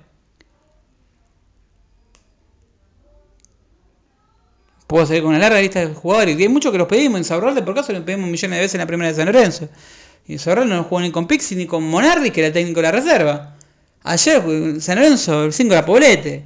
[4.87, 6.39] Puedo seguir con una larga lista de jugadores.
[6.39, 7.19] Y hay muchos que los pedimos.
[7.19, 9.69] En Saurralde, por caso, los pedimos millones de veces en la primera de San Lorenzo.
[10.27, 12.91] Y Sorrell no jugó ni con Pixi ni con Monardi, que era técnico de la
[12.91, 13.55] reserva.
[14.03, 16.45] Ayer San Lorenzo, el 5 era Poblete.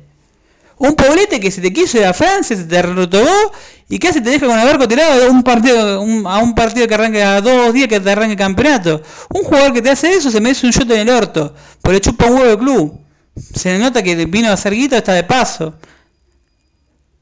[0.78, 3.52] Un Poblete que se te quiso ir a Francia, se te retogó
[3.90, 6.94] y casi te deja con el barco tirado a un partido, a un partido que
[6.94, 9.02] arranque a dos días que te arranque el campeonato.
[9.30, 12.02] Un jugador que te hace eso se merece un shot en el orto, por le
[12.02, 13.00] chupa un huevo de club.
[13.36, 15.76] Se nota que vino a hacer guita, está de paso.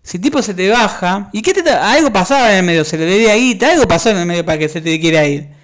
[0.03, 2.83] Si el tipo se te baja, ¿y qué te algo pasaba en el medio?
[2.83, 5.58] Se le debía guita, algo pasó en el medio para que se te quiera ir.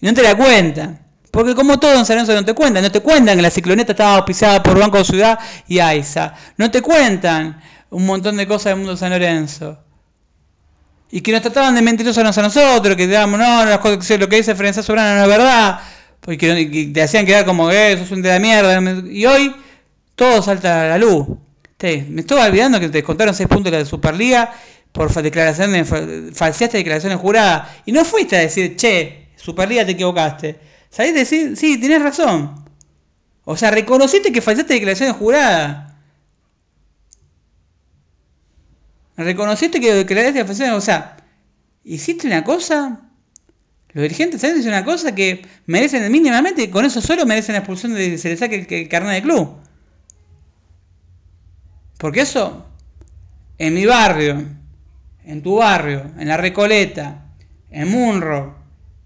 [0.00, 1.00] Y no te la cuentan.
[1.30, 3.92] Porque como todo en San Lorenzo no te cuentan, no te cuentan que la cicloneta
[3.92, 6.34] estaba pisada por Banco de Ciudad y AISA.
[6.56, 7.60] No te cuentan
[7.90, 9.78] un montón de cosas del mundo de San Lorenzo.
[11.10, 14.36] Y que nos trataban de mentirosos a nosotros, que digamos, no, las cosas, lo que
[14.36, 15.80] dice Ferencia Sobrana no es verdad,
[16.20, 18.80] porque te hacían quedar como que eso es un de la mierda.
[19.10, 19.54] Y hoy
[20.14, 21.26] todo salta a la luz.
[21.80, 24.52] me estoy olvidando que te contaron seis puntos de la Superliga
[24.92, 25.88] por declaraciones,
[26.34, 27.68] falseaste declaraciones juradas.
[27.86, 30.58] Y no fuiste a decir, che, Superliga te equivocaste.
[30.90, 31.56] ¿Sabés decir?
[31.56, 32.64] Sí, tienes razón.
[33.44, 35.96] O sea, reconociste que fallaste declaración jurada.
[39.16, 41.16] Reconociste que declaraste declaración, o sea,
[41.84, 43.00] hiciste una cosa.
[43.92, 48.18] Los dirigentes saben una cosa que merecen mínimamente, con eso solo merecen la expulsión de
[48.18, 49.56] se les saque el carnet de club.
[51.96, 52.66] Porque eso,
[53.56, 54.44] en mi barrio,
[55.24, 57.32] en tu barrio, en La Recoleta,
[57.70, 58.57] en Munro,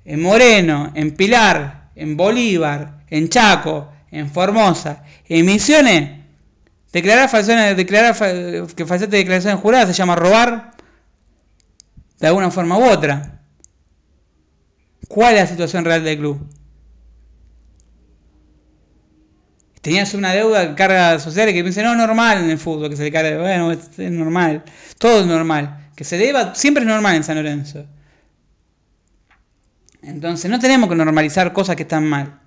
[0.05, 6.21] en Moreno, en Pilar, en Bolívar, en Chaco, en Formosa, en Misiones,
[6.93, 7.31] declarar,
[7.77, 8.15] declarar
[8.75, 10.73] que falsaste declaración jurada se llama robar
[12.19, 13.41] de alguna forma u otra.
[15.09, 16.49] ¿Cuál es la situación real del club?
[19.83, 23.03] tenías una deuda de cargas sociales que piensan, no, normal en el fútbol, que se
[23.03, 24.63] le cargue, bueno, es, normal,
[24.97, 25.91] todo es normal.
[25.95, 27.85] Que se deba, siempre es normal en San Lorenzo.
[30.03, 32.41] Entonces, no tenemos que normalizar cosas que están mal.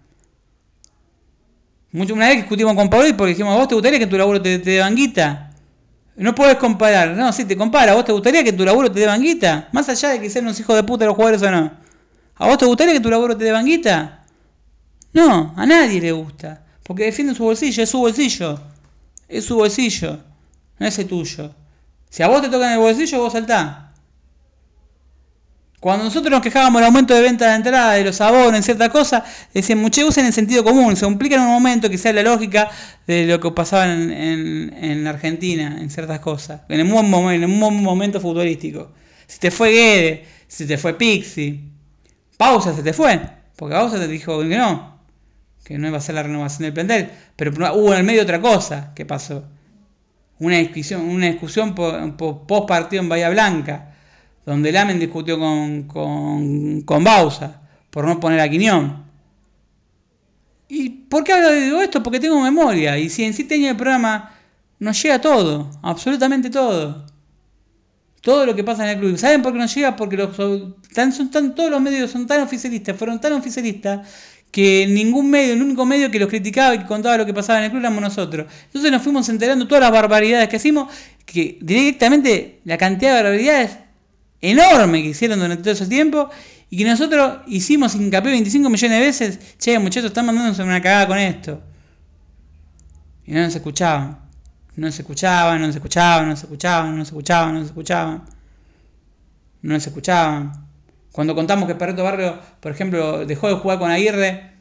[1.91, 4.41] Mucho, una vez discutimos con Pablo y porque dijimos, ¿vos te gustaría que tu laburo
[4.41, 5.51] te, te dé banguita?
[6.17, 9.05] No puedes comparar, no, sí te compara, ¿vos te gustaría que tu laburo te dé
[9.05, 9.69] banguita?
[9.71, 11.71] Más allá de que sean unos hijos de puta los jugadores o no.
[12.35, 14.25] ¿A vos te gustaría que tu laburo te dé banguita?
[15.13, 16.65] No, a nadie le gusta.
[16.83, 18.59] Porque defienden su bolsillo, es su bolsillo.
[19.29, 20.19] Es su bolsillo,
[20.77, 21.51] no es el tuyo.
[22.09, 23.84] Si a vos te tocan el bolsillo, vos saltás.
[25.85, 28.89] Cuando nosotros nos quejábamos del aumento de venta de entrada, de los abonos, en cierta
[28.89, 32.71] cosa, decían, muchachos usen el sentido común, se implica en un momento sea la lógica
[33.05, 37.53] de lo que pasaba en, en, Argentina, en ciertas cosas, en un, buen momento, en
[37.53, 38.93] un buen momento futbolístico.
[39.27, 41.69] Si te fue Guede, si te fue Pixi,
[42.35, 43.21] Pausa se te fue,
[43.55, 45.01] porque Pausa te dijo que no,
[45.63, 48.41] que no iba a ser la renovación del plantel, pero hubo en el medio otra
[48.41, 49.45] cosa que pasó.
[50.39, 53.91] Una discusión, una discusión post partido en Bahía Blanca,
[54.45, 59.05] donde Lamen discutió con, con, con Bausa por no poner a Quiñón.
[60.67, 62.01] ¿Y por qué hablo de esto?
[62.03, 62.97] Porque tengo memoria.
[62.97, 64.35] Y si en siete años de programa
[64.79, 67.05] nos llega todo, absolutamente todo.
[68.21, 69.17] Todo lo que pasa en el club.
[69.17, 69.95] ¿Saben por qué nos llega?
[69.95, 74.07] Porque los, son todos los medios son tan oficialistas, fueron tan oficialistas
[74.51, 77.59] que ningún medio, el único medio que los criticaba y que contaba lo que pasaba
[77.59, 78.47] en el club éramos nosotros.
[78.65, 80.91] Entonces nos fuimos enterando todas las barbaridades que hicimos,
[81.25, 83.84] que directamente la cantidad de barbaridades
[84.51, 86.29] enorme que hicieron durante todo ese tiempo
[86.69, 91.07] y que nosotros hicimos hincapié 25 millones de veces, che muchachos, están mandándonos una cagada
[91.07, 91.61] con esto.
[93.25, 94.19] Y no nos escuchaban.
[94.75, 98.23] No se escuchaban, no se escuchaban, no se escuchaban, no se escuchaban, no se escuchaban.
[99.61, 100.67] No se escuchaban.
[101.11, 104.51] Cuando contamos que Perreto Barrio, por ejemplo, dejó de jugar con Aguirre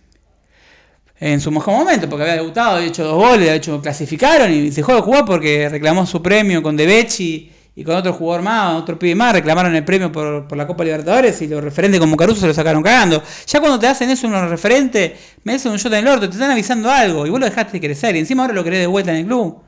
[1.19, 4.70] en su mejor momento, porque había debutado, había hecho dos goles, había hecho, clasificaron y
[4.70, 8.99] dejó de jugar porque reclamó su premio con Debechi y con otro jugador más, otro
[8.99, 12.47] pibe más, reclamaron el premio por, la Copa Libertadores y los referentes como Caruso se
[12.47, 13.23] lo sacaron cagando.
[13.47, 16.35] Ya cuando te hacen eso unos referentes, me hacen un shot en el orto, te
[16.35, 18.87] están avisando algo y vos lo dejaste de crecer y encima ahora lo querés de
[18.87, 19.63] vuelta en el club.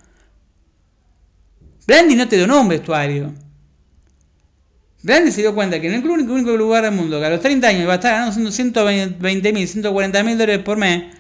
[1.87, 3.33] Brandy no te donó un vestuario.
[5.03, 7.31] Grande se dio cuenta que en el club, único, único lugar del mundo que a
[7.31, 11.15] los 30 años iba a estar ganando 120 mil, 140 mil dólares por mes,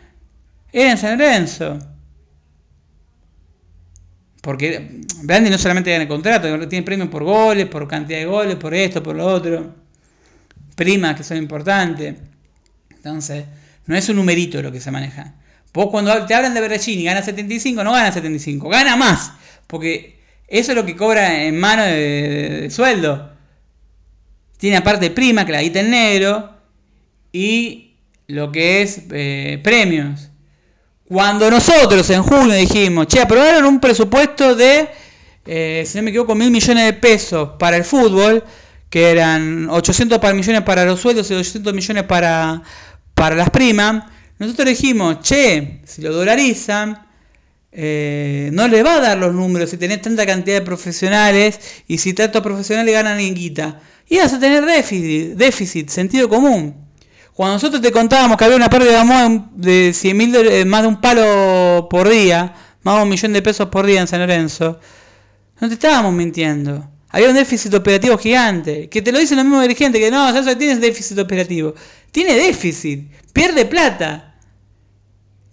[0.73, 1.95] era en San Lorenzo.
[4.47, 8.55] Porque Brandy no solamente gana el contrato, tiene premios por goles, por cantidad de goles,
[8.55, 9.74] por esto, por lo otro.
[10.77, 12.14] Primas que son importantes.
[12.90, 13.44] Entonces,
[13.86, 15.35] no es un numerito lo que se maneja.
[15.74, 19.32] Vos cuando te hablan de Berrechini gana 75, no gana 75, gana más.
[19.66, 23.32] Porque eso es lo que cobra en mano de sueldo.
[24.59, 26.55] Tiene aparte prima, que la en negro,
[27.32, 27.97] y
[28.28, 30.31] lo que es eh, premios.
[31.09, 34.89] Cuando nosotros en junio dijimos, che, aprobaron un presupuesto de,
[35.47, 38.43] eh, si no me equivoco, mil millones de pesos para el fútbol,
[38.91, 42.62] que eran 800 millones para los sueldos y 200 millones para,
[43.15, 44.05] para las primas,
[44.39, 47.07] nosotros dijimos, che, si lo dolarizan,
[47.73, 51.99] eh, no le va a dar los números si tenés tanta cantidad de profesionales y
[51.99, 56.86] si tantos profesionales ganan en guita ibas a tener déficit, déficit, sentido común.
[57.37, 59.05] Cuando nosotros te contábamos que había una pérdida
[59.53, 63.43] de 100 mil eh, más de un palo por día, más de un millón de
[63.43, 64.81] pesos por día en San Lorenzo,
[65.61, 66.89] no te estábamos mintiendo.
[67.11, 68.89] Había un déficit operativo gigante.
[68.89, 71.75] Que te lo dicen los mismos dirigentes, que no, eso tienes déficit operativo.
[72.11, 74.39] Tiene déficit, pierde plata.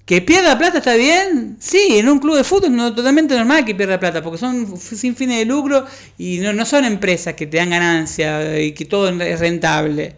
[0.06, 1.58] ¿Que pierda plata está bien?
[1.60, 5.18] Sí, en un club de fútbol es totalmente normal que pierda plata, porque son sin
[5.18, 5.86] fines de lucro
[6.18, 10.16] y no, son empresas que te dan ganancia y que todo es rentable.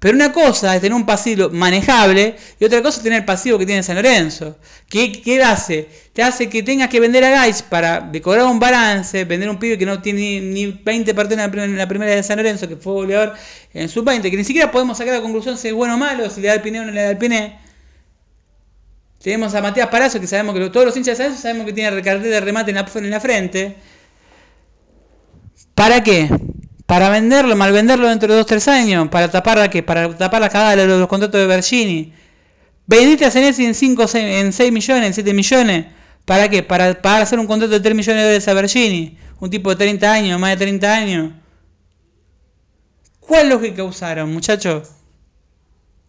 [0.00, 3.58] Pero una cosa es tener un pasivo manejable y otra cosa es tener el pasivo
[3.58, 4.56] que tiene San Lorenzo.
[4.88, 5.88] ¿Qué, ¿Qué, hace?
[6.12, 9.76] Te hace que tengas que vender a Gais para decorar un balance, vender un pibe
[9.76, 13.34] que no tiene ni 20 partidos en la, primera de San Lorenzo, que fue goleador
[13.74, 16.30] en su 20, que ni siquiera podemos sacar la conclusión si es bueno o malo,
[16.30, 17.58] si le da el Piné o no le da el Piné
[19.20, 21.72] Tenemos a Matías Palacio, que sabemos que todos los hinchas de San Lorenzo sabemos que
[21.72, 23.74] tiene cartel de remate en la frente.
[25.74, 26.28] ¿Para qué?
[26.88, 30.48] Para venderlo, mal venderlo dentro de 2-3 años, para tapar la que, para tapar la
[30.48, 32.14] cagada de los, los contratos de Bergini.
[32.86, 35.84] Vendiste a Senesi en 5, en 6 millones, en 7 millones.
[36.24, 36.62] ¿Para qué?
[36.62, 39.18] Para, para hacer un contrato de 3 millones de dólares a Bergini.
[39.38, 41.32] Un tipo de 30 años, más de 30 años.
[43.20, 44.88] ¿Cuál lógica usaron, muchachos?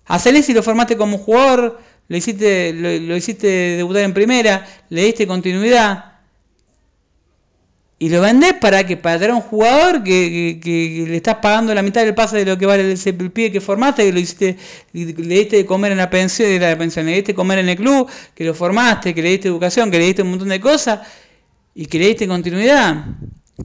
[0.05, 5.03] A Senesi lo formaste como jugador, lo hiciste, lo, lo hiciste debutar en primera, le
[5.03, 6.08] diste continuidad
[8.01, 11.81] y lo vendés para que para tener un jugador que, que, le estás pagando la
[11.81, 14.57] mitad del pase de lo que vale ese pie que formaste, que lo hiciste,
[14.93, 17.67] le diste de comer en la pensión, de la pensión, le diste de comer en
[17.67, 20.61] el club, que lo formaste, que le diste educación, que le diste un montón de
[20.61, 21.01] cosas
[21.75, 23.05] y que le diste continuidad.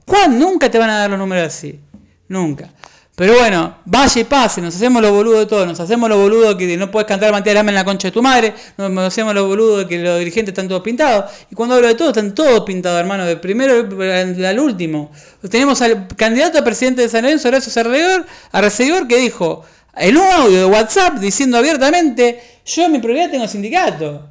[0.05, 0.45] ¿Cuándo?
[0.45, 1.79] Nunca te van a dar los números así.
[2.27, 2.69] Nunca.
[3.15, 6.55] Pero bueno, vaya y pase, nos hacemos los boludos de todo, nos hacemos los boludos
[6.55, 9.79] que no puedes cantar Lama en la concha de tu madre, nos hacemos los boludos
[9.79, 12.99] de que los dirigentes están todos pintados, y cuando hablo de todo, están todos pintados,
[12.99, 15.13] hermano, del primero al último.
[15.49, 19.63] Tenemos al candidato a presidente de San Lorenzo, Horacio a Recibidor, que dijo
[19.95, 24.27] en un audio de WhatsApp diciendo abiertamente, yo en mi prioridad tengo sindicato.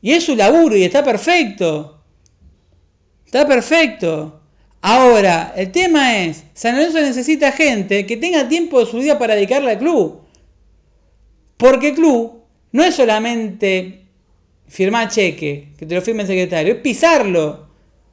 [0.00, 2.02] Y es su laburo y está perfecto.
[3.26, 4.40] Está perfecto.
[4.86, 9.34] Ahora, el tema es, San Lorenzo necesita gente que tenga tiempo de su vida para
[9.34, 10.20] dedicarle al club.
[11.56, 14.04] Porque el club no es solamente
[14.68, 17.66] firmar cheque, que te lo firme el secretario, es pisarlo.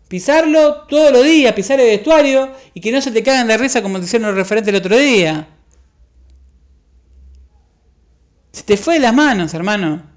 [0.07, 3.81] Pisarlo todos los días, pisar el vestuario y que no se te caigan de risa
[3.81, 5.49] como dijeron los referentes el otro día.
[8.53, 10.10] Se te fue de las manos, hermano.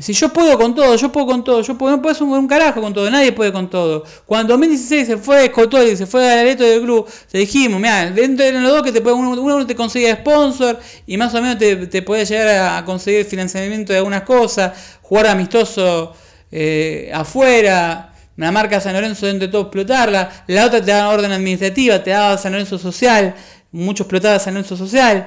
[0.00, 2.46] Si yo puedo con todo, yo puedo con todo, yo puedo, no puedes un, un,
[2.46, 4.04] carajo con todo, nadie puede con todo.
[4.26, 5.52] Cuando en 2016 se fue
[5.90, 8.92] y se fue al Areto del club, te dijimos, mira, dentro de los dos que
[8.92, 12.76] te puede, uno, uno, te consigue sponsor y más o menos te, te puede llegar
[12.76, 16.12] a conseguir financiamiento de algunas cosas, jugar amistoso
[16.52, 21.32] eh, afuera, la marca San Lorenzo dentro de todo explotarla, la otra te da orden
[21.32, 23.34] administrativa, te daba San Lorenzo social,
[23.72, 25.26] mucho explotaba San Lorenzo social.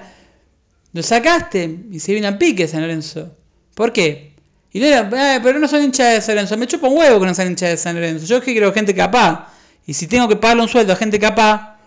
[0.93, 3.35] Lo sacaste y se viene a pique San Lorenzo.
[3.75, 4.30] ¿Por qué?
[4.73, 6.57] Y era, eh, pero no son hinchas de San Lorenzo.
[6.57, 8.25] Me chupa un huevo que no sean hinchas de San Lorenzo.
[8.25, 9.49] Yo que quiero gente capaz.
[9.85, 11.77] Y si tengo que pagarle un sueldo a gente capaz,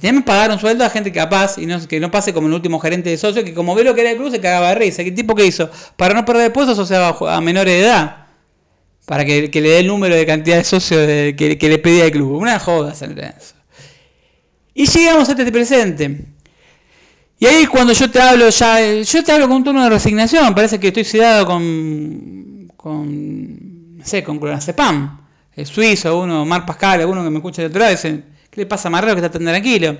[0.00, 2.54] tenemos que pagar un sueldo a gente capaz y no, que no pase como el
[2.54, 4.76] último gerente de socio que como ve lo que era el club se cagaba de
[4.76, 5.04] risa.
[5.04, 5.70] ¿Qué tipo que hizo?
[5.96, 8.26] Para no perder puestos asociaba a menores de edad.
[9.04, 12.12] Para que, le dé el número de cantidad de socios que, que, le pedía el
[12.12, 12.32] club.
[12.32, 13.54] Una joda San Lorenzo.
[14.72, 16.24] Y llegamos a este presente.
[17.42, 20.54] Y ahí cuando yo te hablo ya, yo te hablo con un tono de resignación,
[20.54, 25.26] parece que estoy sedado con, con, sé, con clonazepam.
[25.56, 28.66] El suizo, uno, Mar Pascal, alguno que me escucha de otro lado, dice, ¿qué le
[28.66, 29.98] pasa a Marrero que está tan tranquilo?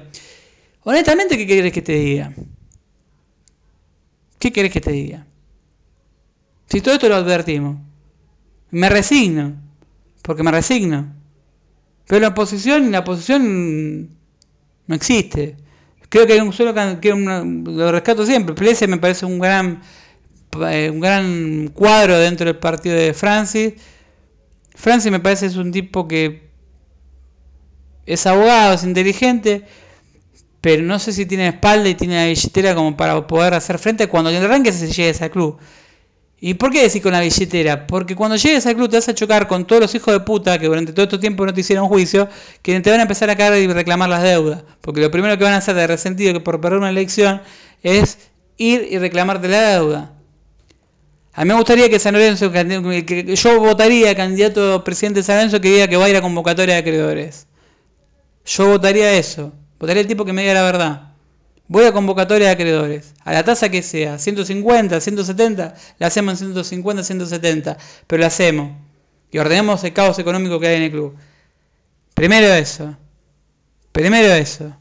[0.84, 2.32] Honestamente, ¿qué querés que te diga?
[4.38, 5.26] ¿Qué querés que te diga?
[6.68, 7.76] Si todo esto lo advertimos.
[8.70, 9.56] Me resigno,
[10.22, 11.12] porque me resigno.
[12.06, 14.10] Pero la oposición, la oposición
[14.86, 15.56] no existe.
[16.12, 18.54] Creo que hay un solo que lo rescato siempre.
[18.54, 19.80] Plese me parece un gran
[20.60, 23.72] eh, un gran cuadro dentro del partido de Francis.
[24.74, 26.50] Francis me parece es un tipo que
[28.04, 29.64] es abogado, es inteligente,
[30.60, 34.06] pero no sé si tiene espalda y tiene la billetera como para poder hacer frente
[34.06, 35.56] cuando el arranque se llegue a ese club.
[36.44, 37.86] ¿Y por qué decir con la billetera?
[37.86, 40.58] Porque cuando llegues al club te vas a chocar con todos los hijos de puta
[40.58, 42.28] que durante todo este tiempo no te hicieron juicio,
[42.62, 44.64] que te van a empezar a caer y reclamar las deudas.
[44.80, 47.42] Porque lo primero que van a hacer de resentido que por perder una elección
[47.84, 48.18] es
[48.56, 50.14] ir y reclamarte la deuda.
[51.32, 55.60] A mí me gustaría que San Lorenzo, que yo votaría candidato presidente de San Lorenzo
[55.60, 57.46] que diga que va a ir a convocatoria de acreedores.
[58.46, 59.52] Yo votaría eso.
[59.78, 61.11] Votaría el tipo que me diga la verdad.
[61.68, 66.38] Voy a convocatoria de acreedores, a la tasa que sea, 150, 170, la hacemos en
[66.38, 68.72] 150, 170, pero la hacemos.
[69.30, 71.16] Y ordenemos el caos económico que hay en el club.
[72.14, 72.96] Primero eso.
[73.92, 74.76] Primero eso.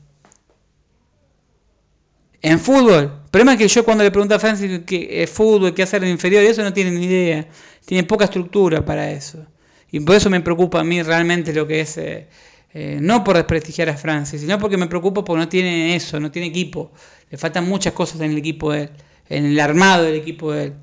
[2.41, 5.74] En fútbol, el problema es que yo cuando le pregunto a Francis qué es fútbol,
[5.74, 7.48] qué hacer en inferior, eso no tiene ni idea.
[7.86, 9.45] Tiene poca estructura para eso.
[9.91, 12.28] Y por eso me preocupa a mí realmente lo que es eh,
[12.73, 16.31] eh, no por desprestigiar a Francia, sino porque me preocupo porque no tiene eso, no
[16.31, 16.91] tiene equipo.
[17.30, 18.89] Le faltan muchas cosas en el equipo de él,
[19.30, 20.73] en el armado del equipo de él.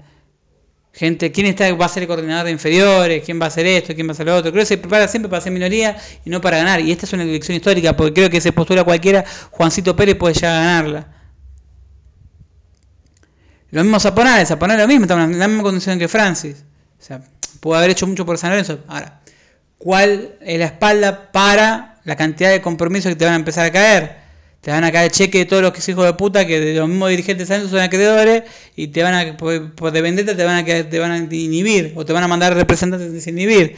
[0.92, 3.22] Gente, ¿quién está, va a ser el coordinador de inferiores?
[3.24, 3.94] ¿Quién va a hacer esto?
[3.94, 4.50] ¿Quién va a hacer lo otro?
[4.50, 6.80] Creo que se prepara siempre para ser minoría y no para ganar.
[6.80, 10.34] Y esta es una elección histórica porque creo que se postura cualquiera, Juancito Pérez puede
[10.34, 11.08] llegar a ganarla.
[13.70, 16.64] Lo mismo Zaponal, Zaponal lo mismo, está en la misma condición que Francis.
[16.98, 17.22] O sea,
[17.60, 18.80] puede haber hecho mucho por San Lorenzo.
[18.88, 19.20] Ahora,
[19.78, 23.72] cuál es la espalda para la cantidad de compromisos que te van a empezar a
[23.72, 24.16] caer.
[24.60, 26.74] te van a caer cheque de todos los que es hijos de puta, que de
[26.74, 28.42] los mismos dirigentes de son acreedores,
[28.76, 32.04] y te van a, por, de vendetta te van a, te van a inhibir, o
[32.04, 33.76] te van a mandar representantes desinhibir.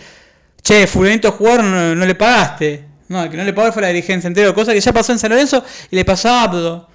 [0.63, 2.85] Che, fulanito jugador no, no, le pagaste.
[3.09, 5.19] No, el que no le pagó fue la dirigencia entera, cosa que ya pasó en
[5.19, 6.89] San Lorenzo y le pasó a Abdo.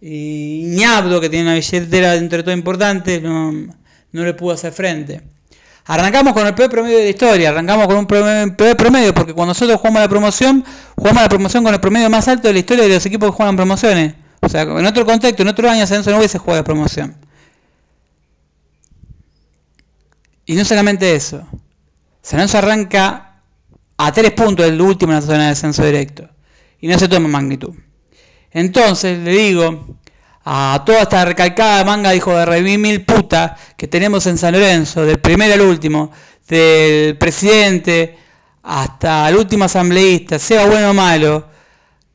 [0.00, 4.72] Y Ñabdo, que tiene una billetera dentro de todo importante, no, no le pudo hacer
[4.72, 5.22] frente.
[5.90, 9.52] Arrancamos con el peor promedio de la historia, arrancamos con un peor promedio, porque cuando
[9.52, 10.62] nosotros jugamos la promoción,
[10.94, 13.36] jugamos la promoción con el promedio más alto de la historia de los equipos que
[13.36, 14.14] juegan promociones.
[14.42, 17.16] O sea, en otro contexto, en otro año, San no hubiese jugado la promoción.
[20.44, 21.46] Y no solamente eso,
[22.20, 23.40] San Lorenzo arranca
[23.96, 26.28] a tres puntos del último en la zona de descenso directo.
[26.82, 27.74] Y no se toma magnitud.
[28.50, 29.96] Entonces, le digo,
[30.50, 35.04] a toda esta recalcada manga dijo de revivir mil puta que tenemos en San Lorenzo,
[35.04, 36.10] del primero al último,
[36.48, 38.16] del presidente
[38.62, 41.48] hasta el último asambleísta, sea bueno o malo,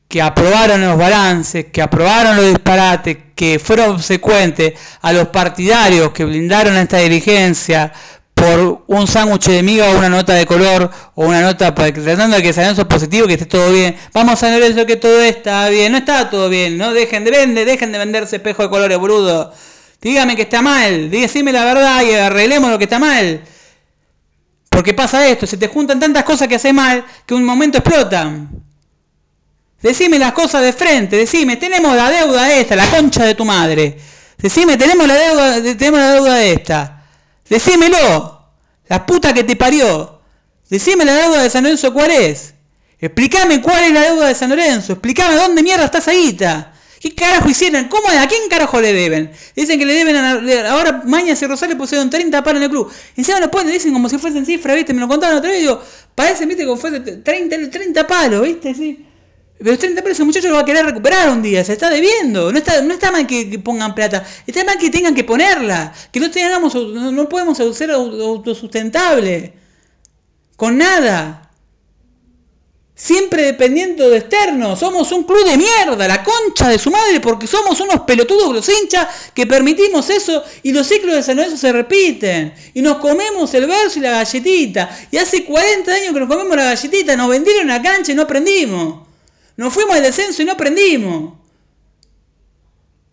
[0.08, 6.24] que aprobaron los balances, que aprobaron los disparates, que fueron obsecuentes a los partidarios que
[6.24, 7.92] blindaron a esta dirigencia,
[8.44, 12.36] por un sándwich de miga o una nota de color o una nota para tratando
[12.36, 13.96] de que San Lorenzo positivo, que esté todo bien.
[14.12, 15.92] Vamos a ver eso que todo está bien.
[15.92, 19.52] No está todo bien, no dejen de vender, dejen de venderse espejo de colores, boludo.
[20.00, 23.40] Dígame que está mal, dígame la verdad y arreglemos lo que está mal.
[24.68, 28.50] Porque pasa esto, se te juntan tantas cosas que hace mal que un momento explotan.
[29.80, 33.98] Decime las cosas de frente, decime, tenemos la deuda esta, la concha de tu madre.
[34.36, 37.04] Decime, tenemos la deuda, tenemos la deuda esta.
[37.48, 38.33] Decímelo.
[38.88, 40.20] La puta que te parió.
[40.68, 42.54] Decime la deuda de San Lorenzo cuál es.
[42.98, 44.92] Explícame cuál es la deuda de San Lorenzo.
[44.94, 46.72] Explícame dónde mierda está esa guita.
[47.00, 47.84] ¿Qué carajo hicieron?
[47.88, 49.30] ¿Cómo, ¿A quién carajo le deben?
[49.54, 52.90] Dicen que le deben a, ahora Mañas y Rosales pusieron 30 palos en el club.
[53.14, 54.94] Encima lo ponen, dicen como si fuesen cifras, ¿viste?
[54.94, 55.82] Me lo contaron otra vez y digo,
[56.14, 56.64] parece, ¿viste?
[56.64, 58.74] Como fue 30, 30 palos, ¿viste?
[58.74, 59.04] Sí.
[59.58, 62.50] Pero 30 pesos ese muchacho lo va a querer recuperar un día, se está debiendo.
[62.50, 65.92] No está, no está mal que, pongan plata, está mal que tengan que ponerla.
[66.12, 69.52] Que no tengamos, no, podemos ser autosustentables.
[70.56, 71.50] Con nada.
[72.96, 74.80] Siempre dependiendo de externos.
[74.80, 78.68] Somos un club de mierda, la concha de su madre, porque somos unos pelotudos los
[78.68, 82.54] hinchas que permitimos eso y los ciclos de San Lorenzo se repiten.
[82.74, 84.90] Y nos comemos el verso y la galletita.
[85.10, 88.22] Y hace 40 años que nos comemos la galletita, nos vendieron la cancha y no
[88.22, 89.13] aprendimos.
[89.56, 91.34] Nos fuimos al descenso y no aprendimos.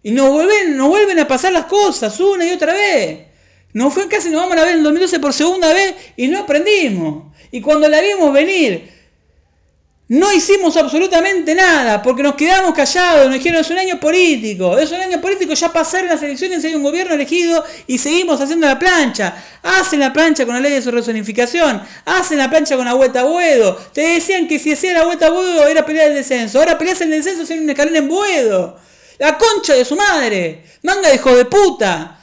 [0.04, 3.28] Y nos vuelven, nos vuelven a pasar las cosas una y otra vez.
[3.74, 6.40] Nos fue casi, nos vamos a ver en el 2012 por segunda vez y no
[6.40, 7.34] aprendimos.
[7.52, 8.90] Y cuando la vimos venir,
[10.12, 14.92] no hicimos absolutamente nada porque nos quedamos callados, nos dijeron es un año político, es
[14.92, 18.78] un año político, ya pasaron las elecciones, hay un gobierno elegido y seguimos haciendo la
[18.78, 19.34] plancha.
[19.64, 23.22] Hacen la plancha con la ley de su resonificación, hacen la plancha con la vuelta
[23.22, 23.78] a Buedo.
[23.94, 27.00] Te decían que si hacía la vuelta a Buedo era pelear el descenso, ahora peleas
[27.00, 28.78] el descenso sin un escalón en Buedo.
[29.18, 32.21] La concha de su madre, manga de hijo de puta.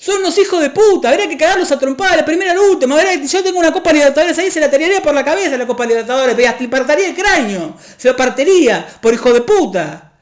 [0.00, 2.96] Son unos hijos de puta, habría que cagarlos a trompada la primera al último.
[3.26, 6.36] yo tengo una Copa Libertadores ahí, se la tiraría por la cabeza la Copa Libertadores,
[6.36, 10.12] le partiría el cráneo, se lo partiría, por hijo de puta.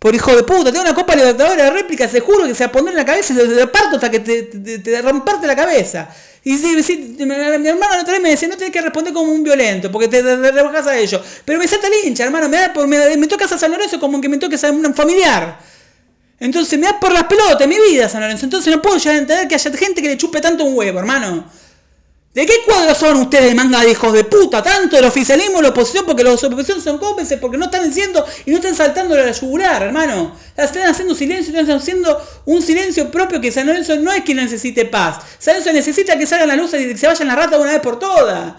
[0.00, 2.68] Por hijo de puta, tengo una Copa Libertadores de réplica, se juro que se va
[2.68, 6.08] a poner en la cabeza y te parto hasta que te, te, romparte la cabeza.
[6.42, 9.90] Y si, mi, hermano otra vez me decía, no tenés que responder como un violento,
[9.92, 11.22] porque te, rebajas a ellos.
[11.44, 14.20] Pero me salta el hincha, hermano, me, da, me, me tocas a San Lorenzo como
[14.20, 15.58] que me toques a un familiar.
[16.40, 18.44] Entonces me da por las pelotas mi vida, San Lorenzo.
[18.44, 20.98] Entonces no puedo llegar a entender que haya gente que le chupe tanto un huevo,
[20.98, 21.44] hermano.
[22.34, 24.60] ¿De qué cuadro son ustedes, manga de hijos de puta?
[24.60, 28.50] Tanto el oficialismo la oposición, porque los oposición son cómplices, porque no están diciendo y
[28.50, 30.36] no están saltando la yugular, hermano.
[30.56, 34.84] Están haciendo silencio, están haciendo un silencio propio que San Lorenzo no es quien necesite
[34.84, 35.18] paz.
[35.38, 37.80] San Lorenzo necesita que salgan la luz y que se vayan la rata una vez
[37.80, 38.54] por todas.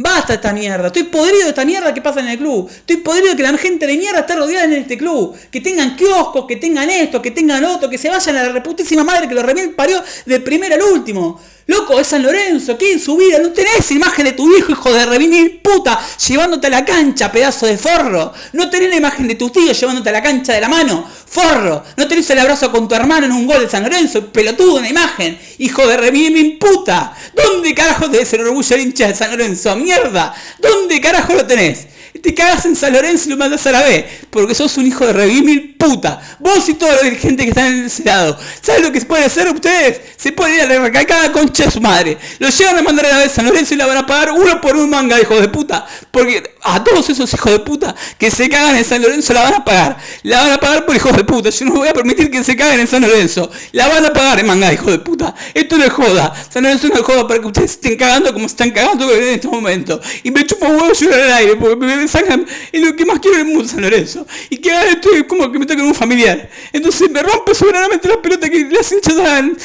[0.00, 0.86] Basta esta mierda.
[0.86, 2.70] Estoy podrido de esta mierda que pasa en el club.
[2.70, 5.36] Estoy podrido de que la gente de mierda esté rodeada en este club.
[5.50, 9.02] Que tengan kioscos, que tengan esto, que tengan otro, que se vayan a la reputísima
[9.02, 11.40] madre que lo remil parió de primero al último.
[11.68, 13.38] Loco, es San Lorenzo, ¿qué en su vida?
[13.38, 17.66] No tenés imagen de tu hijo, hijo de revinil puta, llevándote a la cancha, pedazo
[17.66, 18.32] de forro.
[18.54, 21.84] No tenés la imagen de tu tío llevándote a la cancha de la mano, forro.
[21.98, 24.88] No tenés el abrazo con tu hermano en un gol de San Lorenzo, pelotudo, una
[24.88, 27.14] imagen, hijo de revinil puta.
[27.34, 29.76] ¿Dónde carajo tenés el orgullo del hincha de San Lorenzo?
[29.76, 30.34] ¡Mierda!
[30.60, 31.86] ¿Dónde carajo lo tenés?
[32.22, 35.06] Te cagas en San Lorenzo y lo mandas a la B, porque sos un hijo
[35.06, 36.20] de revimil puta.
[36.40, 38.38] Vos y todos los dirigentes que están en ese lado.
[38.60, 40.00] ¿Saben lo que se puede hacer ustedes?
[40.16, 42.18] Se puede ir a la recalcada concha de su madre.
[42.38, 44.60] Lo llevan a mandar a la B San Lorenzo y la van a pagar uno
[44.60, 45.86] por un manga, hijo de puta.
[46.10, 49.54] Porque a todos esos hijos de puta que se cagan en San Lorenzo la van
[49.54, 49.98] a pagar.
[50.22, 51.50] La van a pagar por hijos de puta.
[51.50, 53.50] Yo no voy a permitir que se caguen en San Lorenzo.
[53.72, 55.34] La van a pagar en manga, hijo de puta.
[55.54, 56.32] Esto no es joda.
[56.52, 59.22] San Lorenzo no es joda para que ustedes estén cagando como se están cagando en
[59.34, 60.00] este momento.
[60.22, 63.46] Y me chupo huevo llorar al aire porque me es lo que más quiero en
[63.46, 64.26] el mundo, San Lorenzo.
[64.50, 66.48] Y que ahora estoy como que me toca un familiar.
[66.72, 69.56] Entonces me rompe soberanamente la pelota que las hinchas dan.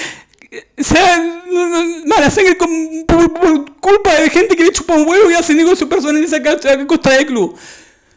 [0.78, 1.42] Se dan
[2.06, 2.70] mala sangre con,
[3.08, 6.24] por, por, culpa de gente que le chupa un huevo y hace negocio personal en
[6.26, 6.42] esa
[6.86, 7.58] costa del club.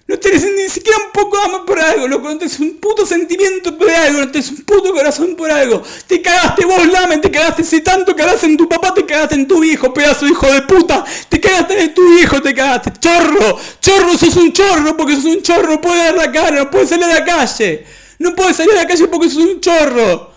[0.08, 2.28] No tenés ni siquiera un poco de amor por algo, loco.
[2.28, 5.82] No tenés un puto sentimiento por algo, no tenés un puto corazón por algo.
[6.06, 9.48] Te cagaste vos, Lamen, te cagaste si tanto cagaste en tu papá, te cagaste en
[9.48, 11.04] tu hijo, pedazo de hijo de puta.
[11.28, 12.92] Te cagaste en tu hijo, te cagaste.
[13.00, 15.80] Chorro, chorro, sos un chorro porque sos un chorro.
[15.80, 17.84] Puedes dar la cara, no puedes salir a la calle.
[18.20, 20.35] No puedes salir a la calle porque sos un chorro.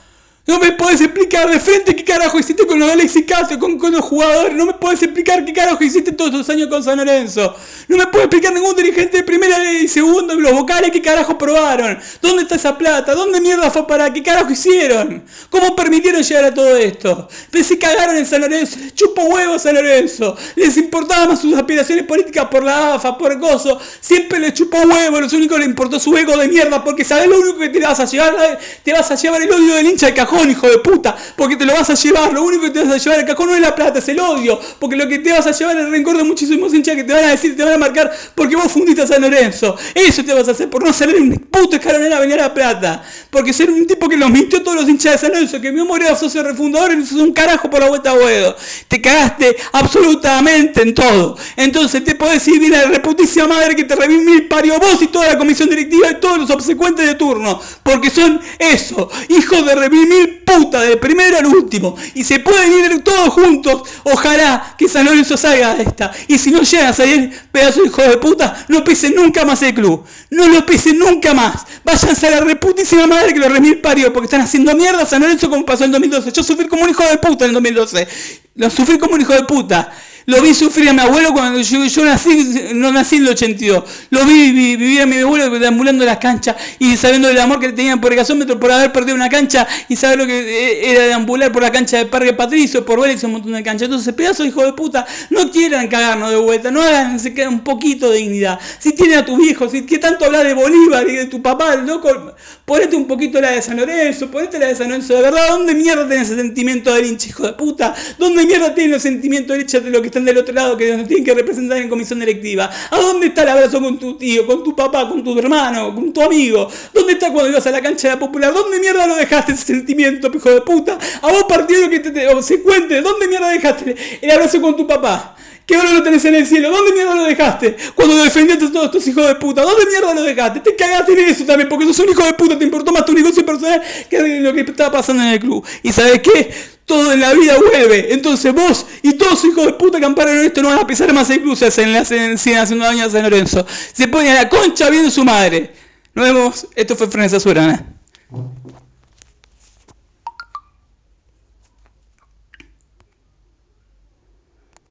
[0.50, 3.92] No me puedes explicar de frente qué carajo hiciste con los Alexis Castro, con, con,
[3.92, 4.56] los jugadores.
[4.56, 7.56] No me puedes explicar qué carajo hiciste todos los años con San Lorenzo.
[7.88, 12.00] No me puede explicar ningún dirigente de primera y segunda, los vocales qué carajo probaron.
[12.20, 13.14] ¿Dónde está esa plata?
[13.14, 14.12] ¿Dónde mierda fue para?
[14.12, 15.24] ¿Qué carajo hicieron?
[15.52, 17.30] ¿Cómo permitieron llegar a todo esto?
[17.52, 20.36] Pero si cagaron en San Lorenzo, chupo huevo San Lorenzo.
[20.56, 23.80] Les importaba más sus aspiraciones políticas por la AFA, por el gozo.
[24.02, 27.28] Siempre les chupó huevo, lo único que le importó su ego de mierda, porque sabes
[27.28, 30.08] lo único que te vas a llevar, te vas a llevar el odio del hincha
[30.08, 32.32] de cajón hijo de puta, porque te lo vas a llevar.
[32.32, 34.20] Lo único que te vas a llevar el cajón no es la plata, es el
[34.20, 34.60] odio.
[34.80, 37.14] Porque lo que te vas a llevar es el rencor de muchísimos hinchas que te
[37.14, 39.76] van a decir, te van a marcar porque vos fundiste a San Lorenzo.
[39.95, 42.53] Eso te vas a hacer por no salir un puto escalonera a venir a la
[42.53, 43.03] plata.
[43.30, 45.82] Porque ser un tipo que los mintió todos los hinchas de San Lorenzo, que mi
[45.82, 48.56] amor era socio refundador y sos un carajo por la vuelta a huevo.
[48.88, 51.38] Te cagaste absolutamente en todo.
[51.56, 55.07] Entonces te podés ir a la reputísima madre que te revive mil parió vos y
[55.07, 57.60] toda la comisión directiva y todos los obsecuentes de turno.
[57.84, 61.96] Porque son eso, hijos de revivir puta, del primero al último.
[62.14, 63.84] Y se pueden ir todos juntos.
[64.04, 66.12] Ojalá que San Lorenzo salga de esta.
[66.28, 69.62] Y si no llega a salir, pedazo de hijo de puta, no pisen nunca más
[69.64, 70.04] el club.
[70.30, 71.66] No lo pisen nunca más.
[71.84, 74.12] Váyanse a la reputísima madre que lo remil parió.
[74.14, 76.32] Porque están haciendo mierda San Lorenzo como pasó en 2012.
[76.32, 78.08] Yo sufrí como un hijo de puta en 2012.
[78.56, 79.91] Lo sufrí como un hijo de puta.
[80.30, 83.84] Lo vi sufrir a mi abuelo cuando yo, nací, no nací en el 82.
[84.11, 87.73] Lo vi, vi vivir a mi abuelo deambulando las canchas y sabiendo el amor que
[87.73, 91.06] tenían por el gasómetro por haber perdido una cancha y saber lo que eh, era
[91.06, 93.85] deambular por la cancha de Parque Patricio, por ver un montón de canchas.
[93.88, 97.61] Entonces, pedazo hijo de puta, no quieran cagarnos de vuelta, no hagan se queda un
[97.61, 98.60] poquito de dignidad.
[98.77, 101.76] Si tienen a tus hijos, si que tanto hablas de Bolívar y de tu papá,
[101.76, 102.35] loco,
[102.65, 105.73] ponete un poquito la de San Lorenzo, ponete la de San Lorenzo, de verdad, ¿dónde
[105.73, 107.95] mierda tenés ese sentimiento del hincha, hijo de puta?
[108.19, 110.96] ¿Dónde mierda tienes el sentimiento del hincha de lo que está del otro lado que
[110.96, 112.70] nos tienen que representar en comisión directiva.
[112.91, 116.14] ¿A dónde está el abrazo con tu tío, con tu papá, con tu hermano, con
[116.14, 116.70] tu amigo?
[116.94, 118.54] ¿Dónde está cuando ibas a la cancha de la popular?
[118.54, 120.98] ¿Dónde mierda lo dejaste ese sentimiento, hijo de puta?
[121.22, 124.88] A vos partido que te, te se cuente, ¿dónde mierda dejaste el abrazo con tu
[124.88, 125.36] papá?
[125.70, 126.72] ¿Qué ahora lo tenés en el cielo?
[126.72, 127.78] ¿Dónde mierda lo dejaste?
[127.94, 129.62] Cuando defendiste a todos estos hijos de puta.
[129.62, 130.62] ¿Dónde mierda lo dejaste?
[130.62, 132.58] Te cagaste en eso también, porque sos un hijo de puta.
[132.58, 133.80] Te importó más tu negocio personal
[134.10, 135.64] que lo que estaba pasando en el club.
[135.84, 136.52] ¿Y sabes qué?
[136.86, 138.12] Todo en la vida vuelve.
[138.12, 141.30] Entonces vos y todos hijos de puta que ampararon esto no van a pisar más
[141.30, 141.56] el club.
[141.56, 142.04] Se hacen,
[142.40, 143.64] siguen haciendo daño a San Lorenzo.
[143.94, 145.72] Se pone a la concha viendo su madre.
[146.16, 146.68] Nos vemos.
[146.74, 147.86] Esto fue Franesa Surana.